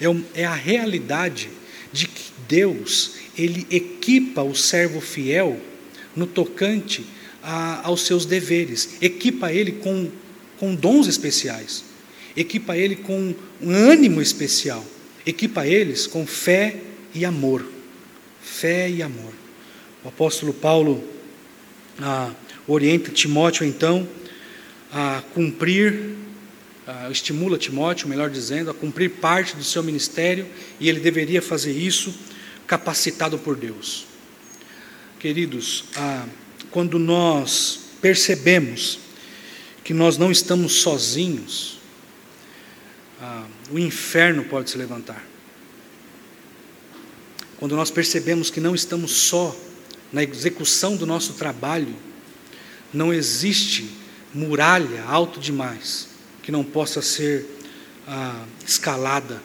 é, 0.00 0.42
é 0.42 0.44
a 0.44 0.54
realidade 0.54 1.48
de 1.92 2.06
que 2.06 2.32
Deus 2.48 3.12
ele 3.36 3.66
equipa 3.70 4.42
o 4.42 4.54
servo 4.54 5.00
fiel 5.00 5.60
no 6.14 6.26
tocante 6.26 7.04
a, 7.42 7.86
aos 7.86 8.02
seus 8.02 8.24
deveres, 8.24 8.96
equipa 9.00 9.52
ele 9.52 9.72
com, 9.72 10.10
com 10.58 10.74
dons 10.74 11.06
especiais, 11.06 11.84
equipa 12.36 12.76
ele 12.76 12.96
com 12.96 13.34
um 13.60 13.70
ânimo 13.70 14.22
especial, 14.22 14.84
equipa 15.26 15.66
eles 15.66 16.06
com 16.06 16.26
fé 16.26 16.80
e 17.14 17.24
amor. 17.24 17.64
Fé 18.42 18.90
e 18.90 19.02
amor. 19.02 19.32
O 20.04 20.08
apóstolo 20.08 20.52
Paulo 20.52 21.02
ah, 21.98 22.30
orienta 22.66 23.10
Timóteo 23.10 23.64
então 23.64 24.06
a 24.92 25.22
cumprir 25.32 26.14
uh, 26.86 27.10
estimula 27.10 27.58
Timóteo, 27.58 28.08
melhor 28.08 28.30
dizendo, 28.30 28.70
a 28.70 28.74
cumprir 28.74 29.10
parte 29.10 29.56
do 29.56 29.64
seu 29.64 29.82
ministério 29.82 30.46
e 30.78 30.88
ele 30.88 31.00
deveria 31.00 31.42
fazer 31.42 31.72
isso 31.72 32.14
capacitado 32.66 33.38
por 33.38 33.56
Deus. 33.56 34.06
Queridos, 35.18 35.84
uh, 35.96 36.28
quando 36.70 36.98
nós 36.98 37.80
percebemos 38.00 38.98
que 39.82 39.94
nós 39.94 40.18
não 40.18 40.30
estamos 40.30 40.74
sozinhos, 40.74 41.78
uh, 43.20 43.46
o 43.70 43.78
inferno 43.78 44.44
pode 44.44 44.70
se 44.70 44.78
levantar. 44.78 45.24
Quando 47.56 47.76
nós 47.76 47.90
percebemos 47.90 48.50
que 48.50 48.60
não 48.60 48.74
estamos 48.74 49.12
só 49.12 49.56
na 50.12 50.22
execução 50.22 50.96
do 50.96 51.06
nosso 51.06 51.34
trabalho, 51.34 51.94
não 52.92 53.12
existe 53.12 53.90
muralha 54.34 55.04
alto 55.04 55.40
demais 55.40 56.13
que 56.44 56.52
não 56.52 56.62
possa 56.62 57.00
ser 57.00 57.46
ah, 58.06 58.44
escalada. 58.66 59.42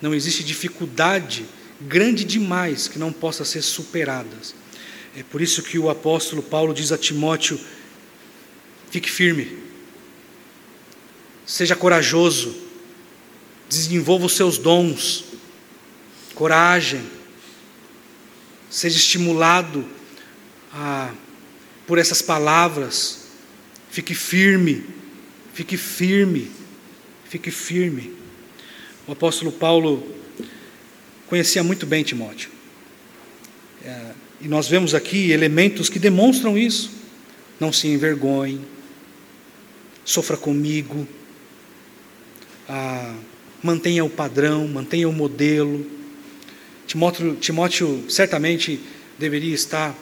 Não 0.00 0.14
existe 0.14 0.42
dificuldade 0.42 1.44
grande 1.82 2.24
demais 2.24 2.88
que 2.88 2.98
não 2.98 3.12
possa 3.12 3.44
ser 3.44 3.60
superada. 3.60 4.34
É 5.14 5.22
por 5.22 5.42
isso 5.42 5.62
que 5.62 5.78
o 5.78 5.90
apóstolo 5.90 6.42
Paulo 6.42 6.72
diz 6.72 6.92
a 6.92 6.98
Timóteo: 6.98 7.60
fique 8.90 9.10
firme, 9.10 9.58
seja 11.44 11.76
corajoso, 11.76 12.56
desenvolva 13.68 14.24
os 14.24 14.32
seus 14.32 14.56
dons, 14.56 15.24
coragem, 16.34 17.04
seja 18.70 18.96
estimulado 18.96 19.86
a, 20.72 21.12
por 21.86 21.98
essas 21.98 22.22
palavras, 22.22 23.26
fique 23.90 24.14
firme, 24.14 25.01
fique 25.52 25.76
firme, 25.76 26.50
fique 27.28 27.50
firme. 27.50 28.12
O 29.06 29.12
apóstolo 29.12 29.52
Paulo 29.52 30.06
conhecia 31.26 31.62
muito 31.62 31.86
bem 31.86 32.02
Timóteo. 32.02 32.50
É, 33.84 34.12
e 34.40 34.48
nós 34.48 34.68
vemos 34.68 34.94
aqui 34.94 35.30
elementos 35.30 35.88
que 35.88 35.98
demonstram 35.98 36.56
isso. 36.56 36.90
Não 37.60 37.72
se 37.72 37.86
envergonhe, 37.86 38.60
sofra 40.04 40.36
comigo, 40.36 41.06
ah, 42.68 43.14
mantenha 43.62 44.04
o 44.04 44.10
padrão, 44.10 44.66
mantenha 44.66 45.08
o 45.08 45.12
modelo. 45.12 45.86
Timóteo, 46.88 47.36
Timóteo 47.36 48.04
certamente 48.10 48.80
deveria 49.16 49.54
estar 49.54 49.96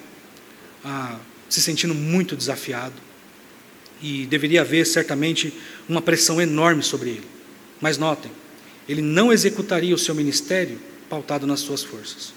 ah, 0.82 1.18
se 1.50 1.60
sentindo 1.60 1.94
muito 1.94 2.34
desafiado 2.34 3.09
e 4.02 4.26
deveria 4.26 4.62
haver 4.62 4.86
certamente 4.86 5.52
uma 5.88 6.00
pressão 6.00 6.40
enorme 6.40 6.82
sobre 6.82 7.10
ele. 7.10 7.24
Mas 7.80 7.98
notem, 7.98 8.30
ele 8.88 9.02
não 9.02 9.32
executaria 9.32 9.94
o 9.94 9.98
seu 9.98 10.14
ministério 10.14 10.78
pautado 11.08 11.46
nas 11.46 11.60
suas 11.60 11.82
forças. 11.82 12.32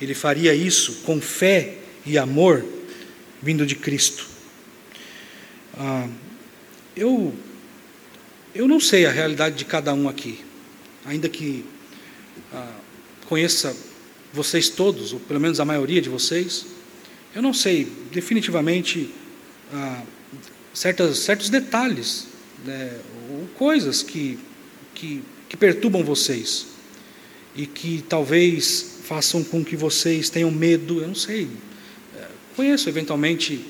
Ele 0.00 0.14
faria 0.14 0.54
isso 0.54 1.02
com 1.04 1.20
fé 1.20 1.78
e 2.06 2.16
amor 2.16 2.64
vindo 3.42 3.66
de 3.66 3.74
Cristo. 3.74 4.26
Ah, 5.76 6.08
eu, 6.96 7.34
eu 8.54 8.68
não 8.68 8.78
sei 8.78 9.06
a 9.06 9.10
realidade 9.10 9.56
de 9.56 9.64
cada 9.64 9.92
um 9.92 10.08
aqui, 10.08 10.40
ainda 11.04 11.28
que 11.28 11.64
ah, 12.52 12.78
conheça 13.26 13.76
vocês 14.32 14.68
todos, 14.68 15.12
ou 15.12 15.20
pelo 15.20 15.40
menos 15.40 15.60
a 15.60 15.64
maioria 15.64 16.00
de 16.00 16.08
vocês, 16.08 16.66
eu 17.34 17.42
não 17.42 17.52
sei 17.52 17.86
definitivamente 18.12 19.10
ah, 19.72 20.02
certas, 20.74 21.18
certos 21.18 21.48
detalhes, 21.48 22.26
né, 22.66 22.98
ou 23.30 23.46
coisas 23.54 24.02
que, 24.02 24.38
que, 24.94 25.22
que 25.48 25.56
perturbam 25.56 26.02
vocês 26.02 26.66
e 27.54 27.66
que 27.66 28.04
talvez 28.08 28.98
façam 29.04 29.44
com 29.44 29.64
que 29.64 29.76
vocês 29.76 30.28
tenham 30.28 30.50
medo, 30.50 31.00
eu 31.00 31.08
não 31.08 31.14
sei. 31.14 31.48
É, 32.16 32.26
conheço 32.56 32.88
eventualmente 32.88 33.64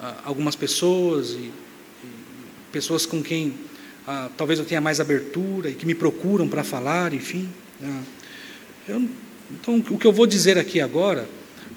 ah, 0.00 0.22
algumas 0.24 0.56
pessoas 0.56 1.30
e, 1.30 1.34
e, 1.34 1.52
pessoas 2.72 3.06
com 3.06 3.22
quem 3.22 3.54
ah, 4.06 4.28
talvez 4.36 4.58
eu 4.58 4.64
tenha 4.64 4.80
mais 4.80 4.98
abertura 4.98 5.70
e 5.70 5.74
que 5.74 5.86
me 5.86 5.94
procuram 5.94 6.48
para 6.48 6.64
falar, 6.64 7.14
enfim. 7.14 7.48
Ah, 7.80 8.02
eu, 8.88 9.08
então, 9.50 9.76
o 9.90 9.98
que 9.98 10.06
eu 10.06 10.12
vou 10.12 10.26
dizer 10.26 10.58
aqui 10.58 10.80
agora 10.80 11.28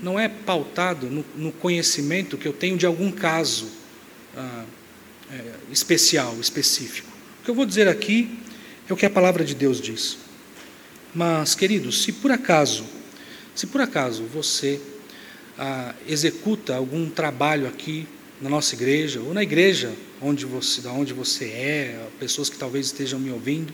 não 0.02 0.20
é 0.20 0.28
pautado 0.28 1.08
no, 1.08 1.24
no 1.36 1.52
conhecimento 1.52 2.38
que 2.38 2.48
eu 2.48 2.54
tenho 2.54 2.78
de 2.78 2.86
algum 2.86 3.12
caso 3.12 3.68
ah, 4.36 4.66
é, 5.32 5.42
especial, 5.72 6.38
específico. 6.40 7.08
O 7.42 7.46
que 7.46 7.52
eu 7.52 7.56
vou 7.56 7.66
dizer 7.66 7.88
aqui 7.88 8.40
é 8.88 8.94
o 8.94 8.96
que 8.96 9.06
a 9.06 9.10
palavra 9.10 9.44
de 9.44 9.56
Deus 9.56 9.82
diz. 9.82 10.18
Mas, 11.14 11.56
queridos, 11.56 12.04
se 12.04 12.12
por 12.12 12.32
acaso, 12.32 12.86
se 13.56 13.68
por 13.68 13.82
acaso 13.82 14.24
você 14.24 14.80
ah, 15.58 15.94
executa 16.08 16.76
algum 16.76 17.10
trabalho 17.10 17.68
aqui 17.68 18.08
na 18.42 18.50
nossa 18.50 18.76
igreja 18.76 19.22
ou 19.22 19.34
na 19.34 19.42
igreja 19.42 19.94
onde 20.22 20.46
você, 20.46 20.82
da 20.82 20.92
onde 20.92 21.14
você 21.14 21.46
é, 21.46 22.08
pessoas 22.20 22.50
que 22.50 22.58
talvez 22.58 22.88
estejam 22.88 23.20
me 23.20 23.32
ouvindo, 23.32 23.74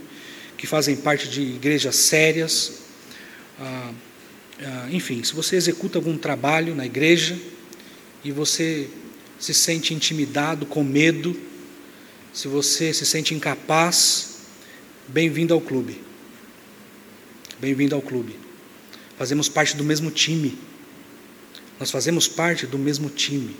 que 0.57 0.67
fazem 0.67 0.95
parte 0.95 1.27
de 1.27 1.41
igrejas 1.41 1.95
sérias, 1.95 2.81
ah, 3.59 3.91
ah, 4.63 4.87
enfim, 4.91 5.23
se 5.23 5.33
você 5.33 5.55
executa 5.55 5.97
algum 5.97 6.17
trabalho 6.17 6.75
na 6.75 6.85
igreja 6.85 7.37
e 8.23 8.31
você 8.31 8.87
se 9.41 9.55
sente 9.55 9.91
intimidado, 9.91 10.67
com 10.67 10.83
medo, 10.83 11.35
se 12.31 12.47
você 12.47 12.93
se 12.93 13.07
sente 13.07 13.33
incapaz, 13.33 14.35
bem-vindo 15.07 15.51
ao 15.51 15.59
clube. 15.59 15.99
Bem-vindo 17.59 17.95
ao 17.95 18.03
clube. 18.03 18.39
Fazemos 19.17 19.49
parte 19.49 19.75
do 19.75 19.83
mesmo 19.83 20.11
time. 20.11 20.59
Nós 21.79 21.89
fazemos 21.89 22.27
parte 22.27 22.67
do 22.67 22.77
mesmo 22.77 23.09
time. 23.09 23.55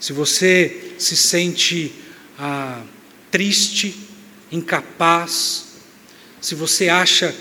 Se 0.00 0.12
você 0.12 0.94
se 0.98 1.16
sente 1.16 1.92
ah, 2.36 2.82
triste, 3.30 3.94
incapaz, 4.50 5.66
se 6.40 6.56
você 6.56 6.88
acha 6.88 7.32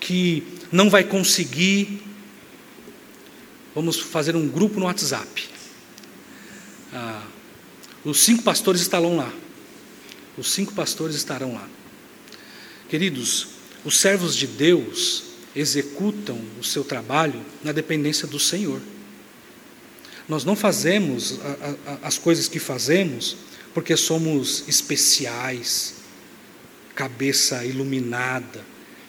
que 0.00 0.42
não 0.72 0.90
vai 0.90 1.04
conseguir, 1.04 2.02
vamos 3.72 4.00
fazer 4.00 4.34
um 4.34 4.48
grupo 4.48 4.80
no 4.80 4.86
WhatsApp. 4.86 5.57
Os 8.08 8.20
cinco 8.20 8.42
pastores 8.42 8.80
estarão 8.80 9.16
lá. 9.16 9.30
Os 10.38 10.50
cinco 10.50 10.72
pastores 10.72 11.14
estarão 11.14 11.52
lá. 11.52 11.68
Queridos, 12.88 13.48
os 13.84 13.98
servos 13.98 14.34
de 14.34 14.46
Deus 14.46 15.24
executam 15.54 16.40
o 16.58 16.64
seu 16.64 16.82
trabalho 16.82 17.44
na 17.62 17.70
dependência 17.70 18.26
do 18.26 18.38
Senhor. 18.38 18.80
Nós 20.26 20.42
não 20.42 20.56
fazemos 20.56 21.38
a, 21.40 21.92
a, 22.04 22.08
as 22.08 22.16
coisas 22.16 22.48
que 22.48 22.58
fazemos 22.58 23.36
porque 23.74 23.94
somos 23.94 24.64
especiais, 24.66 25.96
cabeça 26.94 27.62
iluminada, 27.62 28.64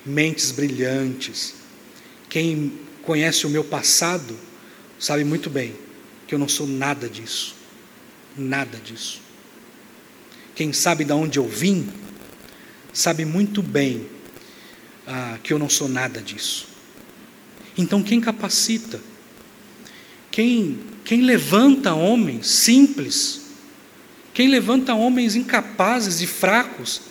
mentes 0.06 0.52
brilhantes. 0.52 1.54
Quem 2.28 2.78
conhece 3.04 3.48
o 3.48 3.50
meu 3.50 3.64
passado 3.64 4.38
sabe 5.00 5.24
muito 5.24 5.50
bem 5.50 5.74
que 6.28 6.36
eu 6.36 6.40
não 6.40 6.50
sou 6.50 6.68
nada 6.68 7.08
disso. 7.08 7.59
Nada 8.38 8.78
disso. 8.78 9.22
Quem 10.56 10.74
sabe 10.74 11.06
de 11.06 11.14
onde 11.14 11.40
eu 11.40 11.48
vim, 11.48 11.88
sabe 12.94 13.24
muito 13.26 13.62
bem 13.62 14.08
ah, 15.08 15.38
que 15.42 15.54
eu 15.54 15.60
não 15.60 15.70
sou 15.70 15.88
nada 15.88 16.22
disso. 16.22 16.68
Então, 17.78 18.04
quem 18.04 18.20
capacita? 18.20 19.00
Quem, 20.30 20.80
quem 21.06 21.22
levanta 21.22 21.94
homens 21.94 22.48
simples? 22.48 23.42
Quem 24.34 24.48
levanta 24.48 24.94
homens 24.94 25.36
incapazes 25.36 26.22
e 26.22 26.28
fracos 26.28 27.02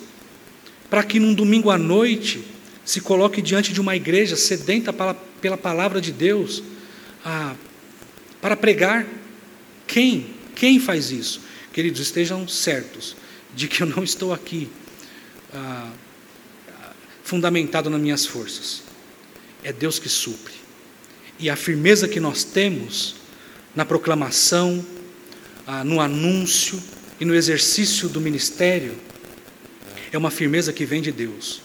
para 0.89 1.03
que 1.03 1.19
num 1.19 1.33
domingo 1.33 1.69
à 1.69 1.77
noite 1.77 2.43
se 2.85 3.01
coloque 3.01 3.41
diante 3.41 3.73
de 3.73 3.81
uma 3.81 3.95
igreja 3.95 4.35
sedenta 4.35 4.93
pela 5.41 5.57
palavra 5.57 5.99
de 5.99 6.11
Deus 6.11 6.63
ah, 7.25 7.55
para 8.41 8.55
pregar? 8.55 9.05
Quem? 9.85 10.38
Quem 10.59 10.77
faz 10.77 11.09
isso? 11.09 11.39
Queridos, 11.71 12.01
estejam 12.01 12.45
certos 12.45 13.15
de 13.55 13.65
que 13.65 13.81
eu 13.81 13.87
não 13.87 14.03
estou 14.03 14.33
aqui 14.33 14.67
ah, 15.53 15.89
fundamentado 17.23 17.89
nas 17.89 18.01
minhas 18.01 18.25
forças. 18.25 18.83
É 19.63 19.71
Deus 19.71 19.99
que 19.99 20.09
supre. 20.09 20.53
E 21.39 21.49
a 21.49 21.55
firmeza 21.55 22.09
que 22.09 22.19
nós 22.19 22.43
temos 22.43 23.15
na 23.73 23.85
proclamação, 23.85 24.85
ah, 25.65 25.85
no 25.85 26.01
anúncio 26.01 26.83
e 27.21 27.23
no 27.23 27.33
exercício 27.33 28.09
do 28.09 28.19
ministério 28.19 28.97
é 30.11 30.17
uma 30.17 30.29
firmeza 30.29 30.73
que 30.73 30.85
vem 30.85 31.01
de 31.01 31.13
Deus. 31.13 31.61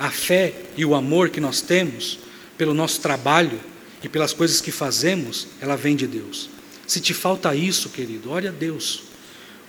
A 0.00 0.10
fé 0.10 0.52
e 0.76 0.84
o 0.84 0.96
amor 0.96 1.30
que 1.30 1.40
nós 1.40 1.60
temos 1.60 2.18
pelo 2.58 2.74
nosso 2.74 3.00
trabalho 3.00 3.60
e 4.02 4.08
pelas 4.08 4.32
coisas 4.32 4.60
que 4.60 4.72
fazemos, 4.72 5.46
ela 5.60 5.76
vem 5.76 5.94
de 5.94 6.08
Deus. 6.08 6.50
Se 6.86 7.00
te 7.00 7.14
falta 7.14 7.54
isso, 7.54 7.88
querido, 7.90 8.30
ore 8.30 8.48
a 8.48 8.52
Deus. 8.52 9.04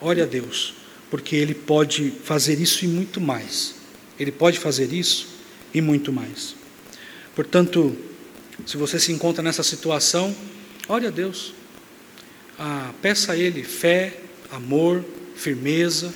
Ore 0.02 0.22
a 0.22 0.26
Deus 0.26 0.74
porque 1.14 1.36
Ele 1.36 1.54
pode 1.54 2.12
fazer 2.24 2.60
isso 2.60 2.84
e 2.86 2.88
muito 2.88 3.22
mais. 3.22 3.76
Ele 4.20 4.32
pode 4.32 4.58
fazer 4.58 4.92
isso 4.92 5.28
e 5.72 5.80
muito 5.80 6.12
mais. 6.12 6.56
Portanto, 7.36 7.96
se 8.66 8.78
você 8.78 9.00
se 9.00 9.12
encontra 9.12 9.44
nessa 9.44 9.62
situação, 9.62 10.36
ore 10.88 11.06
a 11.06 11.12
Deus. 11.12 11.54
Ah, 12.58 12.92
peça 13.00 13.34
a 13.34 13.38
Ele 13.38 13.62
fé, 13.62 14.22
amor, 14.50 15.06
firmeza. 15.36 16.12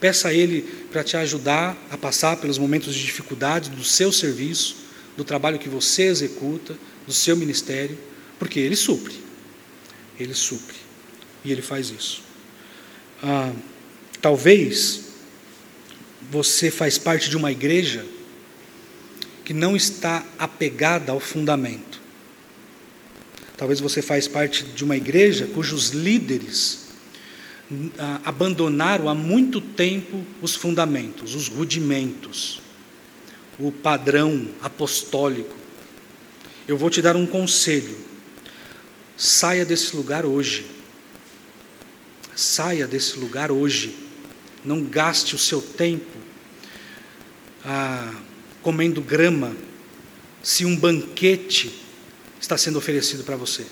Peça 0.00 0.28
a 0.28 0.32
Ele 0.32 0.62
para 0.90 1.04
te 1.04 1.14
ajudar 1.14 1.76
a 1.90 1.98
passar 1.98 2.38
pelos 2.38 2.56
momentos 2.56 2.94
de 2.94 3.04
dificuldade 3.04 3.68
do 3.68 3.84
seu 3.84 4.10
serviço, 4.10 4.76
do 5.14 5.24
trabalho 5.24 5.58
que 5.58 5.68
você 5.68 6.04
executa, 6.04 6.74
do 7.06 7.12
seu 7.12 7.36
ministério, 7.36 7.98
porque 8.38 8.58
Ele 8.58 8.76
supre. 8.76 9.12
Ele 10.22 10.34
supre. 10.34 10.76
E 11.44 11.52
Ele 11.52 11.62
faz 11.62 11.90
isso. 11.90 12.22
Ah, 13.22 13.52
Talvez 14.22 15.00
você 16.30 16.70
faz 16.70 16.96
parte 16.96 17.28
de 17.28 17.36
uma 17.36 17.50
igreja 17.50 18.06
que 19.44 19.52
não 19.52 19.74
está 19.74 20.24
apegada 20.38 21.10
ao 21.10 21.18
fundamento. 21.18 22.00
Talvez 23.56 23.80
você 23.80 24.00
faz 24.00 24.28
parte 24.28 24.62
de 24.62 24.84
uma 24.84 24.96
igreja 24.96 25.48
cujos 25.48 25.88
líderes 25.88 26.82
ah, 27.98 28.20
abandonaram 28.24 29.08
há 29.08 29.14
muito 29.14 29.60
tempo 29.60 30.24
os 30.40 30.54
fundamentos, 30.54 31.34
os 31.34 31.48
rudimentos, 31.48 32.62
o 33.58 33.72
padrão 33.72 34.50
apostólico. 34.62 35.56
Eu 36.68 36.78
vou 36.78 36.90
te 36.90 37.02
dar 37.02 37.16
um 37.16 37.26
conselho. 37.26 38.11
Saia 39.24 39.64
desse 39.64 39.94
lugar 39.94 40.26
hoje. 40.26 40.66
Saia 42.34 42.88
desse 42.88 43.16
lugar 43.16 43.52
hoje. 43.52 43.94
Não 44.64 44.82
gaste 44.82 45.36
o 45.36 45.38
seu 45.38 45.62
tempo 45.62 46.10
ah, 47.64 48.12
comendo 48.62 49.00
grama 49.00 49.56
se 50.42 50.64
um 50.64 50.74
banquete 50.74 51.72
está 52.40 52.58
sendo 52.58 52.78
oferecido 52.78 53.22
para 53.22 53.36
você. 53.36 53.64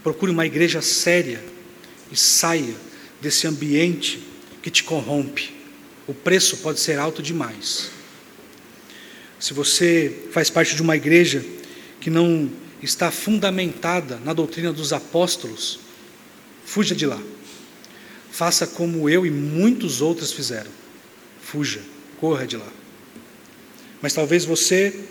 Procure 0.00 0.30
uma 0.30 0.46
igreja 0.46 0.80
séria 0.80 1.42
e 2.12 2.16
saia 2.16 2.76
desse 3.20 3.48
ambiente 3.48 4.22
que 4.62 4.70
te 4.70 4.84
corrompe. 4.84 5.56
O 6.06 6.14
preço 6.14 6.58
pode 6.58 6.78
ser 6.78 7.00
alto 7.00 7.20
demais. 7.20 7.90
Se 9.40 9.52
você 9.52 10.22
faz 10.30 10.50
parte 10.50 10.76
de 10.76 10.82
uma 10.82 10.94
igreja 10.94 11.44
que 12.00 12.10
não 12.10 12.62
está 12.84 13.10
fundamentada 13.10 14.20
na 14.24 14.32
doutrina 14.32 14.72
dos 14.72 14.92
apóstolos, 14.92 15.80
fuja 16.64 16.94
de 16.94 17.06
lá. 17.06 17.20
Faça 18.30 18.66
como 18.66 19.08
eu 19.08 19.24
e 19.24 19.30
muitos 19.30 20.00
outros 20.00 20.32
fizeram. 20.32 20.70
Fuja, 21.40 21.80
corra 22.18 22.46
de 22.46 22.56
lá. 22.56 22.68
Mas 24.02 24.12
talvez 24.12 24.44
você, 24.44 25.04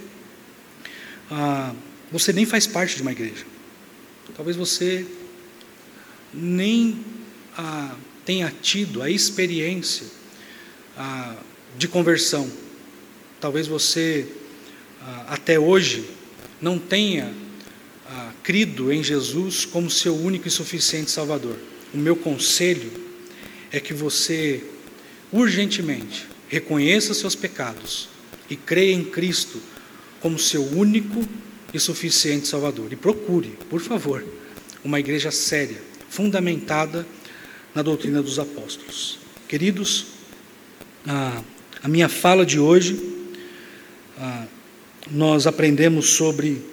ah, 1.31 1.73
você 2.11 2.31
nem 2.31 2.45
faz 2.45 2.67
parte 2.67 2.95
de 2.95 3.01
uma 3.01 3.11
igreja. 3.11 3.45
Talvez 4.35 4.55
você 4.55 5.05
nem 6.33 7.03
ah, 7.57 7.95
tenha 8.25 8.53
tido 8.61 9.01
a 9.01 9.09
experiência 9.09 10.05
ah, 10.97 11.35
de 11.77 11.87
conversão. 11.87 12.49
Talvez 13.39 13.67
você 13.67 14.27
ah, 15.01 15.25
até 15.29 15.57
hoje 15.57 16.09
não 16.61 16.77
tenha 16.77 17.33
crido 18.43 18.91
em 18.91 19.01
Jesus 19.01 19.63
como 19.63 19.89
seu 19.89 20.15
único 20.15 20.47
e 20.47 20.51
suficiente 20.51 21.09
Salvador. 21.09 21.57
O 21.93 21.97
meu 21.97 22.15
conselho 22.15 22.91
é 23.71 23.79
que 23.79 23.93
você 23.93 24.61
urgentemente 25.31 26.27
reconheça 26.49 27.13
seus 27.13 27.35
pecados 27.35 28.09
e 28.49 28.55
creia 28.55 28.93
em 28.93 29.03
Cristo 29.03 29.59
como 30.19 30.37
seu 30.37 30.63
único 30.63 31.27
e 31.73 31.79
suficiente 31.79 32.47
Salvador. 32.47 32.91
E 32.91 32.95
procure, 32.95 33.57
por 33.69 33.81
favor, 33.81 34.23
uma 34.83 34.99
igreja 34.99 35.31
séria, 35.31 35.81
fundamentada 36.09 37.07
na 37.73 37.81
doutrina 37.81 38.21
dos 38.21 38.37
apóstolos. 38.37 39.17
Queridos, 39.47 40.07
a, 41.07 41.41
a 41.81 41.87
minha 41.87 42.09
fala 42.09 42.45
de 42.45 42.59
hoje, 42.59 42.99
a, 44.17 44.45
nós 45.09 45.47
aprendemos 45.47 46.09
sobre 46.09 46.72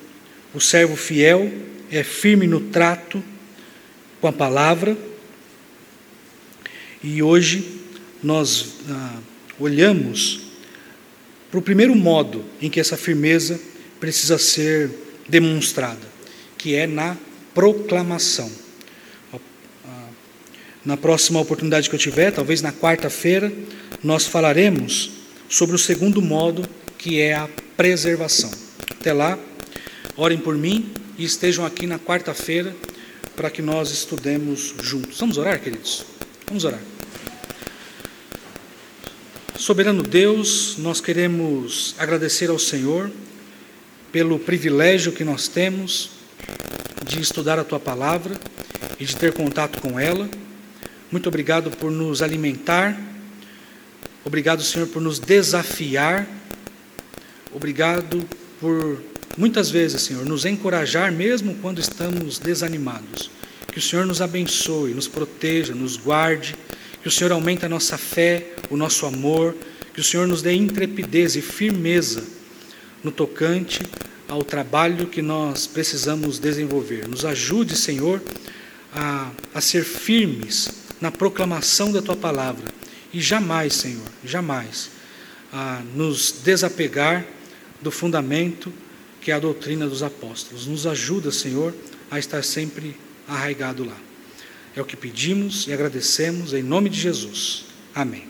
o 0.55 0.61
servo 0.61 0.97
fiel, 0.97 1.51
é 1.91 2.03
firme 2.03 2.47
no 2.47 2.61
trato 2.61 3.23
com 4.21 4.27
a 4.27 4.33
palavra 4.33 4.97
e 7.03 7.23
hoje 7.23 7.81
nós 8.23 8.75
ah, 8.89 9.19
olhamos 9.59 10.41
para 11.51 11.59
o 11.59 11.63
primeiro 11.63 11.95
modo 11.95 12.45
em 12.61 12.69
que 12.71 12.79
essa 12.79 12.97
firmeza 12.97 13.61
precisa 13.99 14.39
ser 14.39 14.91
demonstrada, 15.29 16.07
que 16.57 16.75
é 16.75 16.87
na 16.87 17.17
proclamação. 17.55 18.51
Na 20.83 20.97
próxima 20.97 21.39
oportunidade 21.39 21.91
que 21.91 21.95
eu 21.95 22.01
tiver, 22.01 22.31
talvez 22.31 22.63
na 22.63 22.73
quarta-feira, 22.73 23.53
nós 24.03 24.27
falaremos 24.27 25.11
sobre 25.47 25.77
o 25.77 25.79
segundo 25.79 26.23
modo, 26.23 26.67
que 26.97 27.21
é 27.21 27.35
a 27.35 27.49
preservação. 27.77 28.51
Até 28.91 29.13
lá, 29.13 29.39
orem 30.21 30.37
por 30.37 30.55
mim 30.55 30.93
e 31.17 31.25
estejam 31.25 31.65
aqui 31.65 31.87
na 31.87 31.99
quarta-feira 31.99 32.77
para 33.35 33.51
que 33.51 33.63
nós 33.63 33.91
estudemos 33.91 34.75
juntos. 34.83 35.19
Vamos 35.19 35.39
orar, 35.39 35.59
queridos? 35.59 36.05
Vamos 36.47 36.63
orar. 36.65 36.81
Soberano 39.57 40.03
Deus, 40.03 40.77
nós 40.77 41.01
queremos 41.01 41.95
agradecer 41.99 42.51
ao 42.51 42.59
Senhor 42.59 43.11
pelo 44.13 44.39
privilégio 44.39 45.11
que 45.11 45.25
nós 45.25 45.49
temos 45.49 46.11
de 47.07 47.19
estudar 47.19 47.59
a 47.59 47.65
tua 47.65 47.81
palavra 47.81 48.35
e 48.99 49.07
de 49.07 49.17
ter 49.17 49.33
contato 49.33 49.81
com 49.81 49.99
ela. 49.99 50.29
Muito 51.11 51.31
obrigado 51.31 51.71
por 51.71 51.91
nos 51.91 52.21
alimentar. 52.21 53.01
Obrigado, 54.23 54.63
Senhor, 54.63 54.87
por 54.89 55.01
nos 55.01 55.19
desafiar. 55.19 56.29
Obrigado 57.55 58.23
por 58.61 59.10
muitas 59.37 59.71
vezes, 59.71 60.03
Senhor, 60.03 60.25
nos 60.25 60.45
encorajar 60.45 61.13
mesmo 61.13 61.55
quando 61.57 61.81
estamos 61.81 62.39
desanimados. 62.39 63.31
Que 63.73 63.79
o 63.79 63.83
Senhor 63.83 64.05
nos 64.05 64.21
abençoe, 64.21 64.95
nos 64.95 65.07
proteja, 65.07 65.75
nos 65.75 65.97
guarde, 65.97 66.57
que 67.03 67.09
o 67.09 67.11
Senhor 67.11 67.33
aumente 67.33 67.65
a 67.65 67.69
nossa 67.69 67.97
fé, 67.97 68.55
o 68.69 68.77
nosso 68.77 69.07
amor, 69.07 69.55
que 69.95 70.01
o 70.01 70.05
Senhor 70.05 70.27
nos 70.27 70.43
dê 70.43 70.55
intrepidez 70.55 71.37
e 71.37 71.41
firmeza 71.41 72.25
no 73.03 73.11
tocante 73.11 73.81
ao 74.29 74.45
trabalho 74.45 75.07
que 75.07 75.23
nós 75.23 75.67
precisamos 75.67 76.39
desenvolver. 76.39 77.09
Nos 77.09 77.25
ajude, 77.25 77.77
Senhor, 77.77 78.23
a, 78.93 79.31
a 79.55 79.61
ser 79.61 79.85
firmes 79.85 80.69
na 81.01 81.11
proclamação 81.11 81.93
da 81.93 82.03
tua 82.03 82.17
palavra 82.17 82.65
e 83.13 83.21
jamais, 83.21 83.75
Senhor, 83.75 84.07
jamais 84.25 84.91
a 85.53 85.83
nos 85.95 86.33
desapegar 86.45 87.27
do 87.81 87.91
fundamento 87.91 88.73
que 89.21 89.31
é 89.31 89.35
a 89.35 89.39
doutrina 89.39 89.87
dos 89.87 90.03
apóstolos. 90.03 90.67
Nos 90.67 90.87
ajuda, 90.87 91.31
Senhor, 91.31 91.75
a 92.11 92.19
estar 92.19 92.43
sempre 92.43 92.97
arraigado 93.27 93.85
lá. 93.85 93.97
É 94.75 94.81
o 94.81 94.85
que 94.85 94.97
pedimos 94.97 95.67
e 95.67 95.73
agradecemos 95.73 96.53
em 96.53 96.63
nome 96.63 96.89
de 96.89 96.99
Jesus. 96.99 97.67
Amém. 97.95 98.25